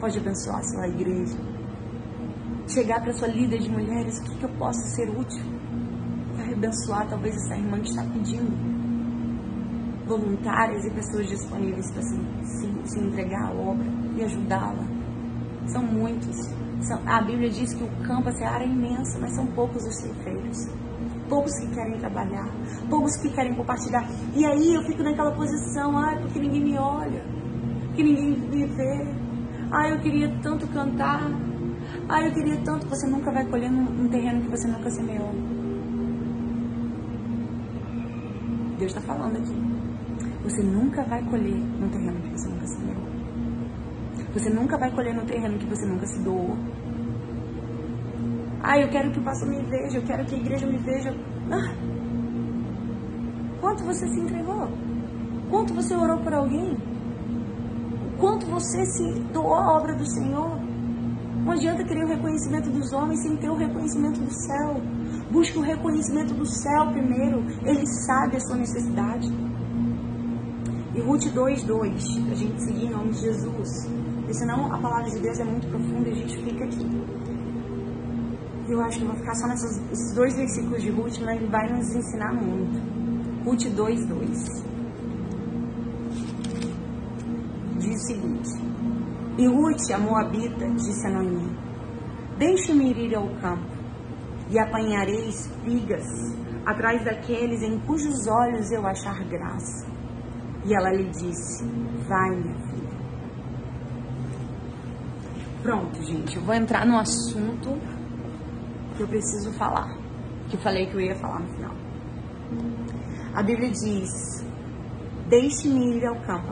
Pode 0.00 0.18
abençoar 0.18 0.58
a 0.58 0.62
sua 0.62 0.88
igreja. 0.88 1.36
Chegar 2.68 3.00
para 3.02 3.12
sua 3.12 3.28
líder 3.28 3.58
de 3.58 3.70
mulheres, 3.70 4.18
o 4.18 4.24
que, 4.24 4.38
que 4.38 4.44
eu 4.44 4.50
posso 4.50 4.80
ser 4.94 5.08
útil? 5.10 5.42
Vai 6.36 6.52
abençoar 6.52 7.08
talvez 7.08 7.34
essa 7.34 7.56
irmã 7.56 7.80
que 7.80 7.90
está 7.90 8.02
pedindo. 8.04 8.68
Voluntárias 10.06 10.84
e 10.84 10.90
pessoas 10.90 11.28
disponíveis 11.28 11.90
para 11.90 12.02
se, 12.02 12.16
se, 12.16 12.92
se 12.92 13.00
entregar 13.00 13.50
à 13.50 13.52
obra 13.52 13.86
e 14.16 14.24
ajudá-la. 14.24 14.87
São 15.72 15.82
muitos. 15.82 16.36
A 17.06 17.20
Bíblia 17.22 17.50
diz 17.50 17.74
que 17.74 17.82
o 17.82 17.88
campo, 18.06 18.28
a 18.28 18.50
área 18.50 18.64
é 18.64 18.68
imensa, 18.68 19.18
mas 19.18 19.34
são 19.34 19.46
poucos 19.48 19.84
os 19.84 20.00
ceifeiros 20.00 20.68
poucos 21.28 21.52
que 21.60 21.68
querem 21.74 21.98
trabalhar, 21.98 22.48
poucos 22.88 23.14
que 23.20 23.30
querem 23.30 23.54
compartilhar. 23.54 24.08
E 24.34 24.44
aí 24.44 24.74
eu 24.74 24.82
fico 24.84 25.02
naquela 25.02 25.30
posição, 25.32 25.96
ai, 25.96 26.18
porque 26.20 26.40
ninguém 26.40 26.64
me 26.64 26.78
olha, 26.78 27.22
que 27.94 28.02
ninguém 28.02 28.30
me 28.30 28.66
vê. 28.66 29.14
Ai, 29.70 29.92
eu 29.92 30.00
queria 30.00 30.34
tanto 30.42 30.66
cantar. 30.68 31.30
Ai, 32.08 32.28
eu 32.28 32.32
queria 32.32 32.56
tanto. 32.62 32.86
Você 32.88 33.06
nunca 33.06 33.30
vai 33.30 33.44
colher 33.46 33.70
num, 33.70 34.08
terreno 34.08 34.42
que 34.42 34.50
você 34.50 34.68
nunca 34.68 34.90
semeou. 34.90 35.30
Deus 38.78 38.92
está 38.92 39.00
falando 39.02 39.36
aqui. 39.36 39.54
Você 40.44 40.62
nunca 40.62 41.04
vai 41.04 41.22
colher 41.24 41.58
num 41.58 41.88
terreno 41.90 42.20
que 42.22 42.30
você 42.30 42.48
nunca 42.48 42.66
semeou. 42.66 43.17
Você 44.38 44.50
nunca 44.50 44.78
vai 44.78 44.88
colher 44.92 45.12
no 45.12 45.24
terreno 45.24 45.58
que 45.58 45.66
você 45.66 45.84
nunca 45.84 46.06
se 46.06 46.22
doou. 46.22 46.56
Ah, 48.62 48.78
eu 48.78 48.88
quero 48.88 49.10
que 49.10 49.18
o 49.18 49.24
pastor 49.24 49.48
me 49.48 49.60
veja, 49.64 49.98
eu 49.98 50.04
quero 50.04 50.24
que 50.26 50.34
a 50.36 50.38
igreja 50.38 50.64
me 50.64 50.78
veja. 50.78 51.12
Ah, 51.50 51.74
quanto 53.60 53.82
você 53.82 54.06
se 54.06 54.20
entregou? 54.20 54.68
Quanto 55.50 55.74
você 55.74 55.92
orou 55.92 56.18
por 56.18 56.32
alguém? 56.32 56.76
Quanto 58.20 58.46
você 58.46 58.86
se 58.86 59.20
doou 59.32 59.54
à 59.54 59.76
obra 59.76 59.96
do 59.96 60.08
Senhor? 60.08 60.60
Não 61.44 61.52
adianta 61.52 61.82
querer 61.82 62.04
o 62.04 62.08
reconhecimento 62.08 62.70
dos 62.70 62.92
homens 62.92 63.20
sem 63.22 63.36
ter 63.38 63.50
o 63.50 63.56
reconhecimento 63.56 64.20
do 64.20 64.30
céu. 64.30 64.80
Busque 65.32 65.58
o 65.58 65.62
reconhecimento 65.62 66.32
do 66.32 66.46
céu 66.46 66.86
primeiro. 66.92 67.44
Ele 67.64 67.84
sabe 68.06 68.36
a 68.36 68.40
sua 68.40 68.56
necessidade. 68.56 69.28
E 70.94 71.00
Ruth 71.00 71.24
2,2, 71.24 72.24
para 72.24 72.32
a 72.32 72.36
gente 72.36 72.62
seguir 72.62 72.86
em 72.86 72.90
nome 72.90 73.10
de 73.10 73.20
Jesus. 73.20 73.97
Porque 74.28 74.40
senão 74.40 74.70
a 74.70 74.78
palavra 74.78 75.08
de 75.08 75.20
Deus 75.20 75.40
é 75.40 75.44
muito 75.44 75.66
profunda 75.68 76.06
e 76.06 76.12
a 76.12 76.14
gente 76.16 76.36
fica 76.44 76.62
aqui 76.66 77.18
eu 78.68 78.82
acho 78.82 78.98
que 78.98 79.04
eu 79.04 79.08
vou 79.08 79.16
ficar 79.16 79.34
só 79.36 79.46
nesses 79.48 80.14
dois 80.14 80.36
versículos 80.36 80.82
de 80.82 80.90
Ruth, 80.90 81.18
mas 81.20 81.36
ele 81.36 81.48
vai 81.48 81.66
nos 81.72 81.88
ensinar 81.94 82.34
muito. 82.34 82.78
Ruth 83.42 83.64
2:2 83.74 84.64
Diz 87.78 87.94
o 87.94 88.06
seguinte: 88.06 88.50
E 89.38 89.46
Ruth, 89.46 89.90
a 89.90 89.98
Moabita, 89.98 90.68
disse 90.74 91.06
a 91.06 91.10
Noemi: 91.10 91.56
Deixe-me 92.38 92.92
ir 92.92 93.14
ao 93.14 93.26
campo 93.40 93.72
e 94.50 94.58
apanharei 94.58 95.30
espigas 95.30 96.04
atrás 96.66 97.02
daqueles 97.02 97.62
em 97.62 97.80
cujos 97.86 98.26
olhos 98.26 98.70
eu 98.70 98.86
achar 98.86 99.24
graça. 99.24 99.90
E 100.66 100.74
ela 100.74 100.92
lhe 100.92 101.08
disse: 101.08 101.64
Vai, 102.06 102.36
minha 102.36 102.58
filha. 102.68 102.87
Pronto, 105.62 106.02
gente, 106.04 106.36
eu 106.36 106.42
vou 106.42 106.54
entrar 106.54 106.86
no 106.86 106.98
assunto 106.98 107.76
que 108.96 109.02
eu 109.02 109.08
preciso 109.08 109.52
falar, 109.52 109.96
que 110.48 110.56
eu 110.56 110.60
falei 110.60 110.86
que 110.86 110.94
eu 110.94 111.00
ia 111.00 111.14
falar 111.16 111.40
no 111.40 111.52
final. 111.54 111.74
A 113.34 113.42
Bíblia 113.42 113.70
diz: 113.70 114.44
Deixe-me 115.28 115.96
ir 115.96 116.06
ao 116.06 116.16
campo. 116.22 116.48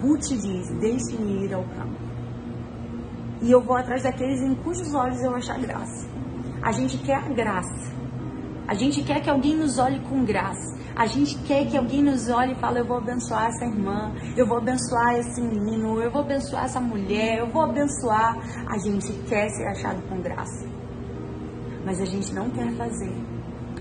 Ruth 0.00 0.28
diz: 0.28 0.68
Deixe-me 0.80 1.44
ir 1.44 1.54
ao 1.54 1.62
campo. 1.62 2.02
E 3.42 3.50
eu 3.50 3.60
vou 3.60 3.76
atrás 3.76 4.02
daqueles 4.02 4.40
em 4.40 4.54
cujos 4.54 4.94
olhos 4.94 5.20
eu 5.22 5.34
achar 5.34 5.58
graça. 5.58 6.08
A 6.62 6.72
gente 6.72 6.98
quer 6.98 7.16
a 7.16 7.28
graça. 7.28 7.92
A 8.66 8.74
gente 8.74 9.02
quer 9.02 9.20
que 9.20 9.28
alguém 9.28 9.56
nos 9.56 9.78
olhe 9.78 10.00
com 10.00 10.24
graça. 10.24 10.78
A 10.94 11.06
gente 11.06 11.38
quer 11.44 11.66
que 11.66 11.76
alguém 11.76 12.02
nos 12.02 12.28
olhe 12.28 12.52
e 12.52 12.60
fale: 12.60 12.80
Eu 12.80 12.86
vou 12.86 12.98
abençoar 12.98 13.46
essa 13.46 13.64
irmã, 13.64 14.12
eu 14.36 14.46
vou 14.46 14.58
abençoar 14.58 15.14
esse 15.18 15.40
menino, 15.40 16.00
eu 16.00 16.10
vou 16.10 16.22
abençoar 16.22 16.64
essa 16.64 16.80
mulher, 16.80 17.38
eu 17.38 17.46
vou 17.48 17.62
abençoar. 17.62 18.36
A 18.68 18.78
gente 18.78 19.12
quer 19.28 19.48
ser 19.48 19.66
achado 19.68 20.02
com 20.08 20.20
graça. 20.20 20.68
Mas 21.84 22.00
a 22.00 22.04
gente 22.04 22.32
não 22.34 22.50
quer 22.50 22.70
fazer 22.72 23.12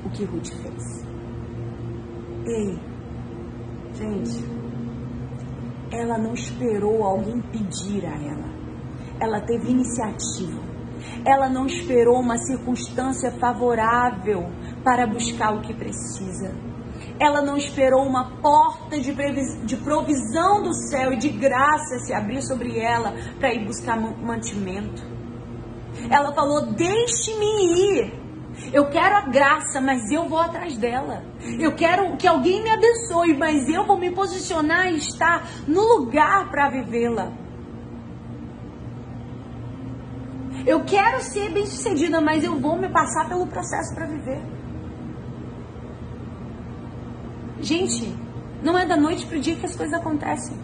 o 0.05 0.09
que 0.09 0.23
Ruth 0.23 0.47
fez. 0.47 1.05
Ei, 2.47 2.79
gente, 3.93 4.43
ela 5.91 6.17
não 6.17 6.33
esperou 6.33 7.03
alguém 7.03 7.39
pedir 7.51 8.05
a 8.05 8.15
ela. 8.15 8.49
Ela 9.19 9.41
teve 9.41 9.69
iniciativa. 9.69 10.59
Ela 11.25 11.49
não 11.49 11.65
esperou 11.65 12.19
uma 12.19 12.37
circunstância 12.37 13.31
favorável 13.33 14.49
para 14.83 15.05
buscar 15.05 15.53
o 15.53 15.61
que 15.61 15.73
precisa. 15.73 16.70
Ela 17.21 17.39
não 17.39 17.55
esperou 17.55 18.03
uma 18.03 18.31
porta 18.41 18.99
de, 18.99 19.13
de 19.63 19.77
provisão 19.77 20.63
do 20.63 20.73
céu 20.73 21.13
e 21.13 21.17
de 21.17 21.29
graça 21.29 21.99
se 21.99 22.11
abrir 22.11 22.41
sobre 22.41 22.79
ela 22.79 23.13
para 23.39 23.53
ir 23.53 23.63
buscar 23.63 23.95
mantimento. 23.95 25.03
Ela 26.09 26.33
falou: 26.33 26.73
Deixe-me 26.73 27.99
ir. 27.99 28.21
Eu 28.73 28.89
quero 28.89 29.17
a 29.17 29.21
graça, 29.29 29.79
mas 29.79 30.09
eu 30.09 30.27
vou 30.27 30.39
atrás 30.39 30.75
dela. 30.77 31.23
Eu 31.59 31.75
quero 31.75 32.17
que 32.17 32.27
alguém 32.27 32.63
me 32.63 32.71
abençoe, 32.71 33.37
mas 33.37 33.69
eu 33.69 33.85
vou 33.85 33.99
me 33.99 34.09
posicionar 34.09 34.91
e 34.91 34.97
estar 34.97 35.47
no 35.67 35.81
lugar 35.81 36.49
para 36.49 36.71
vivê-la. 36.71 37.31
Eu 40.65 40.83
quero 40.85 41.21
ser 41.21 41.51
bem-sucedida, 41.51 42.19
mas 42.19 42.43
eu 42.43 42.59
vou 42.59 42.77
me 42.79 42.89
passar 42.89 43.29
pelo 43.29 43.45
processo 43.45 43.93
para 43.93 44.07
viver. 44.07 44.60
Gente, 47.61 48.11
não 48.63 48.77
é 48.77 48.85
da 48.85 48.97
noite 48.97 49.25
pro 49.25 49.39
dia 49.39 49.55
que 49.55 49.65
as 49.65 49.75
coisas 49.75 49.93
acontecem. 49.93 50.57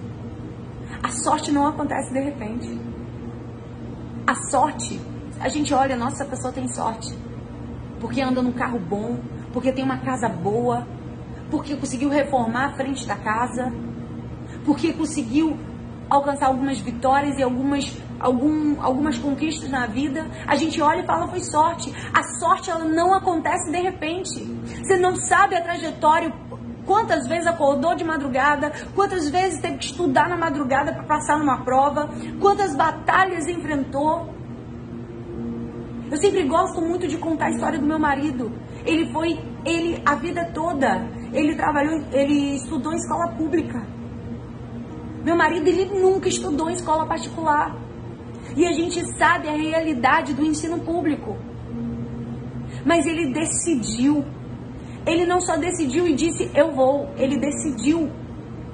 A 1.04 1.10
sorte 1.10 1.52
não 1.52 1.68
acontece 1.68 2.12
de 2.12 2.20
repente. 2.20 2.80
A 4.26 4.36
sorte, 4.50 5.00
a 5.40 5.48
gente 5.48 5.74
olha, 5.74 5.96
nossa, 5.96 6.24
essa 6.24 6.26
pessoa 6.26 6.52
tem 6.52 6.68
sorte. 6.68 7.16
Porque 8.00 8.20
anda 8.22 8.42
num 8.42 8.52
carro 8.52 8.80
bom, 8.80 9.20
porque 9.54 9.72
tem 9.72 9.84
uma 9.84 9.98
casa 10.00 10.28
boa, 10.28 10.88
porque 11.52 11.76
conseguiu 11.76 12.10
reformar 12.10 12.66
a 12.66 12.76
frente 12.76 13.08
da 13.08 13.16
casa, 13.16 13.72
porque 14.66 14.92
conseguiu 14.94 15.58
alcançar 16.10 16.48
algumas 16.48 16.80
vitórias 16.80 17.38
e 17.38 17.44
algumas, 17.44 17.96
algum, 18.20 18.82
algumas 18.82 19.18
conquistas 19.18 19.70
na 19.70 19.86
vida, 19.86 20.26
a 20.48 20.56
gente 20.56 20.82
olha 20.82 21.02
e 21.02 21.06
fala 21.06 21.28
foi 21.28 21.42
sorte. 21.42 21.94
A 22.14 22.24
sorte 22.40 22.70
ela 22.70 22.86
não 22.86 23.14
acontece 23.14 23.72
de 23.72 23.80
repente. 23.80 24.40
Você 24.84 24.98
não 24.98 25.16
sabe 25.16 25.56
a 25.56 25.62
trajetória, 25.62 26.34
quantas 26.88 27.28
vezes 27.28 27.46
acordou 27.46 27.94
de 27.94 28.04
madrugada, 28.04 28.72
quantas 28.96 29.30
vezes 29.30 29.60
teve 29.60 29.78
que 29.78 29.86
estudar 29.86 30.30
na 30.30 30.38
madrugada 30.38 30.94
para 30.94 31.04
passar 31.04 31.38
numa 31.38 31.64
prova, 31.64 32.10
quantas 32.40 32.74
batalhas 32.76 33.46
enfrentou. 33.48 34.34
Eu 36.10 36.18
sempre 36.18 36.44
gosto 36.48 36.82
muito 36.82 37.06
de 37.06 37.18
contar 37.18 37.48
a 37.48 37.50
história 37.52 37.78
do 37.78 37.86
meu 37.86 38.00
marido. 38.00 38.50
Ele 38.86 39.12
foi, 39.12 39.38
ele 39.66 40.02
a 40.06 40.16
vida 40.16 40.50
toda, 40.54 41.06
ele 41.34 41.54
trabalhou, 41.56 42.02
ele 42.14 42.56
estudou 42.56 42.94
em 42.94 42.96
escola 42.96 43.28
pública. 43.34 43.86
Meu 45.26 45.36
marido, 45.36 45.68
ele 45.68 46.00
nunca 46.00 46.30
estudou 46.30 46.70
em 46.70 46.74
escola 46.74 47.06
particular. 47.06 47.76
E 48.56 48.66
a 48.66 48.72
gente 48.72 49.06
sabe 49.18 49.50
a 49.50 49.52
realidade 49.52 50.34
do 50.34 50.42
ensino 50.42 50.80
público. 50.80 51.36
Mas 52.86 53.06
ele 53.06 53.34
decidiu. 53.34 54.24
Ele 55.08 55.26
não 55.26 55.40
só 55.40 55.56
decidiu 55.56 56.06
e 56.06 56.14
disse 56.14 56.52
eu 56.54 56.74
vou, 56.74 57.10
ele 57.16 57.40
decidiu 57.40 58.12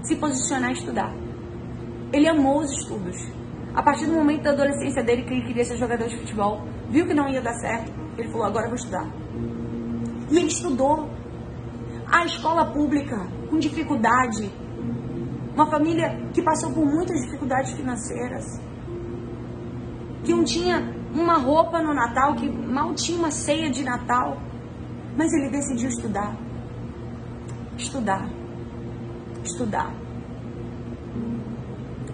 se 0.02 0.16
posicionar 0.16 0.72
a 0.72 0.74
estudar. 0.74 1.14
Ele 2.12 2.28
amou 2.28 2.60
os 2.60 2.72
estudos. 2.72 3.16
A 3.76 3.82
partir 3.82 4.08
do 4.08 4.14
momento 4.14 4.44
da 4.44 4.52
adolescência 4.52 5.04
dele 5.04 5.24
que 5.24 5.34
ele 5.34 5.46
queria 5.46 5.64
ser 5.64 5.78
jogador 5.78 6.08
de 6.08 6.18
futebol, 6.18 6.62
viu 6.90 7.06
que 7.08 7.14
não 7.14 7.30
ia 7.30 7.42
dar 7.42 7.54
certo, 7.54 7.92
ele 8.18 8.30
falou: 8.30 8.48
agora 8.48 8.66
eu 8.66 8.70
vou 8.70 8.78
estudar. 8.78 9.08
E 10.32 10.38
ele 10.38 10.48
estudou. 10.48 11.10
A 12.12 12.26
escola 12.26 12.66
pública, 12.72 13.16
com 13.50 13.58
dificuldade, 13.58 14.52
uma 15.56 15.66
família 15.70 16.30
que 16.34 16.42
passou 16.44 16.72
por 16.72 16.86
muitas 16.86 17.20
dificuldades 17.22 17.72
financeiras. 17.72 18.46
Que 20.24 20.34
não 20.34 20.44
tinha 20.44 20.94
uma 21.14 21.38
roupa 21.38 21.82
no 21.82 21.94
Natal, 21.94 22.36
que 22.36 22.50
mal 22.50 22.94
tinha 22.94 23.18
uma 23.18 23.32
ceia 23.32 23.70
de 23.70 23.84
Natal. 23.84 24.38
Mas 25.18 25.32
ele 25.34 25.50
decidiu 25.50 25.90
estudar. 25.90 26.36
Estudar. 27.78 28.30
Estudar. 29.44 29.94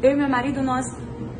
Eu 0.01 0.11
e 0.11 0.15
meu 0.15 0.29
marido, 0.29 0.61
nós 0.61 0.85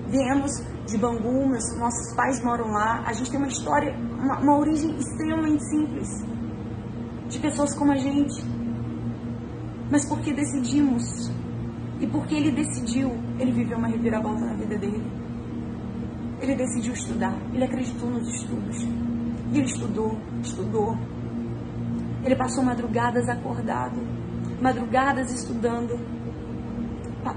viemos 0.08 0.52
de 0.86 0.98
Bangu, 0.98 1.48
meus, 1.48 1.78
nossos 1.78 2.16
pais 2.16 2.44
moram 2.44 2.68
lá. 2.68 3.04
A 3.06 3.14
gente 3.14 3.30
tem 3.30 3.40
uma 3.40 3.48
história, 3.48 3.96
uma, 3.96 4.40
uma 4.40 4.58
origem 4.58 4.98
extremamente 4.98 5.64
simples. 5.70 6.08
De 7.30 7.40
pessoas 7.40 7.76
como 7.76 7.92
a 7.92 7.98
gente. 7.98 8.44
Mas 9.92 10.08
porque 10.08 10.34
decidimos 10.34 11.32
e 12.00 12.08
porque 12.08 12.36
ele 12.36 12.52
decidiu, 12.52 13.12
ele 13.40 13.52
viveu 13.52 13.78
uma 13.78 13.88
reviravolta 13.88 14.46
na 14.46 14.54
vida 14.54 14.78
dele. 14.78 15.04
Ele 16.42 16.56
decidiu 16.56 16.94
estudar, 16.94 17.36
ele 17.54 17.64
acreditou 17.64 18.10
nos 18.10 18.28
estudos. 18.36 18.82
E 19.52 19.58
ele 19.58 19.66
estudou, 19.66 20.18
estudou. 20.42 20.98
Ele 22.24 22.36
passou 22.36 22.64
madrugadas 22.64 23.28
acordado, 23.30 24.00
madrugadas 24.62 25.32
estudando. 25.32 25.98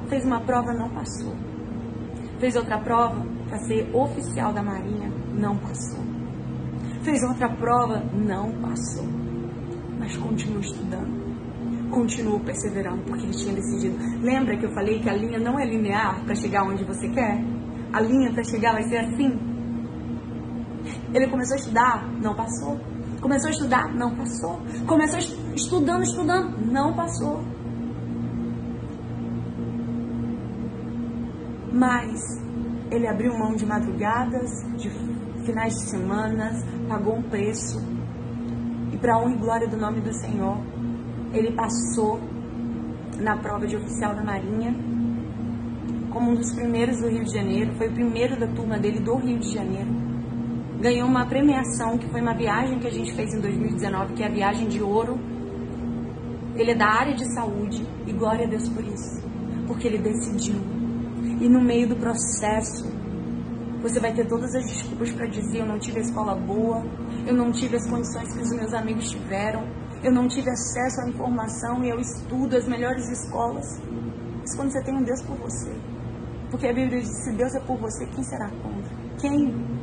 Fez 0.09 0.24
uma 0.24 0.41
prova, 0.41 0.72
não 0.72 0.89
passou. 0.91 1.35
Fez 2.39 2.57
outra 2.57 2.78
prova 2.78 3.24
para 3.49 3.59
ser 3.61 3.95
oficial 3.95 4.53
da 4.53 4.62
Marinha, 4.62 5.11
não 5.35 5.57
passou. 5.57 6.01
Fez 7.03 7.22
outra 7.22 7.49
prova, 7.49 8.03
não 8.12 8.53
passou. 8.61 9.07
Mas 9.99 10.16
continuou 10.16 10.61
estudando 10.61 11.22
continuou 11.93 12.41
perseverando 12.41 13.03
porque 13.03 13.24
ele 13.24 13.35
tinha 13.35 13.55
decidido. 13.55 13.97
Lembra 14.22 14.57
que 14.57 14.64
eu 14.64 14.72
falei 14.72 14.99
que 14.99 15.09
a 15.09 15.14
linha 15.14 15.39
não 15.39 15.61
é 15.61 15.64
linear 15.64 16.24
para 16.24 16.35
chegar 16.35 16.64
onde 16.64 16.83
você 16.85 17.09
quer? 17.11 17.45
A 17.93 18.01
linha 18.01 18.33
para 18.33 18.43
chegar 18.43 18.72
vai 18.72 18.83
ser 18.85 18.97
assim. 18.97 19.39
Ele 21.14 21.28
começou 21.28 21.55
a 21.55 21.59
estudar, 21.59 22.09
não 22.20 22.35
passou. 22.35 22.80
Começou 23.23 23.49
a 23.49 23.51
estudar, 23.53 23.95
não 23.95 24.16
passou. 24.16 24.61
Começou 24.85 25.18
estudando, 25.55 26.03
estudando, 26.03 26.73
não 26.73 26.93
passou. 26.93 27.41
Mas 31.73 32.20
ele 32.91 33.07
abriu 33.07 33.33
mão 33.39 33.55
de 33.55 33.64
madrugadas, 33.64 34.51
de 34.77 34.91
finais 35.47 35.73
de 35.73 35.91
semanas, 35.91 36.64
pagou 36.89 37.14
um 37.14 37.23
preço. 37.23 37.81
E 38.93 38.99
para 38.99 39.16
honra 39.18 39.35
e 39.35 39.39
glória 39.39 39.68
do 39.68 39.77
nome 39.77 40.01
do 40.01 40.12
Senhor, 40.12 40.59
ele 41.33 41.53
passou 41.53 42.20
na 43.20 43.39
prova 43.39 43.68
de 43.68 43.77
oficial 43.77 44.16
da 44.16 44.25
Marinha 44.25 44.75
como 46.12 46.33
um 46.33 46.35
dos 46.35 46.53
primeiros 46.55 47.01
do 47.01 47.09
Rio 47.09 47.25
de 47.25 47.33
Janeiro, 47.33 47.73
foi 47.77 47.89
o 47.89 47.93
primeiro 47.93 48.39
da 48.39 48.47
turma 48.49 48.79
dele 48.79 49.01
do 49.01 49.16
Rio 49.16 49.39
de 49.39 49.55
Janeiro. 49.55 50.01
Ganhou 50.83 51.09
uma 51.09 51.24
premiação 51.24 51.97
que 51.97 52.09
foi 52.09 52.20
uma 52.20 52.35
viagem 52.35 52.80
que 52.80 52.89
a 52.89 52.91
gente 52.91 53.14
fez 53.14 53.33
em 53.33 53.41
2019, 53.41 54.14
que 54.14 54.22
é 54.24 54.26
a 54.26 54.28
viagem 54.28 54.66
de 54.66 54.83
ouro. 54.83 55.16
Ele 56.57 56.72
é 56.72 56.74
da 56.74 56.89
área 56.89 57.14
de 57.14 57.24
saúde 57.37 57.87
e 58.05 58.12
glória 58.12 58.47
a 58.47 58.49
Deus 58.49 58.68
por 58.68 58.83
isso, 58.85 59.22
porque 59.68 59.87
ele 59.87 59.99
decidiu. 59.99 60.57
E 61.41 61.49
no 61.49 61.61
meio 61.62 61.89
do 61.89 61.95
processo, 61.95 62.85
você 63.80 64.01
vai 64.01 64.12
ter 64.12 64.26
todas 64.26 64.53
as 64.57 64.64
desculpas 64.64 65.12
para 65.12 65.26
dizer: 65.26 65.61
eu 65.61 65.66
não 65.66 65.78
tive 65.78 65.99
a 65.99 66.03
escola 66.03 66.35
boa, 66.35 66.85
eu 67.28 67.35
não 67.37 67.53
tive 67.53 67.76
as 67.76 67.89
condições 67.89 68.35
que 68.35 68.43
os 68.43 68.51
meus 68.51 68.74
amigos 68.74 69.09
tiveram, 69.09 69.62
eu 70.03 70.11
não 70.11 70.26
tive 70.26 70.51
acesso 70.51 71.01
à 71.01 71.09
informação 71.09 71.85
e 71.85 71.91
eu 71.91 72.01
estudo 72.01 72.57
as 72.57 72.66
melhores 72.66 73.09
escolas. 73.09 73.80
Mas 74.41 74.57
quando 74.57 74.72
você 74.72 74.83
tem 74.83 74.97
um 74.97 75.05
Deus 75.05 75.22
por 75.22 75.37
você, 75.37 75.70
porque 76.51 76.66
a 76.66 76.74
Bíblia 76.74 77.03
diz: 77.03 77.22
se 77.22 77.33
Deus 77.37 77.55
é 77.55 77.61
por 77.61 77.76
você, 77.76 78.05
quem 78.07 78.24
será 78.24 78.49
contra? 78.49 78.97
Quem? 79.20 79.82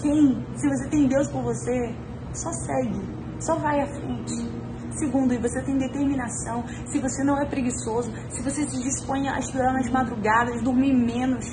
Quem? 0.00 0.44
Se 0.56 0.68
você 0.68 0.88
tem 0.88 1.06
Deus 1.06 1.28
com 1.28 1.42
você, 1.42 1.94
só 2.32 2.50
segue, 2.52 3.00
só 3.40 3.56
vai 3.56 3.80
à 3.80 3.86
frente. 3.86 4.60
Segundo, 4.98 5.32
e 5.32 5.38
você 5.38 5.62
tem 5.62 5.78
determinação, 5.78 6.64
se 6.86 6.98
você 6.98 7.22
não 7.22 7.40
é 7.40 7.46
preguiçoso, 7.46 8.10
se 8.28 8.42
você 8.42 8.68
se 8.68 8.82
dispõe 8.82 9.28
a 9.28 9.38
estudar 9.38 9.72
nas 9.72 9.88
madrugadas, 9.88 10.62
dormir 10.62 10.92
menos. 10.92 11.46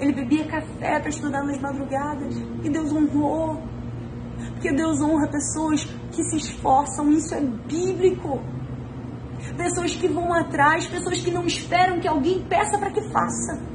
Ele 0.00 0.12
bebia 0.12 0.44
café 0.46 0.98
para 0.98 1.08
estudar 1.08 1.44
nas 1.44 1.60
madrugadas 1.60 2.36
e 2.62 2.68
Deus 2.68 2.92
honrou. 2.92 3.62
Porque 4.52 4.72
Deus 4.72 5.00
honra 5.00 5.28
pessoas 5.28 5.84
que 6.10 6.24
se 6.24 6.36
esforçam, 6.36 7.10
isso 7.12 7.34
é 7.34 7.40
bíblico. 7.40 8.40
Pessoas 9.56 9.94
que 9.94 10.08
vão 10.08 10.32
atrás, 10.32 10.86
pessoas 10.86 11.20
que 11.20 11.30
não 11.30 11.46
esperam 11.46 12.00
que 12.00 12.08
alguém 12.08 12.42
peça 12.48 12.76
para 12.76 12.90
que 12.90 13.02
faça. 13.12 13.73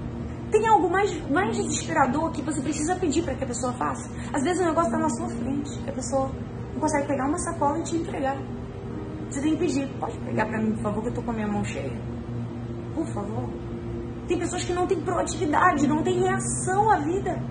Tem 0.52 0.68
algo 0.68 0.90
mais, 0.90 1.30
mais 1.30 1.56
desesperador 1.56 2.32
que 2.32 2.42
você 2.42 2.62
precisa 2.62 2.96
pedir 2.96 3.24
para 3.24 3.36
que 3.36 3.44
a 3.44 3.48
pessoa 3.48 3.72
faça? 3.74 4.10
Às 4.34 4.44
vezes 4.44 4.62
o 4.62 4.66
negócio 4.66 4.90
está 4.90 4.98
na 4.98 5.10
sua 5.10 5.30
frente, 5.30 5.90
a 5.90 5.92
pessoa 5.92 6.32
não 6.74 6.80
consegue 6.80 7.08
pegar 7.08 7.28
uma 7.28 7.38
sacola 7.38 7.80
e 7.80 7.84
te 7.84 7.98
entregar. 7.98 8.38
Você 9.30 9.42
tem 9.42 9.52
que 9.54 9.60
pedir, 9.60 9.88
pode 10.00 10.18
pegar 10.20 10.48
para 10.48 10.60
mim, 10.60 10.72
por 10.74 10.84
favor, 10.84 11.02
que 11.04 11.10
eu 11.10 11.14
tô 11.14 11.22
com 11.22 11.32
a 11.32 11.34
minha 11.36 11.48
mão 11.48 11.64
cheia. 11.64 11.92
Por 12.96 13.06
favor. 13.14 13.50
Tem 14.28 14.40
pessoas 14.40 14.64
que 14.64 14.74
não 14.74 14.88
têm 14.88 15.00
proatividade, 15.02 15.88
não 15.88 16.02
têm 16.02 16.20
reação 16.20 16.90
à 16.90 16.98
vida. 16.98 17.42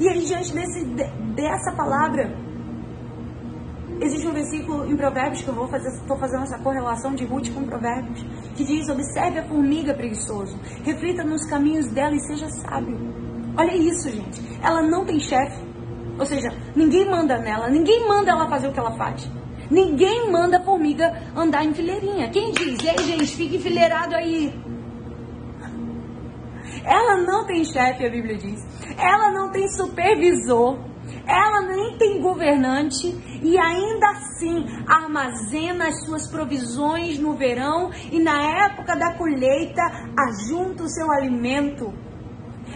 E 0.00 0.08
aí, 0.08 0.24
diante 0.24 0.52
desse, 0.52 0.84
dessa 1.36 1.72
palavra, 1.76 2.43
Existe 4.04 4.28
um 4.28 4.32
versículo 4.32 4.84
em 4.84 4.94
Provérbios 4.94 5.40
que 5.40 5.48
eu 5.48 5.54
vou 5.54 5.66
fazer, 5.66 5.88
estou 5.88 6.18
fazendo 6.18 6.42
essa 6.42 6.58
correlação 6.58 7.14
de 7.14 7.24
Ruth 7.24 7.48
com 7.54 7.64
Provérbios, 7.64 8.22
que 8.54 8.62
diz: 8.62 8.86
Observe 8.90 9.38
a 9.38 9.44
formiga 9.44 9.94
preguiçoso, 9.94 10.58
reflita 10.84 11.24
nos 11.24 11.46
caminhos 11.46 11.88
dela 11.90 12.14
e 12.14 12.20
seja 12.20 12.46
sábio. 12.50 12.98
Olha 13.56 13.74
isso, 13.74 14.10
gente. 14.10 14.42
Ela 14.62 14.82
não 14.82 15.06
tem 15.06 15.18
chefe, 15.18 15.58
ou 16.18 16.26
seja, 16.26 16.50
ninguém 16.76 17.08
manda 17.08 17.38
nela, 17.38 17.70
ninguém 17.70 18.06
manda 18.06 18.30
ela 18.30 18.46
fazer 18.46 18.68
o 18.68 18.72
que 18.72 18.78
ela 18.78 18.94
faz. 18.94 19.26
Ninguém 19.70 20.30
manda 20.30 20.58
a 20.58 20.62
formiga 20.62 21.22
andar 21.34 21.64
em 21.64 21.72
fileirinha. 21.72 22.28
Quem 22.28 22.52
diz? 22.52 22.78
Ei, 22.84 22.98
gente, 23.04 23.34
fique 23.34 23.56
enfileirado 23.56 24.14
aí. 24.14 24.52
Ela 26.84 27.22
não 27.22 27.46
tem 27.46 27.64
chefe, 27.64 28.04
a 28.04 28.10
Bíblia 28.10 28.36
diz. 28.36 28.60
Ela 28.98 29.30
não 29.32 29.50
tem 29.50 29.66
supervisor. 29.68 30.78
Ela 31.26 31.62
nem 31.62 31.96
tem 31.96 32.20
governante 32.20 33.06
e 33.42 33.58
ainda 33.58 34.10
assim 34.10 34.66
armazena 34.86 35.88
as 35.88 36.04
suas 36.04 36.30
provisões 36.30 37.18
no 37.18 37.34
verão 37.34 37.90
e 38.12 38.18
na 38.18 38.66
época 38.66 38.94
da 38.96 39.14
colheita 39.14 39.82
ajunta 40.18 40.84
o 40.84 40.88
seu 40.88 41.10
alimento. 41.10 41.92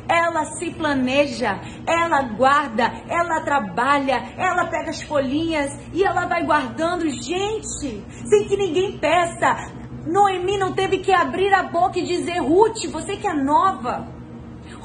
Ela 0.09 0.45
se 0.45 0.71
planeja, 0.71 1.61
ela 1.87 2.23
guarda, 2.23 2.85
ela 3.09 3.43
trabalha, 3.43 4.33
ela 4.39 4.67
pega 4.67 4.91
as 4.91 5.03
folhinhas 5.03 5.71
e 5.93 6.03
ela 6.03 6.27
vai 6.27 6.45
guardando. 6.45 7.09
Gente, 7.11 8.05
sem 8.27 8.49
que 8.49 8.57
ninguém 8.57 8.99
peça. 8.99 9.77
Noemi 10.07 10.57
não 10.57 10.73
teve 10.73 10.99
que 10.99 11.13
abrir 11.13 11.53
a 11.53 11.65
boca 11.65 11.99
e 11.99 12.07
dizer: 12.07 12.39
Ruth, 12.39 12.87
você 12.91 13.17
que 13.17 13.27
é 13.27 13.35
nova. 13.35 14.18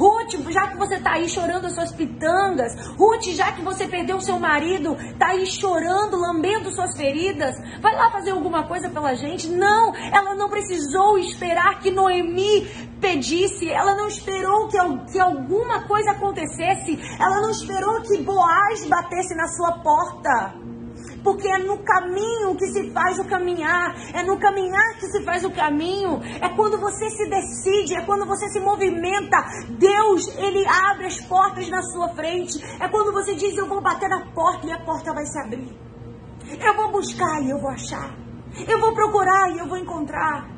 Ruth, 0.03 0.51
já 0.51 0.67
que 0.67 0.77
você 0.77 0.95
está 0.95 1.13
aí 1.13 1.29
chorando 1.29 1.65
as 1.65 1.75
suas 1.75 1.93
pitangas, 1.93 2.75
Ruth, 2.97 3.23
já 3.27 3.53
que 3.53 3.61
você 3.61 3.87
perdeu 3.87 4.19
seu 4.19 4.37
marido, 4.37 4.97
está 4.99 5.27
aí 5.27 5.45
chorando, 5.45 6.17
lambendo 6.17 6.69
suas 6.71 6.97
feridas, 6.97 7.55
vai 7.81 7.95
lá 7.95 8.11
fazer 8.11 8.31
alguma 8.31 8.67
coisa 8.67 8.89
pela 8.89 9.15
gente? 9.15 9.47
Não, 9.49 9.95
ela 9.95 10.35
não 10.35 10.49
precisou 10.49 11.17
esperar 11.17 11.79
que 11.79 11.89
Noemi 11.89 12.67
pedisse, 12.99 13.69
ela 13.69 13.95
não 13.95 14.07
esperou 14.07 14.67
que, 14.67 14.77
que 15.13 15.19
alguma 15.19 15.87
coisa 15.87 16.11
acontecesse, 16.11 16.99
ela 17.17 17.39
não 17.39 17.49
esperou 17.49 18.01
que 18.01 18.21
Boaz 18.23 18.85
batesse 18.87 19.33
na 19.35 19.47
sua 19.47 19.71
porta 19.79 20.62
porque 21.23 21.47
é 21.47 21.57
no 21.57 21.77
caminho 21.83 22.55
que 22.55 22.67
se 22.67 22.91
faz 22.91 23.17
o 23.17 23.25
caminhar, 23.25 23.95
é 24.13 24.23
no 24.23 24.37
caminhar 24.37 24.97
que 24.99 25.07
se 25.07 25.23
faz 25.23 25.43
o 25.43 25.51
caminho, 25.51 26.21
é 26.41 26.49
quando 26.49 26.79
você 26.79 27.09
se 27.09 27.29
decide, 27.29 27.95
é 27.95 28.05
quando 28.05 28.25
você 28.25 28.47
se 28.49 28.59
movimenta. 28.59 29.37
Deus, 29.69 30.27
ele 30.37 30.65
abre 30.67 31.05
as 31.05 31.19
portas 31.21 31.69
na 31.69 31.81
sua 31.81 32.09
frente, 32.09 32.63
é 32.79 32.87
quando 32.89 33.13
você 33.13 33.33
diz: 33.35 33.55
Eu 33.55 33.67
vou 33.67 33.81
bater 33.81 34.09
na 34.09 34.25
porta 34.33 34.67
e 34.67 34.71
a 34.71 34.79
porta 34.79 35.13
vai 35.13 35.25
se 35.25 35.39
abrir. 35.39 35.75
Eu 36.59 36.75
vou 36.75 36.91
buscar 36.91 37.41
e 37.41 37.49
eu 37.49 37.59
vou 37.59 37.69
achar. 37.69 38.15
Eu 38.67 38.79
vou 38.79 38.93
procurar 38.93 39.49
e 39.51 39.59
eu 39.59 39.67
vou 39.67 39.77
encontrar. 39.77 40.51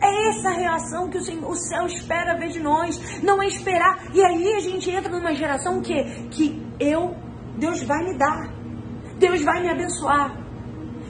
É 0.00 0.28
essa 0.30 0.50
reação 0.50 1.08
que 1.08 1.18
o, 1.18 1.22
Senhor, 1.22 1.48
o 1.48 1.54
céu 1.54 1.86
espera 1.86 2.36
ver 2.38 2.48
de 2.48 2.60
nós. 2.60 3.22
Não 3.22 3.42
é 3.42 3.46
esperar. 3.46 4.12
E 4.12 4.24
aí 4.24 4.54
a 4.54 4.60
gente 4.60 4.90
entra 4.90 5.12
numa 5.12 5.34
geração 5.34 5.80
que, 5.80 5.94
que 6.28 6.60
eu, 6.80 7.14
Deus 7.56 7.82
vai 7.82 8.02
me 8.04 8.18
dar. 8.18 8.61
Deus 9.22 9.40
vai 9.44 9.62
me 9.62 9.70
abençoar. 9.70 10.36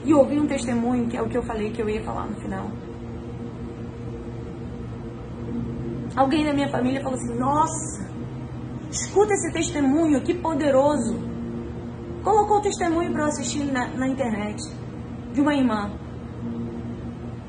E 0.05 0.13
ouvi 0.13 0.39
um 0.39 0.45
testemunho, 0.45 1.07
que 1.09 1.17
é 1.17 1.21
o 1.21 1.27
que 1.27 1.37
eu 1.37 1.43
falei 1.43 1.71
que 1.71 1.81
eu 1.81 1.89
ia 1.89 2.03
falar 2.03 2.27
no 2.27 2.35
final. 2.35 2.67
Alguém 6.15 6.45
da 6.45 6.53
minha 6.53 6.69
família 6.69 7.01
falou 7.01 7.17
assim: 7.17 7.35
Nossa, 7.39 8.07
escuta 8.91 9.33
esse 9.33 9.51
testemunho, 9.51 10.21
que 10.21 10.33
poderoso. 10.35 11.15
Colocou 12.23 12.57
o 12.57 12.61
testemunho 12.61 13.11
para 13.11 13.23
eu 13.23 13.27
assistir 13.27 13.63
na, 13.71 13.87
na 13.87 14.07
internet 14.07 14.61
de 15.33 15.41
uma 15.41 15.55
irmã. 15.55 15.91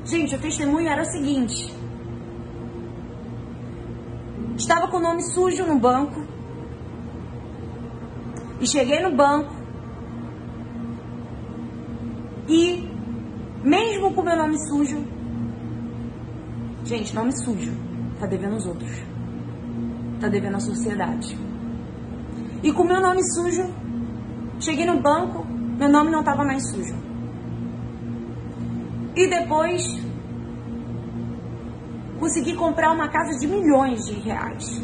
Gente, 0.03 0.35
o 0.35 0.39
testemunho 0.39 0.87
era 0.89 1.03
o 1.03 1.05
seguinte: 1.05 1.75
Estava 4.57 4.87
com 4.87 4.97
o 4.97 5.01
nome 5.01 5.21
sujo 5.21 5.63
no 5.65 5.77
banco. 5.77 6.25
E 8.59 8.65
cheguei 8.65 9.01
no 9.01 9.15
banco 9.15 9.54
e 12.47 12.87
mesmo 13.63 14.13
com 14.13 14.21
meu 14.21 14.37
nome 14.37 14.57
sujo, 14.67 15.03
gente, 16.83 17.15
nome 17.15 17.31
sujo, 17.43 17.71
tá 18.19 18.27
devendo 18.27 18.55
os 18.57 18.65
outros. 18.65 18.91
Tá 20.19 20.29
devendo 20.29 20.55
a 20.55 20.59
sociedade. 20.59 21.37
E 22.63 22.71
com 22.71 22.83
meu 22.83 23.01
nome 23.01 23.21
sujo, 23.33 23.63
cheguei 24.59 24.85
no 24.85 25.01
banco, 25.01 25.45
meu 25.45 25.89
nome 25.89 26.11
não 26.11 26.23
tava 26.23 26.43
mais 26.43 26.69
sujo. 26.69 26.95
E 29.15 29.29
depois 29.29 29.81
consegui 32.19 32.55
comprar 32.55 32.91
uma 32.91 33.09
casa 33.09 33.37
de 33.39 33.47
milhões 33.47 34.05
de 34.05 34.13
reais. 34.19 34.81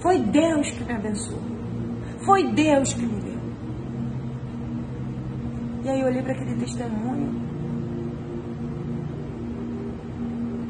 Foi 0.00 0.18
Deus 0.18 0.70
que 0.70 0.84
me 0.84 0.92
abençoou. 0.92 1.40
Foi 2.24 2.52
Deus 2.52 2.92
que 2.92 3.06
me 3.06 3.31
e 5.84 5.88
aí 5.88 6.00
eu 6.00 6.06
olhei 6.06 6.22
para 6.22 6.32
aquele 6.32 6.56
testemunho. 6.56 7.42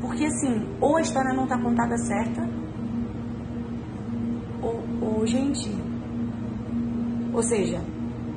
Porque 0.00 0.24
assim, 0.24 0.66
ou 0.80 0.96
a 0.96 1.00
história 1.00 1.34
não 1.34 1.44
está 1.44 1.58
contada 1.60 1.96
certa, 1.98 2.48
ou, 4.62 4.82
ou, 5.00 5.26
gente, 5.26 5.70
ou 7.32 7.42
seja, 7.42 7.80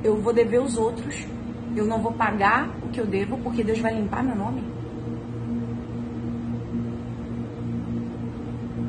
eu 0.04 0.20
vou 0.20 0.32
dever 0.32 0.60
os 0.60 0.76
outros, 0.76 1.26
eu 1.74 1.86
não 1.86 2.00
vou 2.00 2.12
pagar 2.12 2.68
o 2.84 2.88
que 2.88 3.00
eu 3.00 3.06
devo, 3.06 3.38
porque 3.38 3.64
Deus 3.64 3.78
vai 3.78 3.94
limpar 3.94 4.22
meu 4.22 4.36
nome. 4.36 4.62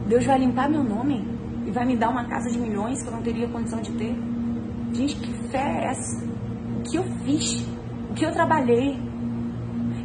Deus 0.08 0.26
vai 0.26 0.40
limpar 0.40 0.70
meu 0.70 0.84
nome 0.84 1.26
e 1.66 1.72
vai 1.72 1.86
me 1.86 1.98
dar 1.98 2.10
uma 2.10 2.26
casa 2.26 2.50
de 2.50 2.58
milhões 2.58 3.02
que 3.02 3.10
eu 3.10 3.14
não 3.14 3.22
teria 3.22 3.48
condição 3.50 3.82
de 3.82 3.92
ter. 3.94 4.16
Gente, 4.94 5.16
que 5.18 5.34
fé 5.50 5.60
é 5.60 5.86
essa? 5.90 6.26
O 6.80 6.84
que 6.84 6.98
eu 6.98 7.04
fiz? 7.26 7.77
Que 8.18 8.26
eu 8.26 8.32
trabalhei. 8.32 9.00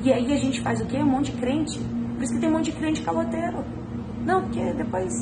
E 0.04 0.12
aí 0.12 0.32
a 0.32 0.36
gente 0.36 0.60
faz 0.60 0.80
o 0.80 0.86
quê? 0.86 0.98
Um 0.98 1.06
monte 1.06 1.32
de 1.32 1.38
crente. 1.38 1.78
Por 1.78 2.22
isso 2.22 2.34
que 2.34 2.40
tem 2.40 2.48
um 2.48 2.52
monte 2.52 2.70
de 2.70 2.72
crente 2.72 3.02
caloteiro. 3.02 3.64
Não, 4.24 4.42
porque 4.42 4.72
depois. 4.74 5.12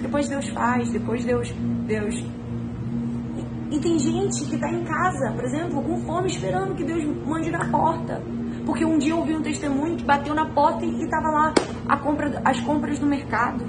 Depois 0.00 0.28
Deus 0.28 0.48
faz, 0.48 0.90
depois 0.90 1.24
Deus. 1.24 1.50
Deus. 1.86 2.14
E, 2.14 3.76
e 3.76 3.80
tem 3.80 3.98
gente 3.98 4.44
que 4.44 4.54
está 4.54 4.70
em 4.70 4.84
casa, 4.84 5.32
por 5.32 5.44
exemplo, 5.44 5.82
com 5.82 5.98
fome, 6.02 6.28
esperando 6.28 6.74
que 6.74 6.84
Deus 6.84 7.04
mande 7.26 7.50
na 7.50 7.68
porta. 7.68 8.22
Porque 8.64 8.84
um 8.84 8.98
dia 8.98 9.12
eu 9.12 9.18
ouvi 9.18 9.34
um 9.34 9.42
testemunho 9.42 9.96
que 9.96 10.04
bateu 10.04 10.34
na 10.34 10.46
porta 10.46 10.84
e 10.84 11.02
estava 11.02 11.28
lá 11.28 11.54
a 11.88 11.96
compra, 11.98 12.40
as 12.44 12.60
compras 12.60 12.98
do 12.98 13.06
mercado. 13.06 13.64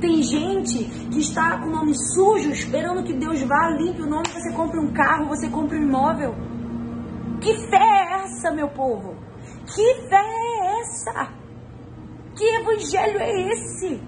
Tem 0.00 0.22
gente 0.22 0.84
que 1.10 1.20
está 1.20 1.58
com 1.58 1.68
o 1.68 1.70
nome 1.70 1.94
sujo, 1.94 2.50
esperando 2.50 3.02
que 3.02 3.14
Deus 3.14 3.40
vá, 3.42 3.70
limpe 3.70 4.02
o 4.02 4.06
nome, 4.06 4.24
você 4.28 4.52
compre 4.52 4.78
um 4.78 4.92
carro, 4.92 5.28
você 5.28 5.48
compre 5.48 5.78
um 5.78 5.82
imóvel. 5.82 6.53
Que 7.44 7.54
fé 7.68 7.76
é 7.76 8.24
essa, 8.24 8.50
meu 8.52 8.68
povo? 8.70 9.16
Que 9.66 9.94
fé 10.08 10.16
é 10.16 10.80
essa? 10.80 11.28
Que 12.34 12.42
evangelho 12.42 13.18
é 13.18 13.52
esse? 13.52 14.00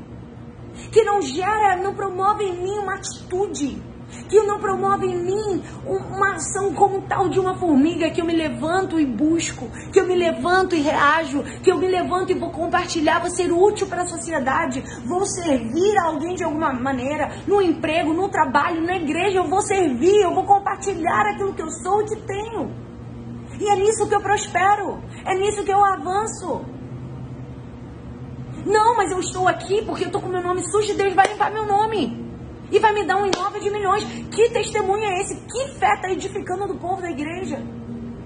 Que 0.91 1.05
não 1.05 1.21
gera, 1.21 1.77
não 1.77 1.95
promove 1.95 2.45
em 2.45 2.63
mim 2.63 2.79
uma 2.79 2.95
atitude. 2.95 3.83
que 4.31 4.41
não 4.43 4.59
promove 4.59 5.07
em 5.07 5.23
mim 5.23 5.63
uma 5.85 6.37
ação 6.37 6.73
como 6.73 7.03
tal 7.03 7.29
de 7.29 7.39
uma 7.39 7.59
formiga, 7.59 8.09
que 8.09 8.23
eu 8.23 8.25
me 8.25 8.35
levanto 8.35 8.99
e 8.99 9.05
busco, 9.05 9.69
que 9.93 10.01
eu 10.01 10.07
me 10.07 10.15
levanto 10.15 10.75
e 10.75 10.81
reajo, 10.81 11.43
que 11.63 11.71
eu 11.71 11.77
me 11.77 11.89
levanto 11.89 12.33
e 12.33 12.39
vou 12.39 12.51
compartilhar, 12.51 13.21
vou 13.21 13.29
ser 13.29 13.53
útil 13.53 13.87
para 13.87 14.03
a 14.03 14.07
sociedade, 14.07 14.83
vou 15.05 15.27
servir 15.27 15.99
a 15.99 16.07
alguém 16.07 16.35
de 16.35 16.45
alguma 16.45 16.73
maneira, 16.73 17.29
no 17.47 17.61
emprego, 17.61 18.15
no 18.15 18.31
trabalho, 18.31 18.81
na 18.81 18.97
igreja, 18.97 19.39
eu 19.39 19.49
vou 19.49 19.61
servir, 19.61 20.23
eu 20.23 20.35
vou 20.35 20.45
compartilhar 20.45 21.33
aquilo 21.35 21.53
que 21.53 21.63
eu 21.63 21.71
sou 21.71 22.01
e 22.01 22.07
que 22.07 22.17
tenho. 22.23 22.86
E 23.61 23.69
é 23.69 23.77
nisso 23.77 24.07
que 24.09 24.15
eu 24.15 24.21
prospero, 24.21 25.03
é 25.25 25.35
nisso 25.35 25.65
que 25.65 25.73
eu 25.73 25.85
avanço. 25.85 26.65
Não, 28.67 28.97
mas 28.97 29.11
eu 29.13 29.21
estou 29.21 29.47
aqui 29.47 29.83
porque 29.85 30.05
eu 30.05 30.09
estou 30.09 30.21
com 30.21 30.29
meu 30.29 30.43
nome 30.43 30.61
sujo 30.71 30.93
e 30.93 30.97
Deus 30.97 31.15
vai 31.15 31.27
limpar 31.29 31.53
meu 31.53 31.65
nome. 31.65 32.27
E 32.71 32.81
vai 32.81 32.93
me 32.93 33.07
dar 33.07 33.17
um 33.17 33.27
imóvel 33.27 33.61
de 33.61 33.71
milhões. 33.71 34.05
Que 34.05 34.51
testemunho 34.51 35.05
é 35.05 35.21
esse? 35.21 35.37
Que 35.47 35.69
fé 35.79 35.95
está 35.95 36.11
edificando 36.11 36.67
do 36.67 36.75
povo 36.75 37.01
da 37.01 37.09
igreja? 37.09 37.63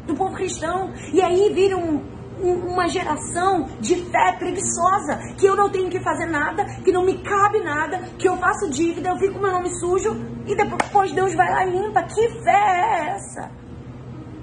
Do 0.07 0.15
povo 0.15 0.35
cristão? 0.35 0.93
E 1.13 1.21
aí 1.21 1.53
vira 1.53 1.77
um, 1.77 2.03
uma 2.43 2.89
geração 2.89 3.69
de 3.81 3.97
fé 3.97 4.33
preguiçosa. 4.39 5.19
Que 5.37 5.45
eu 5.45 5.55
não 5.55 5.69
tenho 5.69 5.91
que 5.91 6.01
fazer 6.01 6.27
nada, 6.27 6.65
que 6.83 6.91
não 6.91 7.05
me 7.05 7.19
cabe 7.19 7.61
nada, 7.61 7.99
que 8.19 8.27
eu 8.27 8.37
faço 8.39 8.71
dívida, 8.71 9.11
eu 9.11 9.19
fico 9.19 9.35
com 9.35 9.41
meu 9.41 9.53
nome 9.53 9.69
sujo 9.79 10.11
e 10.47 10.57
depois 10.57 11.13
Deus 11.13 11.35
vai 11.35 11.51
lá 11.51 11.67
e 11.67 11.71
limpa. 11.71 12.03
Que 12.05 12.29
fé 12.43 12.51
é 12.51 13.15
essa? 13.15 13.60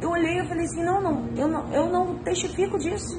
Eu 0.02 0.10
olhei 0.12 0.40
e 0.40 0.48
falei 0.48 0.66
assim, 0.66 0.84
não, 0.84 1.02
não, 1.02 1.30
eu 1.36 1.48
não, 1.48 1.74
eu 1.74 1.90
não 1.90 2.16
testifico 2.20 2.78
disso. 2.78 3.18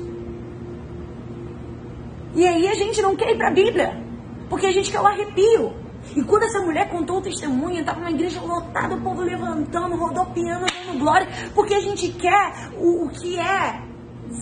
E 2.34 2.46
aí 2.46 2.68
a 2.68 2.74
gente 2.74 3.02
não 3.02 3.16
quer 3.16 3.32
ir 3.32 3.36
para 3.36 3.48
a 3.48 3.54
Bíblia, 3.54 4.04
porque 4.48 4.66
a 4.66 4.72
gente 4.72 4.90
quer 4.90 5.00
o 5.00 5.06
arrepio. 5.06 5.72
E 6.16 6.22
quando 6.22 6.44
essa 6.44 6.60
mulher 6.60 6.88
contou 6.88 7.18
o 7.18 7.22
testemunho, 7.22 7.80
estava 7.80 8.00
uma 8.00 8.10
igreja 8.10 8.40
lotada, 8.40 8.94
o 8.94 9.02
povo 9.02 9.22
levantando, 9.22 9.96
rodopiando, 9.96 10.66
dando 10.66 10.98
glória, 10.98 11.26
porque 11.54 11.74
a 11.74 11.80
gente 11.80 12.08
quer 12.12 12.70
o, 12.76 13.06
o 13.06 13.08
que 13.10 13.38
é 13.38 13.82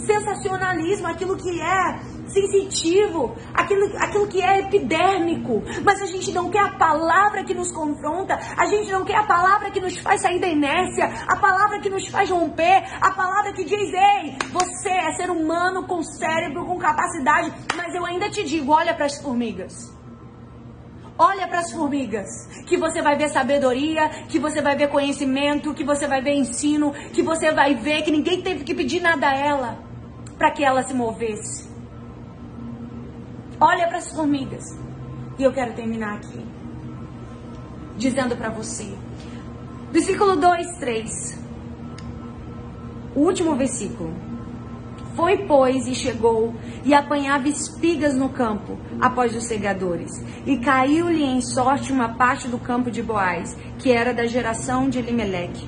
sensacionalismo, 0.06 1.06
aquilo 1.06 1.36
que 1.36 1.60
é 1.60 2.00
sensitivo, 2.28 3.34
aquilo, 3.54 3.86
aquilo 3.98 4.26
que 4.26 4.42
é 4.42 4.60
epidérmico. 4.60 5.62
Mas 5.84 6.02
a 6.02 6.06
gente 6.06 6.32
não 6.32 6.50
quer 6.50 6.60
a 6.60 6.72
palavra 6.76 7.44
que 7.44 7.54
nos 7.54 7.72
confronta, 7.72 8.38
a 8.56 8.66
gente 8.66 8.90
não 8.90 9.04
quer 9.04 9.16
a 9.16 9.26
palavra 9.26 9.70
que 9.70 9.80
nos 9.80 9.96
faz 9.98 10.22
sair 10.22 10.40
da 10.40 10.48
inércia, 10.48 11.06
a 11.28 11.36
palavra 11.36 11.80
que 11.80 11.90
nos 11.90 12.06
faz 12.08 12.30
romper, 12.30 12.84
a 13.00 13.10
palavra 13.12 13.52
que 13.52 13.64
diz: 13.64 13.92
ei, 13.92 14.36
você 14.50 14.90
é 14.90 15.12
ser 15.12 15.30
humano 15.30 15.86
com 15.86 16.02
cérebro, 16.02 16.66
com 16.66 16.78
capacidade, 16.78 17.52
mas 17.76 17.94
eu 17.94 18.04
ainda 18.04 18.30
te 18.30 18.42
digo: 18.44 18.72
olha 18.72 18.94
para 18.94 19.06
as 19.06 19.20
formigas. 19.20 19.94
Olha 21.18 21.48
para 21.48 21.60
as 21.60 21.72
formigas, 21.72 22.28
que 22.66 22.76
você 22.76 23.00
vai 23.00 23.16
ver 23.16 23.30
sabedoria, 23.30 24.06
que 24.28 24.38
você 24.38 24.60
vai 24.60 24.76
ver 24.76 24.90
conhecimento, 24.90 25.72
que 25.72 25.82
você 25.82 26.06
vai 26.06 26.20
ver 26.20 26.34
ensino, 26.34 26.92
que 26.92 27.22
você 27.22 27.50
vai 27.52 27.74
ver 27.74 28.02
que 28.02 28.10
ninguém 28.10 28.42
teve 28.42 28.64
que 28.64 28.74
pedir 28.74 29.00
nada 29.00 29.26
a 29.26 29.34
ela 29.34 29.78
para 30.36 30.50
que 30.50 30.62
ela 30.62 30.82
se 30.82 30.92
movesse. 30.92 31.65
Olha 33.60 33.86
para 33.88 33.98
as 33.98 34.12
formigas. 34.12 34.64
E 35.38 35.42
eu 35.42 35.52
quero 35.52 35.74
terminar 35.74 36.16
aqui 36.16 36.44
dizendo 37.96 38.36
para 38.36 38.50
você. 38.50 38.94
Versículo 39.90 40.36
2, 40.36 40.78
3. 40.78 41.44
O 43.14 43.20
último 43.20 43.56
versículo. 43.56 44.12
Foi, 45.14 45.46
pois, 45.46 45.86
e 45.86 45.94
chegou 45.94 46.54
e 46.84 46.92
apanhava 46.92 47.48
espigas 47.48 48.14
no 48.14 48.28
campo 48.28 48.78
após 49.00 49.34
os 49.34 49.44
segadores. 49.44 50.10
E 50.44 50.58
caiu-lhe 50.58 51.24
em 51.24 51.40
sorte 51.40 51.90
uma 51.90 52.10
parte 52.10 52.48
do 52.48 52.58
campo 52.58 52.90
de 52.90 53.02
Boaz, 53.02 53.56
que 53.78 53.90
era 53.90 54.12
da 54.12 54.26
geração 54.26 54.90
de 54.90 54.98
Elimeleque. 54.98 55.66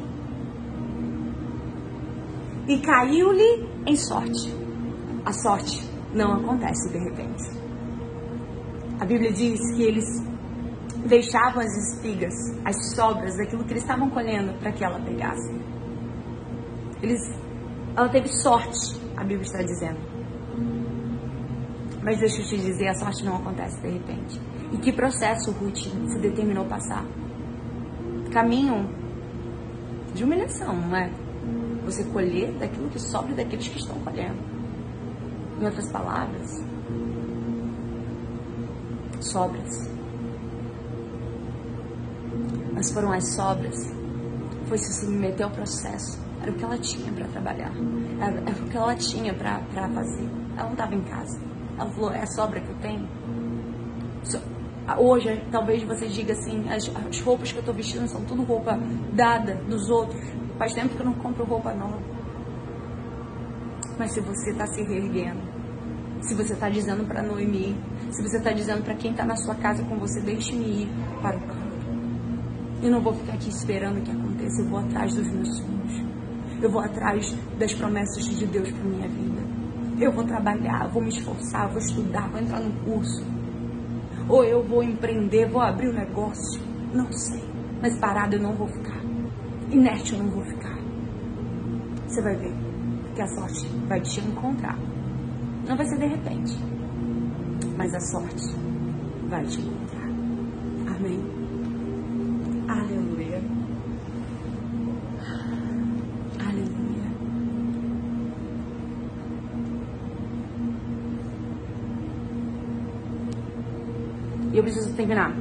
E 2.66 2.78
caiu-lhe 2.80 3.66
em 3.86 3.96
sorte. 3.96 4.54
A 5.24 5.32
sorte 5.32 5.82
não 6.12 6.34
acontece 6.34 6.92
de 6.92 6.98
repente. 6.98 7.67
A 9.00 9.04
Bíblia 9.04 9.32
diz 9.32 9.60
que 9.76 9.82
eles 9.82 10.04
deixavam 11.06 11.60
as 11.60 11.72
espigas, 11.76 12.34
as 12.64 12.94
sobras 12.94 13.36
daquilo 13.36 13.64
que 13.64 13.72
eles 13.72 13.82
estavam 13.82 14.10
colhendo 14.10 14.52
para 14.58 14.72
que 14.72 14.84
ela 14.84 14.98
pegasse. 15.00 15.54
Eles, 17.00 17.20
ela 17.96 18.08
teve 18.08 18.28
sorte, 18.28 19.00
a 19.16 19.20
Bíblia 19.20 19.42
está 19.42 19.62
dizendo. 19.62 19.98
Mas 22.02 22.18
deixa 22.18 22.40
eu 22.40 22.46
te 22.46 22.56
dizer, 22.56 22.88
a 22.88 22.94
sorte 22.94 23.24
não 23.24 23.36
acontece 23.36 23.80
de 23.80 23.88
repente. 23.88 24.40
E 24.72 24.78
que 24.78 24.92
processo 24.92 25.52
Ruth 25.52 25.76
se 25.76 26.18
determinou 26.18 26.64
passar? 26.66 27.04
Caminho 28.32 28.88
de 30.14 30.24
humilhação, 30.24 30.74
não 30.74 30.96
é? 30.96 31.10
Você 31.84 32.04
colher 32.04 32.52
daquilo 32.58 32.88
que 32.88 32.98
sobra 32.98 33.34
daqueles 33.34 33.68
que 33.68 33.78
estão 33.78 33.98
colhendo. 34.00 34.38
Em 35.60 35.64
outras 35.64 35.90
palavras, 35.90 36.64
sobras. 39.30 39.90
Mas 42.72 42.90
foram 42.92 43.12
as 43.12 43.34
sobras. 43.34 43.76
Foi 44.68 44.78
se 44.78 45.00
submeter 45.00 45.46
ao 45.46 45.52
processo. 45.52 46.20
Era 46.40 46.50
o 46.50 46.54
que 46.54 46.64
ela 46.64 46.78
tinha 46.78 47.12
para 47.12 47.26
trabalhar. 47.28 47.72
Era, 48.20 48.40
era, 48.40 48.64
o 48.64 48.68
que 48.68 48.76
ela 48.76 48.94
tinha 48.94 49.34
para 49.34 49.88
fazer. 49.88 50.28
Ela 50.56 50.64
não 50.64 50.72
estava 50.72 50.94
em 50.94 51.02
casa. 51.02 51.40
Ela 51.78 51.90
falou: 51.90 52.12
é 52.12 52.22
a 52.22 52.26
sobra 52.26 52.60
que 52.60 52.68
eu 52.68 52.76
tenho. 52.76 53.08
Hoje, 54.96 55.44
talvez 55.50 55.82
você 55.82 56.06
diga 56.06 56.32
assim: 56.32 56.68
as, 56.70 56.88
as 56.88 57.20
roupas 57.20 57.52
que 57.52 57.58
eu 57.58 57.60
estou 57.60 57.74
vestindo 57.74 58.08
são 58.08 58.24
tudo 58.24 58.42
roupa 58.42 58.78
dada 59.12 59.56
dos 59.68 59.90
outros. 59.90 60.20
Faz 60.58 60.72
tempo 60.72 60.94
que 60.94 61.00
eu 61.00 61.06
não 61.06 61.14
compro 61.14 61.44
roupa 61.44 61.74
nova. 61.74 61.98
Mas 63.98 64.12
se 64.12 64.20
você 64.20 64.50
está 64.50 64.66
se 64.66 64.82
reerguendo, 64.82 65.40
se 66.22 66.34
você 66.34 66.52
está 66.52 66.68
dizendo 66.68 67.04
para 67.06 67.22
Noemi, 67.22 67.76
se 68.10 68.22
você 68.22 68.38
está 68.38 68.52
dizendo 68.52 68.82
para 68.82 68.94
quem 68.94 69.10
está 69.10 69.24
na 69.24 69.36
sua 69.36 69.54
casa 69.56 69.84
com 69.84 69.98
você, 69.98 70.20
deixe-me 70.20 70.82
ir 70.82 70.88
para 71.20 71.36
o 71.36 71.40
campo. 71.40 71.68
Eu 72.82 72.90
não 72.90 73.02
vou 73.02 73.12
ficar 73.12 73.34
aqui 73.34 73.48
esperando 73.48 74.02
que 74.02 74.10
aconteça, 74.10 74.62
eu 74.62 74.68
vou 74.70 74.78
atrás 74.78 75.14
dos 75.14 75.26
meus 75.30 75.56
sonhos. 75.58 76.04
Eu 76.62 76.70
vou 76.70 76.80
atrás 76.80 77.36
das 77.58 77.74
promessas 77.74 78.24
de 78.24 78.46
Deus 78.46 78.70
para 78.70 78.84
minha 78.84 79.08
vida. 79.08 79.42
Eu 80.00 80.12
vou 80.12 80.24
trabalhar, 80.24 80.88
vou 80.88 81.02
me 81.02 81.08
esforçar, 81.08 81.68
vou 81.68 81.78
estudar, 81.78 82.28
vou 82.30 82.40
entrar 82.40 82.60
no 82.60 82.72
curso. 82.84 83.24
Ou 84.28 84.44
eu 84.44 84.62
vou 84.62 84.82
empreender, 84.82 85.48
vou 85.50 85.60
abrir 85.60 85.88
um 85.88 85.94
negócio. 85.94 86.60
Não 86.94 87.10
sei. 87.12 87.44
Mas 87.82 87.98
parado 87.98 88.36
eu 88.36 88.42
não 88.42 88.54
vou 88.54 88.68
ficar. 88.68 89.00
Inerte 89.70 90.14
eu 90.14 90.22
não 90.22 90.30
vou 90.30 90.44
ficar. 90.44 90.78
Você 92.06 92.22
vai 92.22 92.36
ver 92.36 92.54
que 93.14 93.22
a 93.22 93.28
sorte 93.28 93.66
vai 93.86 94.00
te 94.00 94.20
encontrar. 94.20 94.78
Não 95.66 95.76
vai 95.76 95.86
ser 95.86 95.98
de 95.98 96.06
repente 96.06 96.77
mas 97.78 97.94
a 97.94 98.00
sorte 98.00 98.56
vai 99.28 99.44
te 99.46 99.60
encontrar. 99.60 100.08
Amém. 100.96 101.20
Aleluia. 102.66 103.40
Aleluia. 106.40 107.08
E 114.52 114.56
eu 114.56 114.62
preciso 114.64 114.92
terminar. 114.94 115.32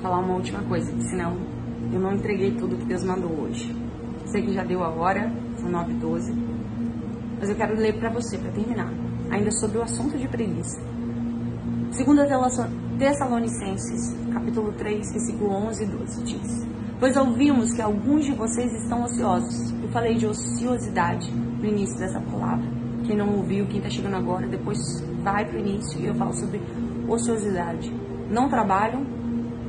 Falar 0.00 0.20
uma 0.20 0.34
última 0.36 0.62
coisa, 0.62 0.90
senão 1.10 1.36
eu 1.92 2.00
não 2.00 2.14
entreguei 2.14 2.52
tudo 2.52 2.76
que 2.76 2.86
Deus 2.86 3.02
mandou 3.02 3.32
hoje. 3.32 3.76
Sei 4.26 4.42
que 4.42 4.54
já 4.54 4.62
deu 4.62 4.82
a 4.84 4.88
hora, 4.88 5.30
são 5.58 5.68
9 5.68 5.92
h 5.92 6.00
12 6.00 6.50
mas 7.40 7.48
eu 7.48 7.56
quero 7.56 7.74
ler 7.74 7.98
para 7.98 8.10
você, 8.10 8.36
para 8.36 8.52
terminar, 8.52 8.92
ainda 9.30 9.50
sobre 9.50 9.78
o 9.78 9.82
assunto 9.82 10.16
de 10.18 10.28
preguiça. 10.28 10.78
Segunda 11.90 12.24
Tessalonicenses, 12.98 14.16
capítulo 14.32 14.72
3, 14.72 15.10
versículo 15.10 15.50
11 15.50 15.82
e 15.82 15.86
12, 15.86 16.22
diz: 16.24 16.68
Pois 17.00 17.16
ouvimos 17.16 17.72
que 17.72 17.82
alguns 17.82 18.24
de 18.24 18.32
vocês 18.32 18.72
estão 18.82 19.02
ociosos. 19.02 19.72
Eu 19.82 19.88
falei 19.88 20.14
de 20.14 20.24
ociosidade 20.24 21.30
no 21.32 21.66
início 21.66 21.98
dessa 21.98 22.20
palavra. 22.20 22.64
Quem 23.04 23.16
não 23.16 23.36
ouviu, 23.36 23.66
quem 23.66 23.78
está 23.78 23.90
chegando 23.90 24.14
agora, 24.14 24.46
depois 24.46 24.78
vai 25.22 25.44
para 25.44 25.56
o 25.56 25.60
início 25.60 26.00
e 26.00 26.06
eu 26.06 26.14
falo 26.14 26.32
sobre 26.32 26.60
ociosidade. 27.08 27.92
Não 28.30 28.48
trabalham, 28.48 29.04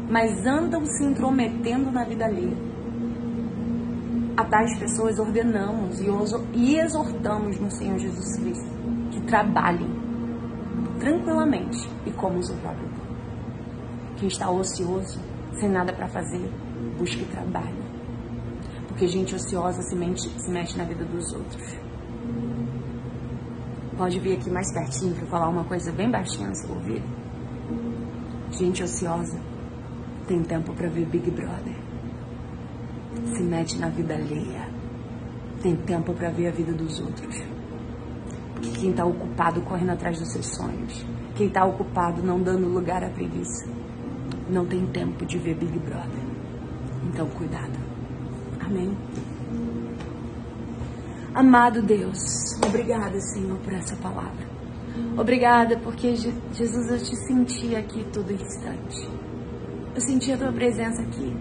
mas 0.07 0.45
andam 0.45 0.85
se 0.85 1.03
intrometendo 1.03 1.91
na 1.91 2.03
vida 2.03 2.25
alheia. 2.25 2.55
A 4.37 4.45
tais 4.45 4.77
pessoas 4.77 5.17
ordenamos 5.17 5.99
e 6.53 6.77
exortamos 6.77 7.59
no 7.59 7.71
Senhor 7.71 7.97
Jesus 7.97 8.37
Cristo 8.37 8.69
que 9.11 9.21
trabalhem 9.21 10.00
tranquilamente 11.01 11.89
e 12.05 12.11
como 12.11 12.37
o 12.37 12.43
seu 12.43 12.55
próprio 12.57 12.87
tempo. 12.87 13.01
Quem 14.17 14.27
está 14.27 14.49
ocioso, 14.49 15.19
sem 15.59 15.67
nada 15.67 15.91
para 15.91 16.07
fazer, 16.07 16.47
busque 16.97 17.25
trabalho. 17.25 17.81
Porque 18.87 19.07
gente 19.07 19.33
ociosa 19.33 19.81
se, 19.81 19.95
mente, 19.95 20.21
se 20.21 20.51
mexe 20.51 20.77
na 20.77 20.83
vida 20.83 21.03
dos 21.03 21.33
outros. 21.33 21.75
Pode 23.97 24.19
vir 24.19 24.37
aqui 24.37 24.49
mais 24.49 24.71
pertinho 24.71 25.15
para 25.15 25.25
falar 25.25 25.49
uma 25.49 25.63
coisa 25.63 25.91
bem 25.91 26.09
baixinha 26.09 26.49
no 26.49 26.55
seu 26.55 26.69
ouvido. 26.69 27.05
Gente 28.51 28.83
ociosa 28.83 29.39
tem 30.27 30.43
tempo 30.43 30.73
para 30.73 30.87
ver 30.87 31.05
Big 31.07 31.29
Brother. 31.31 31.75
se 33.35 33.43
mete 33.43 33.77
na 33.79 33.89
vida 33.89 34.13
alheia. 34.13 34.69
Tem 35.61 35.75
tempo 35.75 36.13
para 36.13 36.29
ver 36.29 36.47
a 36.47 36.51
vida 36.51 36.71
dos 36.71 36.99
outros. 36.99 37.60
Quem 38.79 38.91
está 38.91 39.05
ocupado 39.05 39.61
correndo 39.61 39.91
atrás 39.91 40.19
dos 40.19 40.31
seus 40.31 40.47
sonhos, 40.47 41.05
quem 41.35 41.47
está 41.47 41.65
ocupado 41.65 42.21
não 42.21 42.41
dando 42.41 42.67
lugar 42.67 43.03
à 43.03 43.09
preguiça, 43.09 43.69
não 44.49 44.65
tem 44.65 44.85
tempo 44.87 45.25
de 45.25 45.37
ver 45.37 45.55
Big 45.55 45.77
Brother. 45.79 46.23
Então, 47.07 47.27
cuidado. 47.29 47.77
Amém. 48.59 48.95
Amado 51.33 51.81
Deus, 51.81 52.19
obrigada, 52.65 53.19
Senhor, 53.19 53.57
por 53.59 53.73
essa 53.73 53.95
palavra. 53.95 54.51
Obrigada 55.17 55.77
porque, 55.77 56.15
Jesus, 56.15 56.91
eu 56.91 56.97
te 56.97 57.15
senti 57.25 57.75
aqui 57.75 58.05
todo 58.11 58.31
instante. 58.31 59.09
Eu 59.95 60.01
senti 60.01 60.31
a 60.31 60.37
tua 60.37 60.51
presença 60.51 61.01
aqui. 61.01 61.33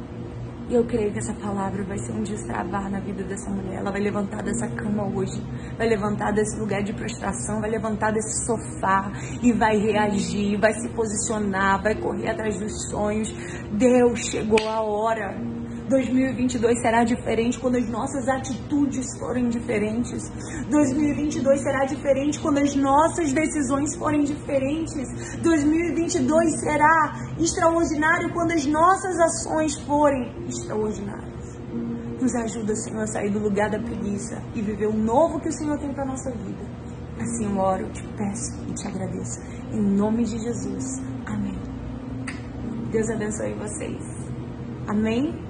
E 0.70 0.74
eu 0.74 0.84
creio 0.84 1.12
que 1.12 1.18
essa 1.18 1.34
palavra 1.34 1.82
vai 1.82 1.98
ser 1.98 2.12
um 2.12 2.22
destravar 2.22 2.88
na 2.88 3.00
vida 3.00 3.24
dessa 3.24 3.50
mulher. 3.50 3.80
Ela 3.80 3.90
vai 3.90 4.00
levantar 4.00 4.40
dessa 4.40 4.68
cama 4.68 5.04
hoje, 5.04 5.42
vai 5.76 5.88
levantar 5.88 6.30
desse 6.30 6.56
lugar 6.60 6.80
de 6.84 6.92
prostração, 6.92 7.60
vai 7.60 7.70
levantar 7.70 8.12
desse 8.12 8.46
sofá 8.46 9.10
e 9.42 9.52
vai 9.52 9.76
reagir, 9.78 10.60
vai 10.60 10.72
se 10.74 10.88
posicionar, 10.90 11.82
vai 11.82 11.96
correr 11.96 12.28
atrás 12.28 12.56
dos 12.60 12.88
sonhos. 12.88 13.28
Deus, 13.72 14.20
chegou 14.20 14.64
a 14.68 14.80
hora 14.80 15.49
2022 15.90 16.80
será 16.80 17.02
diferente 17.02 17.58
quando 17.58 17.76
as 17.76 17.88
nossas 17.88 18.28
atitudes 18.28 19.06
forem 19.18 19.48
diferentes. 19.48 20.30
2022 20.70 21.60
será 21.60 21.84
diferente 21.84 22.38
quando 22.38 22.58
as 22.58 22.76
nossas 22.76 23.32
decisões 23.32 23.96
forem 23.96 24.22
diferentes. 24.22 25.04
2022 25.42 26.60
será 26.60 27.12
extraordinário 27.38 28.32
quando 28.32 28.52
as 28.52 28.64
nossas 28.66 29.18
ações 29.18 29.74
forem 29.80 30.46
extraordinárias. 30.46 31.58
Nos 32.20 32.34
ajuda, 32.36 32.76
Senhor, 32.76 33.02
a 33.02 33.06
sair 33.08 33.30
do 33.30 33.40
lugar 33.40 33.68
da 33.70 33.80
preguiça 33.80 34.40
e 34.54 34.62
viver 34.62 34.86
o 34.86 34.96
novo 34.96 35.40
que 35.40 35.48
o 35.48 35.52
Senhor 35.52 35.76
tem 35.78 35.92
para 35.92 36.04
nossa 36.04 36.30
vida. 36.30 36.70
Assim 37.18 37.46
eu 37.46 37.58
oro, 37.58 37.90
te 37.90 38.02
peço 38.16 38.62
e 38.68 38.74
te 38.74 38.86
agradeço. 38.86 39.40
Em 39.72 39.82
nome 39.82 40.24
de 40.24 40.38
Jesus. 40.38 40.84
Amém. 41.26 41.58
Deus 42.92 43.10
abençoe 43.10 43.54
vocês. 43.54 44.02
Amém. 44.86 45.49